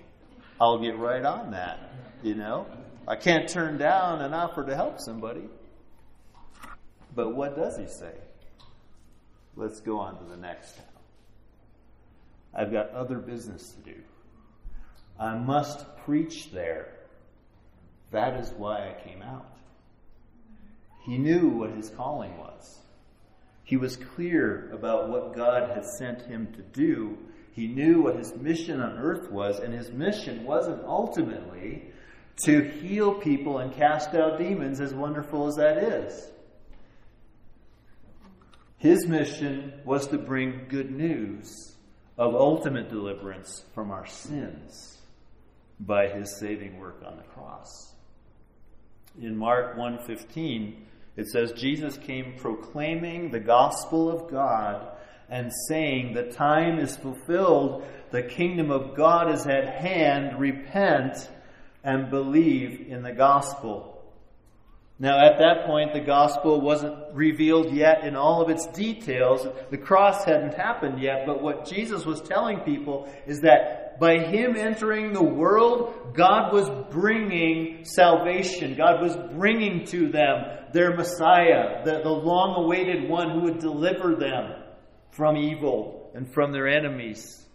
I'll 0.60 0.78
get 0.78 0.98
right 0.98 1.24
on 1.24 1.52
that. 1.52 1.78
You 2.22 2.34
know? 2.34 2.66
I 3.06 3.16
can't 3.16 3.48
turn 3.48 3.78
down 3.78 4.20
an 4.20 4.34
offer 4.34 4.64
to 4.64 4.74
help 4.74 5.00
somebody. 5.00 5.48
But 7.14 7.34
what 7.34 7.56
does 7.56 7.78
he 7.78 7.86
say? 7.86 8.12
Let's 9.56 9.80
go 9.80 9.98
on 9.98 10.18
to 10.18 10.24
the 10.24 10.36
next 10.36 10.76
town. 10.76 10.84
I've 12.54 12.72
got 12.72 12.90
other 12.90 13.18
business 13.18 13.72
to 13.72 13.92
do. 13.92 13.98
I 15.18 15.36
must 15.36 15.84
preach 16.04 16.50
there. 16.52 16.94
That 18.10 18.38
is 18.40 18.50
why 18.50 18.88
I 18.88 19.08
came 19.08 19.22
out. 19.22 19.46
He 21.04 21.18
knew 21.18 21.48
what 21.48 21.70
his 21.70 21.90
calling 21.90 22.36
was. 22.38 22.78
He 23.64 23.76
was 23.76 23.96
clear 23.96 24.70
about 24.72 25.08
what 25.08 25.34
God 25.34 25.70
had 25.70 25.84
sent 25.84 26.22
him 26.22 26.52
to 26.54 26.62
do. 26.62 27.18
He 27.52 27.66
knew 27.66 28.02
what 28.02 28.16
his 28.16 28.34
mission 28.36 28.80
on 28.80 28.98
earth 28.98 29.30
was, 29.30 29.58
and 29.58 29.74
his 29.74 29.90
mission 29.90 30.44
wasn't 30.44 30.84
ultimately 30.84 31.90
to 32.44 32.62
heal 32.62 33.14
people 33.14 33.58
and 33.58 33.72
cast 33.74 34.14
out 34.14 34.38
demons, 34.38 34.80
as 34.80 34.94
wonderful 34.94 35.48
as 35.48 35.56
that 35.56 35.78
is. 35.78 36.30
His 38.76 39.06
mission 39.08 39.72
was 39.84 40.06
to 40.08 40.18
bring 40.18 40.66
good 40.68 40.90
news 40.90 41.76
of 42.16 42.34
ultimate 42.34 42.88
deliverance 42.88 43.64
from 43.74 43.90
our 43.90 44.06
sins 44.06 44.98
by 45.80 46.08
his 46.08 46.38
saving 46.38 46.78
work 46.78 47.02
on 47.04 47.16
the 47.16 47.22
cross. 47.24 47.92
In 49.20 49.36
Mark 49.36 49.76
1:15, 49.76 50.86
it 51.16 51.26
says 51.26 51.52
Jesus 51.52 51.96
came 51.96 52.34
proclaiming 52.36 53.30
the 53.30 53.40
gospel 53.40 54.10
of 54.10 54.30
God 54.30 54.97
and 55.30 55.52
saying, 55.68 56.14
"The 56.14 56.32
time 56.32 56.78
is 56.78 56.96
fulfilled, 56.96 57.84
the 58.10 58.22
kingdom 58.22 58.70
of 58.70 58.94
God 58.94 59.30
is 59.30 59.46
at 59.46 59.68
hand, 59.68 60.38
repent 60.38 61.28
and 61.84 62.10
believe 62.10 62.86
in 62.88 63.02
the 63.02 63.12
gospel." 63.12 63.98
Now, 65.00 65.24
at 65.24 65.38
that 65.38 65.66
point, 65.66 65.92
the 65.92 66.00
gospel 66.00 66.60
wasn't 66.60 66.96
revealed 67.14 67.72
yet 67.72 68.02
in 68.02 68.16
all 68.16 68.42
of 68.42 68.50
its 68.50 68.66
details. 68.66 69.46
The 69.70 69.78
cross 69.78 70.24
hadn't 70.24 70.54
happened 70.54 71.00
yet, 71.00 71.24
but 71.24 71.40
what 71.40 71.66
Jesus 71.66 72.04
was 72.04 72.20
telling 72.20 72.60
people 72.60 73.08
is 73.24 73.42
that 73.42 74.00
by 74.00 74.18
him 74.18 74.56
entering 74.56 75.12
the 75.12 75.22
world, 75.22 76.14
God 76.14 76.52
was 76.52 76.68
bringing 76.90 77.84
salvation. 77.84 78.74
God 78.76 79.00
was 79.00 79.16
bringing 79.36 79.84
to 79.86 80.08
them 80.08 80.44
their 80.72 80.96
Messiah, 80.96 81.84
the, 81.84 82.00
the 82.02 82.10
long 82.10 82.64
awaited 82.64 83.08
one 83.08 83.30
who 83.30 83.42
would 83.42 83.60
deliver 83.60 84.16
them 84.16 84.54
from 85.10 85.36
evil 85.36 86.10
and 86.14 86.32
from 86.32 86.52
their 86.52 86.68
enemies. 86.68 87.46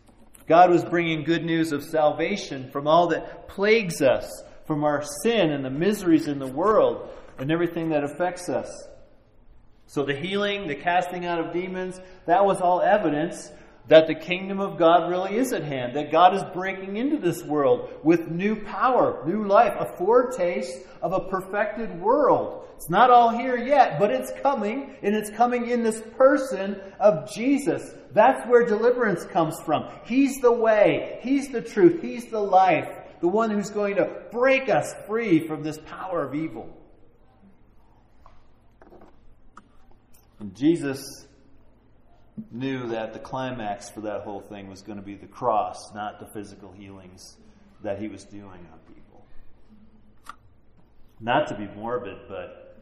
God 0.47 0.69
was 0.69 0.83
bringing 0.83 1.23
good 1.23 1.45
news 1.45 1.71
of 1.71 1.83
salvation 1.83 2.69
from 2.71 2.87
all 2.87 3.07
that 3.07 3.47
plagues 3.47 4.01
us, 4.01 4.29
from 4.65 4.83
our 4.83 5.03
sin 5.23 5.51
and 5.51 5.63
the 5.63 5.69
miseries 5.69 6.27
in 6.27 6.39
the 6.39 6.47
world 6.47 7.09
and 7.37 7.51
everything 7.51 7.89
that 7.89 8.03
affects 8.03 8.49
us. 8.49 8.69
So 9.87 10.03
the 10.05 10.15
healing, 10.15 10.67
the 10.67 10.75
casting 10.75 11.25
out 11.25 11.39
of 11.39 11.53
demons, 11.53 11.99
that 12.25 12.45
was 12.45 12.61
all 12.61 12.81
evidence 12.81 13.51
that 13.87 14.07
the 14.07 14.15
kingdom 14.15 14.59
of 14.59 14.77
God 14.77 15.09
really 15.09 15.35
is 15.35 15.51
at 15.51 15.63
hand, 15.63 15.95
that 15.95 16.11
God 16.11 16.33
is 16.33 16.43
breaking 16.53 16.97
into 16.97 17.17
this 17.17 17.43
world 17.43 17.89
with 18.03 18.29
new 18.29 18.63
power, 18.63 19.21
new 19.25 19.45
life, 19.45 19.73
a 19.77 19.97
foretaste 19.97 20.77
of 21.01 21.11
a 21.11 21.19
perfected 21.19 21.99
world. 21.99 22.65
It's 22.75 22.89
not 22.89 23.09
all 23.09 23.29
here 23.29 23.57
yet, 23.57 23.99
but 23.99 24.11
it's 24.11 24.31
coming, 24.41 24.95
and 25.01 25.15
it's 25.15 25.29
coming 25.29 25.69
in 25.69 25.83
this 25.83 26.01
person 26.17 26.79
of 26.99 27.31
Jesus. 27.31 27.93
That's 28.13 28.47
where 28.47 28.65
deliverance 28.65 29.25
comes 29.25 29.59
from. 29.65 29.89
He's 30.05 30.37
the 30.37 30.51
way, 30.51 31.19
He's 31.21 31.49
the 31.49 31.61
truth, 31.61 32.01
He's 32.01 32.25
the 32.29 32.39
life, 32.39 32.89
the 33.21 33.27
one 33.27 33.51
who's 33.51 33.69
going 33.69 33.95
to 33.95 34.09
break 34.31 34.69
us 34.69 34.93
free 35.07 35.45
from 35.47 35.63
this 35.63 35.77
power 35.85 36.23
of 36.23 36.35
evil. 36.35 36.69
And 40.39 40.55
Jesus 40.55 41.25
knew 42.51 42.87
that 42.89 43.13
the 43.13 43.19
climax 43.19 43.89
for 43.89 44.01
that 44.01 44.21
whole 44.21 44.41
thing 44.41 44.69
was 44.69 44.81
going 44.81 44.97
to 44.97 45.05
be 45.05 45.15
the 45.15 45.27
cross, 45.27 45.93
not 45.93 46.19
the 46.19 46.25
physical 46.25 46.71
healings 46.71 47.37
that 47.83 47.99
he 47.99 48.07
was 48.07 48.23
doing 48.23 48.45
on 48.45 48.79
people. 48.87 49.25
Not 51.19 51.47
to 51.47 51.55
be 51.55 51.67
morbid, 51.75 52.17
but 52.27 52.77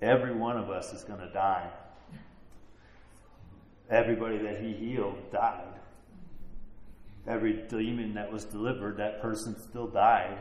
every 0.00 0.34
one 0.34 0.56
of 0.56 0.70
us 0.70 0.92
is 0.92 1.04
going 1.04 1.20
to 1.20 1.30
die. 1.32 1.68
Everybody 3.90 4.38
that 4.38 4.60
he 4.60 4.72
healed 4.72 5.30
died. 5.30 5.74
Every 7.26 7.64
demon 7.68 8.14
that 8.14 8.32
was 8.32 8.44
delivered, 8.44 8.96
that 8.96 9.20
person 9.20 9.58
still 9.58 9.88
died. 9.88 10.38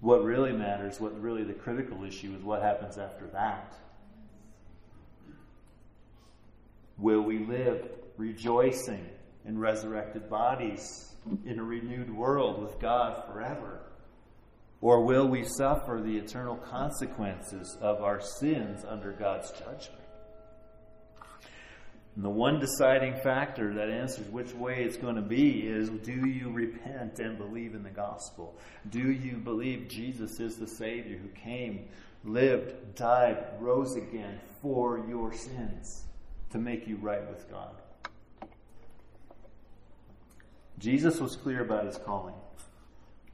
What 0.00 0.22
really 0.22 0.52
matters, 0.52 1.00
what 1.00 1.18
really 1.20 1.44
the 1.44 1.54
critical 1.54 2.04
issue 2.04 2.34
is 2.36 2.42
what 2.42 2.62
happens 2.62 2.98
after 2.98 3.26
that. 3.28 3.74
Will 6.98 7.22
we 7.22 7.38
live 7.38 7.88
rejoicing 8.16 9.08
in 9.44 9.58
resurrected 9.58 10.30
bodies 10.30 11.14
in 11.44 11.58
a 11.58 11.64
renewed 11.64 12.14
world 12.14 12.62
with 12.62 12.78
God 12.78 13.24
forever? 13.26 13.80
Or 14.80 15.04
will 15.04 15.26
we 15.26 15.44
suffer 15.44 16.00
the 16.04 16.16
eternal 16.16 16.56
consequences 16.56 17.76
of 17.80 18.02
our 18.02 18.20
sins 18.20 18.84
under 18.86 19.12
God's 19.12 19.50
judgment? 19.52 20.02
And 22.14 22.24
the 22.24 22.30
one 22.30 22.60
deciding 22.60 23.16
factor 23.22 23.74
that 23.74 23.90
answers 23.90 24.28
which 24.28 24.54
way 24.54 24.84
it's 24.84 24.96
going 24.96 25.16
to 25.16 25.22
be 25.22 25.66
is 25.66 25.90
do 25.90 26.28
you 26.28 26.52
repent 26.52 27.18
and 27.18 27.36
believe 27.36 27.74
in 27.74 27.82
the 27.82 27.90
gospel? 27.90 28.56
Do 28.90 29.10
you 29.10 29.38
believe 29.38 29.88
Jesus 29.88 30.38
is 30.38 30.56
the 30.56 30.68
Savior 30.68 31.18
who 31.18 31.28
came, 31.30 31.88
lived, 32.22 32.94
died, 32.94 33.44
rose 33.58 33.96
again 33.96 34.38
for 34.62 35.04
your 35.08 35.32
sins 35.32 36.04
to 36.54 36.60
make 36.60 36.86
you 36.86 36.94
right 36.98 37.28
with 37.28 37.50
God? 37.50 37.74
Jesus 40.78 41.18
was 41.18 41.34
clear 41.34 41.62
about 41.62 41.84
his 41.84 41.96
calling, 41.98 42.36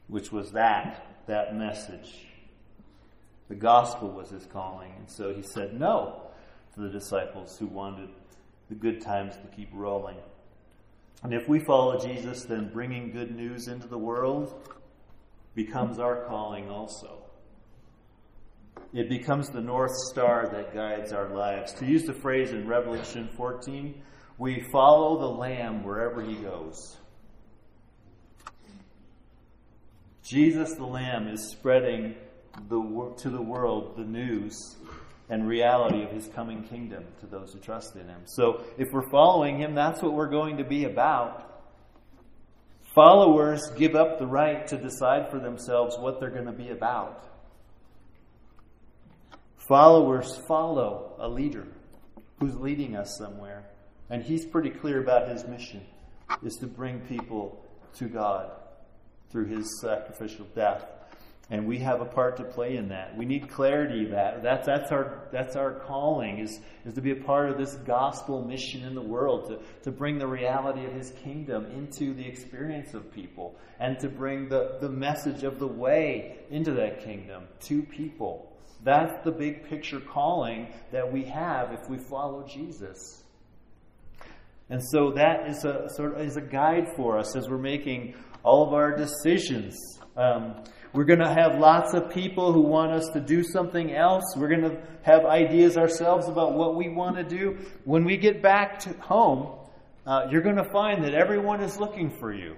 which 0.09 0.33
was 0.33 0.53
that, 0.53 1.27
that 1.27 1.55
message. 1.55 2.27
The 3.51 3.57
gospel 3.57 4.09
was 4.09 4.31
his 4.31 4.47
calling. 4.47 4.93
And 4.99 5.11
so 5.11 5.35
he 5.35 5.43
said 5.43 5.79
no 5.79 6.31
to 6.73 6.81
the 6.81 6.89
disciples 6.89 7.59
who 7.59 7.67
wanted 7.67 8.09
the 8.71 8.75
good 8.75 9.03
times 9.03 9.35
to 9.37 9.55
keep 9.55 9.69
rolling. 9.75 10.17
And 11.23 11.35
if 11.35 11.47
we 11.47 11.61
follow 11.61 11.99
Jesus, 12.01 12.45
then 12.45 12.71
bringing 12.73 13.11
good 13.11 13.37
news 13.37 13.69
into 13.69 13.87
the 13.87 13.99
world 13.99 14.67
becomes 15.55 15.99
our 15.99 16.25
calling 16.25 16.71
also. 16.71 17.19
It 18.93 19.09
becomes 19.09 19.49
the 19.49 19.61
North 19.61 19.95
Star 20.11 20.49
that 20.53 20.75
guides 20.75 21.13
our 21.13 21.29
lives. 21.29 21.73
To 21.75 21.87
use 21.87 22.05
the 22.05 22.13
phrase 22.13 22.51
in 22.51 22.67
Revelation 22.67 23.29
14, 23.37 24.03
we 24.37 24.67
follow 24.73 25.21
the 25.21 25.39
Lamb 25.39 25.85
wherever 25.85 26.23
he 26.23 26.35
goes. 26.35 26.97
Jesus 30.25 30.75
the 30.75 30.87
Lamb 30.87 31.29
is 31.29 31.51
spreading 31.51 32.15
the, 32.69 33.15
to 33.19 33.31
the 33.31 33.43
world 33.43 33.97
the 33.97 34.05
news 34.05 34.77
and 35.29 35.47
reality 35.47 36.03
of 36.03 36.11
his 36.11 36.27
coming 36.29 36.65
kingdom 36.65 37.05
to 37.21 37.27
those 37.27 37.53
who 37.53 37.61
trust 37.61 37.95
in 37.95 38.09
him. 38.09 38.23
So 38.25 38.65
if 38.77 38.89
we're 38.93 39.09
following 39.11 39.59
him, 39.59 39.75
that's 39.75 40.03
what 40.03 40.13
we're 40.13 40.29
going 40.29 40.57
to 40.57 40.65
be 40.65 40.85
about. 40.85 41.63
Followers 42.95 43.71
give 43.77 43.95
up 43.95 44.19
the 44.19 44.27
right 44.27 44.67
to 44.67 44.77
decide 44.77 45.31
for 45.31 45.39
themselves 45.39 45.97
what 45.97 46.19
they're 46.19 46.31
going 46.31 46.47
to 46.47 46.53
be 46.53 46.71
about. 46.71 47.25
Followers 49.71 50.37
follow 50.49 51.15
a 51.21 51.29
leader 51.29 51.65
who's 52.41 52.57
leading 52.57 52.97
us 52.97 53.17
somewhere. 53.17 53.71
And 54.11 54.21
he's 54.21 54.45
pretty 54.45 54.71
clear 54.71 55.01
about 55.01 55.29
his 55.29 55.47
mission 55.47 55.87
is 56.43 56.57
to 56.57 56.67
bring 56.67 56.99
people 57.03 57.65
to 57.99 58.09
God 58.09 58.51
through 59.31 59.47
his 59.47 59.81
sacrificial 59.81 60.45
death 60.57 60.85
and 61.51 61.67
we 61.67 61.79
have 61.79 62.01
a 62.01 62.05
part 62.05 62.37
to 62.37 62.45
play 62.45 62.77
in 62.77 62.89
that. 62.89 63.17
We 63.17 63.25
need 63.25 63.49
clarity 63.49 64.07
that 64.07 64.43
that's 64.43 64.67
that's 64.67 64.93
our 64.93 65.29
that's 65.33 65.57
our 65.57 65.73
calling 65.73 66.39
is 66.39 66.61
is 66.85 66.95
to 66.95 67.01
be 67.01 67.11
a 67.11 67.17
part 67.17 67.51
of 67.51 67.59
this 67.59 67.75
gospel 67.75 68.45
mission 68.45 68.85
in 68.85 68.95
the 68.95 69.03
world 69.03 69.49
to 69.49 69.59
to 69.83 69.91
bring 69.91 70.19
the 70.19 70.27
reality 70.27 70.85
of 70.85 70.93
his 70.93 71.11
kingdom 71.23 71.67
into 71.67 72.15
the 72.15 72.27
experience 72.27 72.95
of 72.95 73.13
people 73.13 73.57
and 73.81 73.99
to 73.99 74.09
bring 74.09 74.49
the 74.49 74.79
the 74.81 74.89
message 74.89 75.43
of 75.43 75.59
the 75.59 75.67
way 75.67 76.39
into 76.51 76.73
that 76.73 77.05
kingdom 77.05 77.45
to 77.61 77.83
people. 77.83 78.50
That's 78.83 79.23
the 79.25 79.33
big 79.33 79.69
picture 79.69 80.01
calling 80.01 80.73
that 80.91 81.13
we 81.13 81.25
have 81.25 81.73
if 81.73 81.89
we 81.89 81.99
follow 81.99 82.47
Jesus. 82.47 83.23
And 84.71 84.81
so 84.91 85.13
that 85.13 85.49
is 85.49 85.65
a 85.65 85.89
sort 85.91 86.15
of 86.15 86.21
is 86.21 86.37
a 86.37 86.41
guide 86.41 86.87
for 86.97 87.19
us 87.19 87.37
as 87.37 87.49
we're 87.49 87.59
making 87.59 88.15
all 88.43 88.67
of 88.67 88.73
our 88.73 88.97
decisions. 88.97 89.77
Um, 90.17 90.63
we're 90.93 91.05
going 91.05 91.21
to 91.21 91.33
have 91.33 91.59
lots 91.59 91.95
of 91.95 92.11
people 92.11 92.53
who 92.53 92.63
want 92.63 92.93
us 92.93 93.09
to 93.13 93.21
do 93.21 93.45
something 93.45 93.95
else. 93.95 94.23
We're 94.37 94.49
going 94.49 94.63
to 94.63 94.83
have 95.03 95.25
ideas 95.25 95.77
ourselves 95.77 96.29
about 96.29 96.55
what 96.55 96.77
we 96.77 96.89
want 96.89 97.17
to 97.17 97.25
do. 97.25 97.59
When 97.85 98.05
we 98.05 98.17
get 98.17 98.43
back 98.43 98.81
to 98.81 98.93
home, 98.95 99.57
uh, 100.07 100.27
you're 100.31 100.43
going 100.43 100.57
to 100.57 100.71
find 100.73 101.05
that 101.05 101.15
everyone 101.15 101.63
is 101.63 101.79
looking 101.79 102.11
for 102.19 102.33
you. 102.33 102.57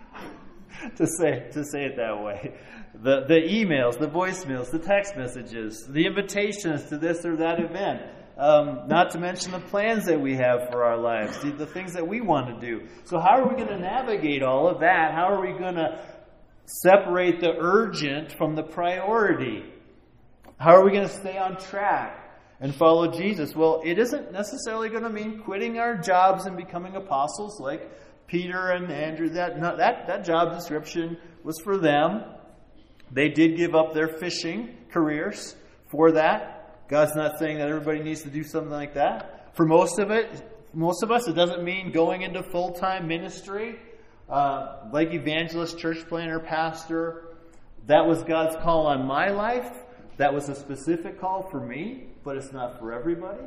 to 0.96 1.06
say 1.06 1.48
to 1.52 1.64
say 1.64 1.84
it 1.84 1.96
that 1.96 2.22
way, 2.22 2.54
the 2.94 3.24
the 3.26 3.40
emails, 3.40 3.98
the 3.98 4.08
voicemails, 4.08 4.70
the 4.70 4.78
text 4.78 5.16
messages, 5.16 5.86
the 5.88 6.06
invitations 6.06 6.88
to 6.90 6.98
this 6.98 7.24
or 7.24 7.36
that 7.36 7.60
event. 7.60 8.02
Um, 8.36 8.88
not 8.88 9.10
to 9.10 9.18
mention 9.18 9.52
the 9.52 9.60
plans 9.60 10.06
that 10.06 10.18
we 10.18 10.34
have 10.36 10.70
for 10.70 10.84
our 10.84 10.96
lives, 10.96 11.38
the, 11.42 11.50
the 11.50 11.66
things 11.66 11.92
that 11.92 12.08
we 12.08 12.22
want 12.22 12.48
to 12.48 12.66
do. 12.66 12.86
So, 13.04 13.18
how 13.18 13.38
are 13.38 13.48
we 13.48 13.56
going 13.56 13.68
to 13.68 13.78
navigate 13.78 14.42
all 14.42 14.68
of 14.68 14.80
that? 14.80 15.12
How 15.12 15.26
are 15.32 15.40
we 15.40 15.58
going 15.58 15.74
to 15.74 16.02
separate 16.64 17.40
the 17.40 17.52
urgent 17.58 18.32
from 18.32 18.54
the 18.54 18.62
priority? 18.62 19.64
How 20.58 20.76
are 20.76 20.84
we 20.84 20.92
going 20.92 21.08
to 21.08 21.14
stay 21.14 21.36
on 21.36 21.56
track 21.58 22.38
and 22.60 22.74
follow 22.74 23.10
Jesus? 23.10 23.54
Well, 23.54 23.82
it 23.84 23.98
isn't 23.98 24.32
necessarily 24.32 24.88
going 24.88 25.02
to 25.02 25.10
mean 25.10 25.40
quitting 25.40 25.78
our 25.78 25.96
jobs 25.96 26.46
and 26.46 26.56
becoming 26.56 26.96
apostles 26.96 27.60
like 27.60 27.90
Peter 28.26 28.70
and 28.70 28.90
Andrew. 28.90 29.28
That, 29.30 29.60
that, 29.60 30.06
that 30.06 30.24
job 30.24 30.54
description 30.54 31.18
was 31.44 31.60
for 31.62 31.76
them. 31.78 32.24
They 33.12 33.28
did 33.28 33.56
give 33.56 33.74
up 33.74 33.92
their 33.92 34.08
fishing 34.08 34.76
careers 34.90 35.54
for 35.90 36.12
that. 36.12 36.88
God's 36.88 37.14
not 37.14 37.38
saying 37.38 37.58
that 37.58 37.68
everybody 37.68 38.02
needs 38.02 38.22
to 38.22 38.30
do 38.30 38.42
something 38.42 38.72
like 38.72 38.94
that. 38.94 39.54
For 39.54 39.66
most 39.66 39.98
of 39.98 40.10
it, 40.10 40.28
most 40.74 41.02
of 41.02 41.10
us, 41.10 41.28
it 41.28 41.34
doesn't 41.34 41.62
mean 41.62 41.92
going 41.92 42.22
into 42.22 42.42
full 42.42 42.72
time 42.72 43.06
ministry 43.06 43.78
uh, 44.28 44.88
like 44.90 45.12
evangelist, 45.12 45.78
church 45.78 46.08
planter, 46.08 46.40
pastor. 46.40 47.24
That 47.86 48.06
was 48.06 48.22
God's 48.22 48.56
call 48.62 48.86
on 48.86 49.06
my 49.06 49.28
life. 49.28 49.70
That 50.16 50.32
was 50.32 50.48
a 50.48 50.54
specific 50.54 51.20
call 51.20 51.48
for 51.50 51.60
me, 51.60 52.04
but 52.24 52.36
it's 52.36 52.52
not 52.52 52.78
for 52.78 52.92
everybody. 52.92 53.42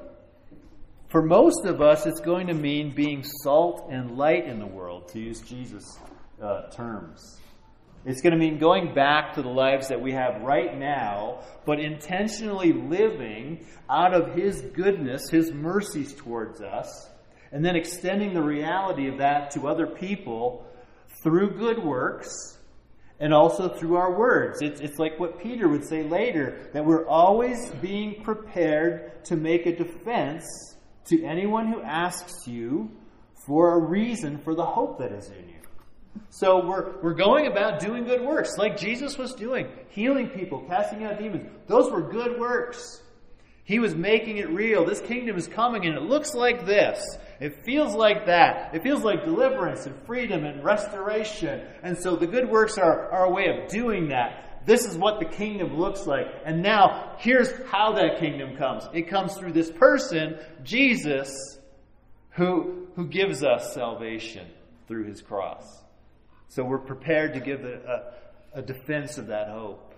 For 1.07 1.21
most 1.21 1.65
of 1.65 1.81
us, 1.81 2.05
it's 2.05 2.19
going 2.19 2.47
to 2.47 2.53
mean 2.53 2.93
being 2.93 3.23
salt 3.23 3.87
and 3.89 4.17
light 4.17 4.45
in 4.45 4.59
the 4.59 4.65
world, 4.65 5.07
to 5.09 5.19
use 5.19 5.41
Jesus' 5.41 5.97
uh, 6.41 6.69
terms. 6.69 7.39
It's 8.05 8.21
going 8.21 8.33
to 8.33 8.39
mean 8.39 8.59
going 8.59 8.93
back 8.93 9.33
to 9.33 9.41
the 9.41 9.49
lives 9.49 9.87
that 9.87 9.99
we 9.99 10.11
have 10.11 10.43
right 10.43 10.77
now, 10.77 11.43
but 11.65 11.79
intentionally 11.79 12.71
living 12.71 13.65
out 13.89 14.13
of 14.13 14.35
His 14.35 14.61
goodness, 14.61 15.29
His 15.29 15.51
mercies 15.51 16.13
towards 16.13 16.61
us, 16.61 17.09
and 17.51 17.65
then 17.65 17.75
extending 17.75 18.33
the 18.33 18.43
reality 18.43 19.07
of 19.07 19.17
that 19.17 19.51
to 19.51 19.67
other 19.67 19.87
people 19.87 20.67
through 21.23 21.57
good 21.57 21.83
works 21.83 22.59
and 23.19 23.33
also 23.33 23.69
through 23.69 23.95
our 23.95 24.15
words. 24.15 24.61
It's, 24.61 24.81
it's 24.81 24.99
like 24.99 25.19
what 25.19 25.41
Peter 25.41 25.67
would 25.67 25.87
say 25.87 26.03
later 26.03 26.69
that 26.73 26.85
we're 26.85 27.07
always 27.07 27.71
being 27.81 28.21
prepared 28.23 29.23
to 29.25 29.35
make 29.35 29.65
a 29.65 29.75
defense 29.75 30.45
to 31.05 31.23
anyone 31.23 31.71
who 31.71 31.81
asks 31.81 32.47
you 32.47 32.91
for 33.47 33.75
a 33.75 33.79
reason 33.79 34.37
for 34.39 34.53
the 34.53 34.65
hope 34.65 34.99
that 34.99 35.11
is 35.11 35.29
in 35.29 35.49
you. 35.49 35.54
So 36.29 36.65
we're, 36.65 37.01
we're 37.01 37.13
going 37.13 37.47
about 37.47 37.79
doing 37.79 38.03
good 38.03 38.21
works 38.21 38.57
like 38.57 38.77
Jesus 38.77 39.17
was 39.17 39.33
doing, 39.33 39.67
healing 39.89 40.29
people, 40.29 40.65
casting 40.67 41.03
out 41.03 41.17
demons. 41.17 41.49
Those 41.67 41.91
were 41.91 42.01
good 42.01 42.39
works. 42.39 43.01
He 43.63 43.79
was 43.79 43.95
making 43.95 44.37
it 44.37 44.49
real. 44.49 44.85
This 44.85 45.01
kingdom 45.01 45.37
is 45.37 45.47
coming 45.47 45.85
and 45.85 45.95
it 45.95 46.03
looks 46.03 46.33
like 46.33 46.65
this. 46.65 47.03
It 47.39 47.65
feels 47.65 47.95
like 47.95 48.27
that. 48.27 48.75
It 48.75 48.83
feels 48.83 49.03
like 49.03 49.25
deliverance 49.25 49.85
and 49.85 49.95
freedom 50.05 50.45
and 50.45 50.63
restoration. 50.63 51.65
And 51.81 51.97
so 51.97 52.15
the 52.15 52.27
good 52.27 52.49
works 52.49 52.77
are, 52.77 53.11
are 53.11 53.25
a 53.25 53.31
way 53.31 53.47
of 53.47 53.69
doing 53.69 54.09
that. 54.09 54.65
This 54.65 54.85
is 54.85 54.97
what 54.97 55.19
the 55.19 55.25
kingdom 55.25 55.77
looks 55.77 56.07
like. 56.07 56.25
And 56.43 56.61
now, 56.61 57.15
here's 57.19 57.49
how 57.67 57.93
that 57.93 58.19
kingdom 58.19 58.57
comes. 58.57 58.83
It 58.93 59.09
comes 59.09 59.35
through 59.35 59.53
this 59.53 59.71
person, 59.71 60.39
Jesus, 60.63 61.59
who, 62.31 62.87
who 62.95 63.07
gives 63.07 63.43
us 63.43 63.73
salvation 63.73 64.47
through 64.87 65.05
his 65.05 65.21
cross. 65.21 65.63
So 66.49 66.63
we're 66.63 66.77
prepared 66.77 67.33
to 67.33 67.39
give 67.39 67.63
a, 67.63 68.13
a, 68.53 68.59
a 68.59 68.61
defense 68.61 69.17
of 69.17 69.27
that 69.27 69.49
hope. 69.49 69.93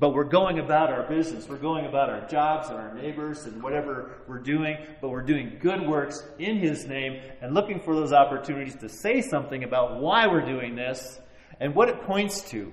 But 0.00 0.14
we're 0.14 0.24
going 0.24 0.60
about 0.60 0.92
our 0.92 1.08
business. 1.08 1.48
We're 1.48 1.56
going 1.56 1.86
about 1.86 2.08
our 2.08 2.26
jobs 2.28 2.68
and 2.68 2.78
our 2.78 2.94
neighbors 2.94 3.46
and 3.46 3.60
whatever 3.60 4.12
we're 4.28 4.38
doing, 4.38 4.76
but 5.00 5.08
we're 5.08 5.22
doing 5.22 5.58
good 5.60 5.86
works 5.86 6.22
in 6.38 6.58
His 6.58 6.86
name 6.86 7.20
and 7.40 7.52
looking 7.52 7.80
for 7.80 7.96
those 7.96 8.12
opportunities 8.12 8.76
to 8.76 8.88
say 8.88 9.20
something 9.22 9.64
about 9.64 10.00
why 10.00 10.28
we're 10.28 10.46
doing 10.46 10.76
this 10.76 11.18
and 11.58 11.74
what 11.74 11.88
it 11.88 12.02
points 12.02 12.42
to. 12.50 12.72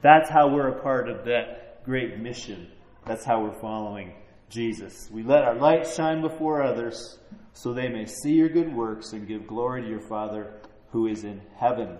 That's 0.00 0.30
how 0.30 0.48
we're 0.48 0.68
a 0.68 0.82
part 0.82 1.10
of 1.10 1.26
that 1.26 1.84
great 1.84 2.18
mission. 2.18 2.68
That's 3.04 3.24
how 3.24 3.42
we're 3.42 3.60
following 3.60 4.14
Jesus. 4.48 5.10
We 5.10 5.22
let 5.22 5.44
our 5.44 5.54
light 5.54 5.86
shine 5.86 6.22
before 6.22 6.62
others 6.62 7.18
so 7.52 7.74
they 7.74 7.88
may 7.88 8.06
see 8.06 8.32
your 8.32 8.48
good 8.48 8.74
works 8.74 9.12
and 9.12 9.28
give 9.28 9.46
glory 9.46 9.82
to 9.82 9.88
your 9.88 10.00
Father 10.00 10.54
who 10.96 11.08
is 11.08 11.24
in 11.24 11.42
heaven. 11.58 11.98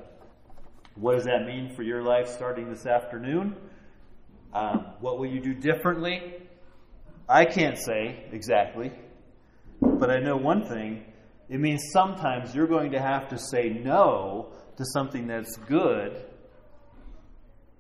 What 0.95 1.17
does 1.17 1.25
that 1.25 1.45
mean 1.45 1.75
for 1.77 1.83
your 1.83 2.03
life 2.03 2.29
starting 2.29 2.71
this 2.71 2.87
afternoon? 2.87 3.55
Um, 4.55 4.87
what 5.01 5.19
will 5.19 5.27
you 5.27 5.39
do 5.39 5.53
differently? 5.53 6.33
I 7.29 7.45
can't 7.45 7.77
say 7.77 8.25
exactly, 8.33 8.91
but 9.83 10.09
I 10.09 10.21
know 10.21 10.39
one 10.39 10.65
thing. 10.65 11.05
It 11.51 11.61
means 11.61 11.83
sometimes 11.93 12.55
you're 12.55 12.67
going 12.67 12.93
to 12.93 12.99
have 12.99 13.29
to 13.29 13.39
say 13.39 13.69
no 13.69 14.55
to 14.79 14.85
something 14.87 15.27
that's 15.27 15.55
good 15.69 16.25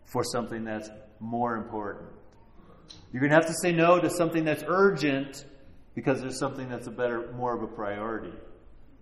for 0.04 0.22
something 0.22 0.64
that's 0.64 0.90
more 1.18 1.56
important. 1.56 2.10
You're 3.10 3.20
going 3.20 3.30
to 3.30 3.36
have 3.36 3.46
to 3.46 3.56
say 3.62 3.72
no 3.72 3.98
to 3.98 4.10
something 4.10 4.44
that's 4.44 4.64
urgent 4.66 5.46
because 5.94 6.20
there's 6.20 6.38
something 6.38 6.68
that's 6.68 6.88
a 6.88 6.92
better, 6.92 7.32
more 7.32 7.56
of 7.56 7.62
a 7.62 7.68
priority. 7.74 8.34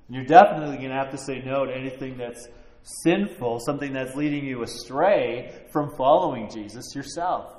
You're 0.09 0.25
definitely 0.25 0.77
going 0.77 0.91
to 0.91 0.97
have 0.97 1.13
to 1.13 1.19
say 1.19 1.41
no 1.41 1.65
to 1.65 1.75
anything 1.75 2.19
that's 2.19 2.47
sinful, 2.83 3.61
something 3.61 3.93
that's 3.93 4.15
leading 4.15 4.45
you 4.45 4.63
astray 4.63 5.65
from 5.73 5.97
following 5.97 6.51
Jesus 6.51 6.95
yourself. 6.95 7.51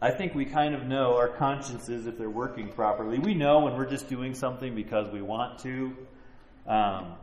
I 0.00 0.10
think 0.10 0.34
we 0.34 0.44
kind 0.44 0.74
of 0.74 0.84
know 0.84 1.16
our 1.16 1.28
consciences 1.28 2.06
if 2.06 2.18
they're 2.18 2.30
working 2.30 2.68
properly. 2.68 3.18
We 3.18 3.34
know 3.34 3.60
when 3.60 3.74
we're 3.74 3.88
just 3.88 4.08
doing 4.08 4.34
something 4.34 4.74
because 4.74 5.10
we 5.10 5.22
want 5.22 5.60
to, 5.60 5.96
um, 6.66 7.14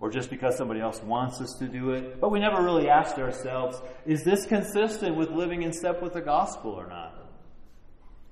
or 0.00 0.10
just 0.10 0.30
because 0.30 0.56
somebody 0.56 0.80
else 0.80 1.02
wants 1.02 1.40
us 1.40 1.56
to 1.58 1.66
do 1.66 1.90
it. 1.90 2.20
But 2.20 2.30
we 2.30 2.40
never 2.40 2.62
really 2.62 2.88
asked 2.88 3.18
ourselves, 3.18 3.80
is 4.06 4.22
this 4.22 4.46
consistent 4.46 5.16
with 5.16 5.30
living 5.30 5.62
in 5.62 5.72
step 5.72 6.02
with 6.02 6.12
the 6.12 6.20
gospel 6.20 6.72
or 6.72 6.86
not? 6.86 7.23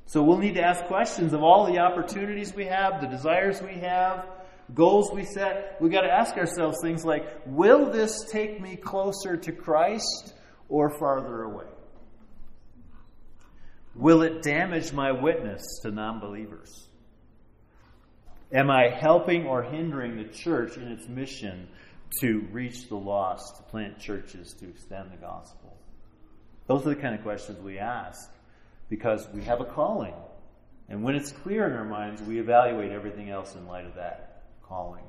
So 0.07 0.23
we'll 0.23 0.39
need 0.39 0.55
to 0.55 0.63
ask 0.63 0.85
questions 0.85 1.33
of 1.33 1.43
all 1.43 1.67
the 1.67 1.79
opportunities 1.79 2.55
we 2.55 2.67
have, 2.67 3.01
the 3.01 3.07
desires 3.07 3.63
we 3.63 3.75
have, 3.81 4.27
goals 4.75 5.11
we 5.13 5.25
set, 5.25 5.77
We've 5.81 5.93
got 5.93 6.03
to 6.03 6.13
ask 6.13 6.37
ourselves 6.37 6.79
things 6.83 7.05
like 7.05 7.25
Will 7.47 7.91
this 7.91 8.25
take 8.31 8.61
me 8.61 8.77
closer 8.77 9.37
to 9.37 9.53
Christ 9.53 10.35
or 10.69 10.91
farther 10.99 11.43
away? 11.43 11.67
Will 13.95 14.23
it 14.23 14.43
damage 14.43 14.93
my 14.93 15.13
witness 15.13 15.63
to 15.83 15.91
non 15.91 16.21
believers? 16.21 16.89
Am 18.53 18.71
I 18.71 18.89
helping 18.89 19.47
or 19.47 19.63
hindering 19.63 20.17
the 20.17 20.25
church 20.25 20.77
in 20.77 20.89
its 20.89 21.09
mission 21.09 21.69
to 22.21 22.47
reach 22.53 22.89
the 22.89 22.97
lost, 22.97 23.57
to 23.57 23.63
plant 23.63 23.99
churches, 23.99 24.55
to 24.61 24.69
extend 24.69 25.11
the 25.11 25.17
gospel? 25.17 25.77
Those 26.67 26.87
are 26.87 26.91
the 26.91 27.01
kind 27.01 27.15
of 27.15 27.23
questions 27.23 27.59
we 27.61 27.79
ask 27.79 28.31
because 28.93 29.27
we 29.33 29.43
have 29.43 29.63
a 29.63 29.65
calling. 29.65 30.13
And 30.91 31.03
when 31.03 31.15
it's 31.15 31.33
clear 31.33 31.67
in 31.67 31.73
our 31.73 31.85
minds, 31.87 32.21
we 32.21 32.39
evaluate 32.39 32.93
everything 32.93 33.31
else 33.31 33.55
in 33.55 33.67
light 33.67 33.87
of 33.87 33.95
that 33.95 34.43
calling. 34.63 35.05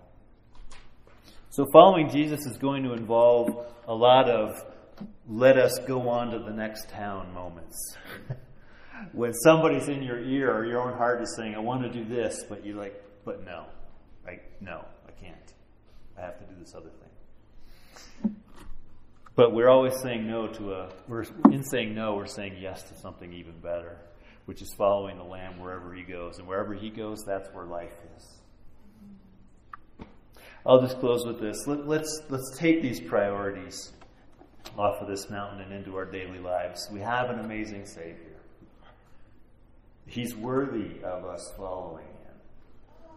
So 1.49 1.65
following 1.73 2.09
Jesus 2.09 2.45
is 2.45 2.55
going 2.55 2.83
to 2.83 2.93
involve 2.93 3.67
a 3.85 3.93
lot 3.93 4.29
of 4.29 4.55
let 5.27 5.57
us 5.57 5.79
go 5.85 6.07
on 6.07 6.31
to 6.31 6.39
the 6.39 6.51
next 6.51 6.91
town 6.91 7.33
moments. 7.33 7.97
when 9.11 9.33
somebody's 9.33 9.89
in 9.89 10.01
your 10.01 10.21
ear 10.21 10.49
or 10.55 10.65
your 10.65 10.81
own 10.81 10.97
heart 10.97 11.21
is 11.21 11.35
saying, 11.35 11.53
I 11.53 11.59
want 11.59 11.83
to 11.83 11.89
do 11.89 12.05
this, 12.05 12.45
but 12.47 12.65
you're 12.65 12.77
like, 12.77 13.03
but 13.25 13.43
no. 13.43 13.65
Like, 14.25 14.49
no, 14.61 14.85
I 15.05 15.11
can't. 15.11 15.53
I 16.17 16.21
have 16.21 16.39
to 16.39 16.45
do 16.45 16.57
this 16.57 16.73
other 16.73 16.89
thing. 18.21 18.35
But 19.35 19.53
we're 19.53 19.69
always 19.69 19.99
saying 19.99 20.27
no 20.27 20.47
to 20.47 20.73
a, 20.73 20.89
we're, 21.07 21.23
in 21.51 21.63
saying 21.63 21.95
no, 21.95 22.15
we're 22.15 22.27
saying 22.27 22.57
yes 22.59 22.83
to 22.83 22.97
something 22.97 23.33
even 23.33 23.59
better, 23.59 23.97
which 24.45 24.61
is 24.61 24.71
following 24.77 25.17
the 25.17 25.23
Lamb 25.23 25.59
wherever 25.59 25.93
he 25.93 26.03
goes. 26.03 26.37
And 26.37 26.47
wherever 26.47 26.73
he 26.73 26.89
goes, 26.91 27.23
that's 27.25 27.49
where 27.53 27.65
life 27.65 27.95
is. 28.15 30.07
I'll 30.65 30.81
just 30.81 30.99
close 30.99 31.25
with 31.25 31.41
this. 31.41 31.65
Let, 31.65 31.87
let's, 31.87 32.21
let's 32.29 32.57
take 32.57 32.81
these 32.81 32.99
priorities 32.99 33.91
off 34.77 35.01
of 35.01 35.07
this 35.07 35.29
mountain 35.29 35.61
and 35.61 35.73
into 35.73 35.95
our 35.97 36.05
daily 36.05 36.39
lives. 36.39 36.87
We 36.91 36.99
have 36.99 37.29
an 37.29 37.39
amazing 37.39 37.85
Savior. 37.85 38.37
He's 40.05 40.35
worthy 40.35 41.01
of 41.03 41.25
us 41.25 41.51
following 41.57 42.05
him. 42.05 43.09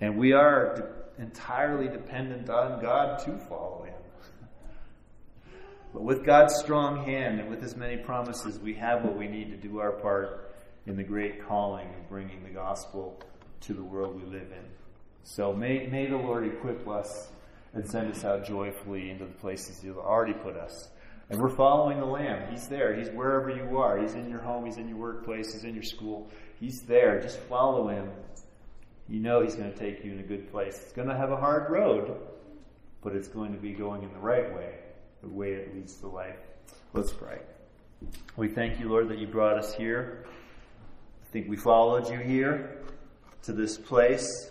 And 0.00 0.18
we 0.18 0.32
are 0.32 0.74
de- 1.18 1.22
entirely 1.22 1.88
dependent 1.88 2.48
on 2.48 2.80
God 2.80 3.18
to 3.26 3.36
follow. 3.48 3.85
But 5.96 6.04
with 6.04 6.26
God's 6.26 6.54
strong 6.56 7.06
hand 7.06 7.40
and 7.40 7.48
with 7.48 7.62
his 7.62 7.74
many 7.74 7.96
promises, 7.96 8.58
we 8.58 8.74
have 8.74 9.02
what 9.02 9.16
we 9.16 9.28
need 9.28 9.50
to 9.52 9.56
do 9.56 9.78
our 9.78 9.92
part 9.92 10.54
in 10.84 10.94
the 10.94 11.02
great 11.02 11.48
calling 11.48 11.88
of 11.88 12.10
bringing 12.10 12.44
the 12.44 12.50
gospel 12.50 13.18
to 13.62 13.72
the 13.72 13.82
world 13.82 14.14
we 14.14 14.30
live 14.30 14.52
in. 14.52 14.64
So 15.22 15.54
may, 15.54 15.86
may 15.86 16.04
the 16.04 16.18
Lord 16.18 16.46
equip 16.46 16.86
us 16.86 17.30
and 17.72 17.88
send 17.88 18.12
us 18.12 18.26
out 18.26 18.44
joyfully 18.44 19.08
into 19.08 19.24
the 19.24 19.32
places 19.32 19.80
He's 19.80 19.92
already 19.92 20.34
put 20.34 20.54
us. 20.58 20.90
And 21.30 21.40
we're 21.40 21.56
following 21.56 21.98
the 21.98 22.04
Lamb. 22.04 22.46
He's 22.50 22.68
there. 22.68 22.94
He's 22.94 23.08
wherever 23.08 23.48
you 23.48 23.78
are. 23.78 23.98
He's 23.98 24.16
in 24.16 24.28
your 24.28 24.40
home. 24.40 24.66
He's 24.66 24.76
in 24.76 24.88
your 24.88 24.98
workplace. 24.98 25.54
He's 25.54 25.64
in 25.64 25.72
your 25.72 25.82
school. 25.82 26.28
He's 26.60 26.82
there. 26.82 27.22
Just 27.22 27.38
follow 27.38 27.88
Him. 27.88 28.10
You 29.08 29.20
know 29.20 29.42
He's 29.42 29.54
going 29.54 29.72
to 29.72 29.78
take 29.78 30.04
you 30.04 30.12
in 30.12 30.18
a 30.18 30.24
good 30.24 30.52
place. 30.52 30.76
It's 30.76 30.92
going 30.92 31.08
to 31.08 31.16
have 31.16 31.32
a 31.32 31.36
hard 31.36 31.70
road, 31.70 32.18
but 33.02 33.16
it's 33.16 33.28
going 33.28 33.54
to 33.54 33.58
be 33.58 33.72
going 33.72 34.02
in 34.02 34.12
the 34.12 34.18
right 34.18 34.54
way, 34.54 34.74
the 35.22 35.28
way 35.28 35.54
that 35.54 35.74
leads 35.74 35.94
to 35.96 36.08
life. 36.08 36.38
Let's 36.92 37.12
pray. 37.12 37.38
We 38.36 38.48
thank 38.48 38.78
you, 38.80 38.88
Lord, 38.88 39.08
that 39.08 39.18
you 39.18 39.26
brought 39.26 39.58
us 39.58 39.74
here. 39.74 40.26
I 41.22 41.32
think 41.32 41.48
we 41.48 41.56
followed 41.56 42.08
you 42.08 42.18
here 42.18 42.82
to 43.42 43.52
this 43.52 43.76
place 43.78 44.50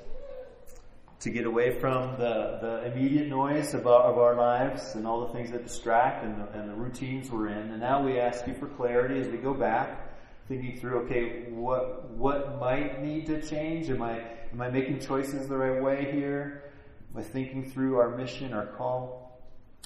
to 1.19 1.29
get 1.29 1.45
away 1.45 1.79
from 1.79 2.17
the, 2.17 2.59
the 2.61 2.91
immediate 2.91 3.27
noise 3.27 3.73
of 3.73 3.87
our, 3.87 4.03
of 4.03 4.17
our 4.17 4.35
lives 4.35 4.95
and 4.95 5.07
all 5.07 5.25
the 5.25 5.33
things 5.33 5.51
that 5.51 5.63
distract 5.63 6.23
and 6.23 6.39
the, 6.39 6.59
and 6.59 6.69
the 6.69 6.73
routines 6.73 7.31
we're 7.31 7.47
in. 7.47 7.71
And 7.71 7.79
now 7.79 8.03
we 8.03 8.19
ask 8.19 8.45
you 8.47 8.53
for 8.53 8.67
clarity 8.67 9.19
as 9.19 9.27
we 9.27 9.37
go 9.37 9.53
back, 9.53 10.13
thinking 10.47 10.77
through, 10.79 10.99
okay, 11.05 11.45
what 11.49 12.09
what 12.11 12.59
might 12.59 13.01
need 13.01 13.25
to 13.27 13.41
change? 13.41 13.89
Am 13.89 14.01
I 14.01 14.23
am 14.53 14.61
I 14.61 14.69
making 14.69 14.99
choices 14.99 15.47
the 15.47 15.57
right 15.57 15.81
way 15.81 16.11
here? 16.11 16.65
Am 17.13 17.21
I 17.21 17.23
thinking 17.23 17.71
through 17.71 17.97
our 17.97 18.15
mission, 18.15 18.53
our 18.53 18.67
call? 18.67 19.24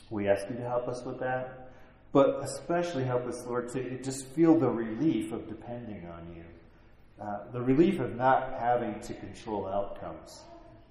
We 0.10 0.28
ask 0.28 0.50
you 0.50 0.56
to 0.56 0.64
help 0.64 0.88
us 0.88 1.04
with 1.04 1.20
that. 1.20 1.72
But 2.12 2.42
especially 2.44 3.04
help 3.04 3.28
us, 3.28 3.46
Lord, 3.46 3.70
to 3.70 4.02
just 4.02 4.26
feel 4.28 4.58
the 4.58 4.70
relief 4.70 5.32
of 5.32 5.48
depending 5.48 6.08
on 6.08 6.36
you. 6.36 6.44
Uh, 7.24 7.52
the 7.52 7.62
relief 7.62 8.00
of 8.00 8.16
not 8.16 8.54
having 8.60 9.00
to 9.02 9.14
control 9.14 9.68
outcomes 9.68 10.42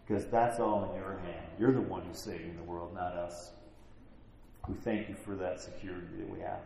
because 0.06 0.26
that's 0.26 0.60
all 0.60 0.84
in 0.84 1.00
your 1.00 1.18
hand. 1.18 1.46
You're 1.58 1.72
the 1.72 1.80
one 1.80 2.02
who's 2.02 2.22
saving 2.22 2.56
the 2.56 2.62
world, 2.62 2.94
not 2.94 3.14
us. 3.14 3.50
We 4.68 4.74
thank 4.74 5.08
you 5.08 5.16
for 5.24 5.34
that 5.36 5.60
security 5.60 6.06
that 6.18 6.30
we 6.30 6.40
have. 6.40 6.60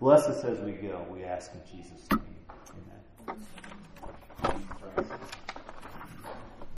Bless 0.00 0.26
us 0.26 0.44
as 0.44 0.58
we 0.60 0.72
go. 0.72 1.04
We 1.10 1.24
ask 1.24 1.50
in 1.52 1.60
Jesus' 1.70 2.08
name. 2.10 3.36
Amen. 4.44 5.06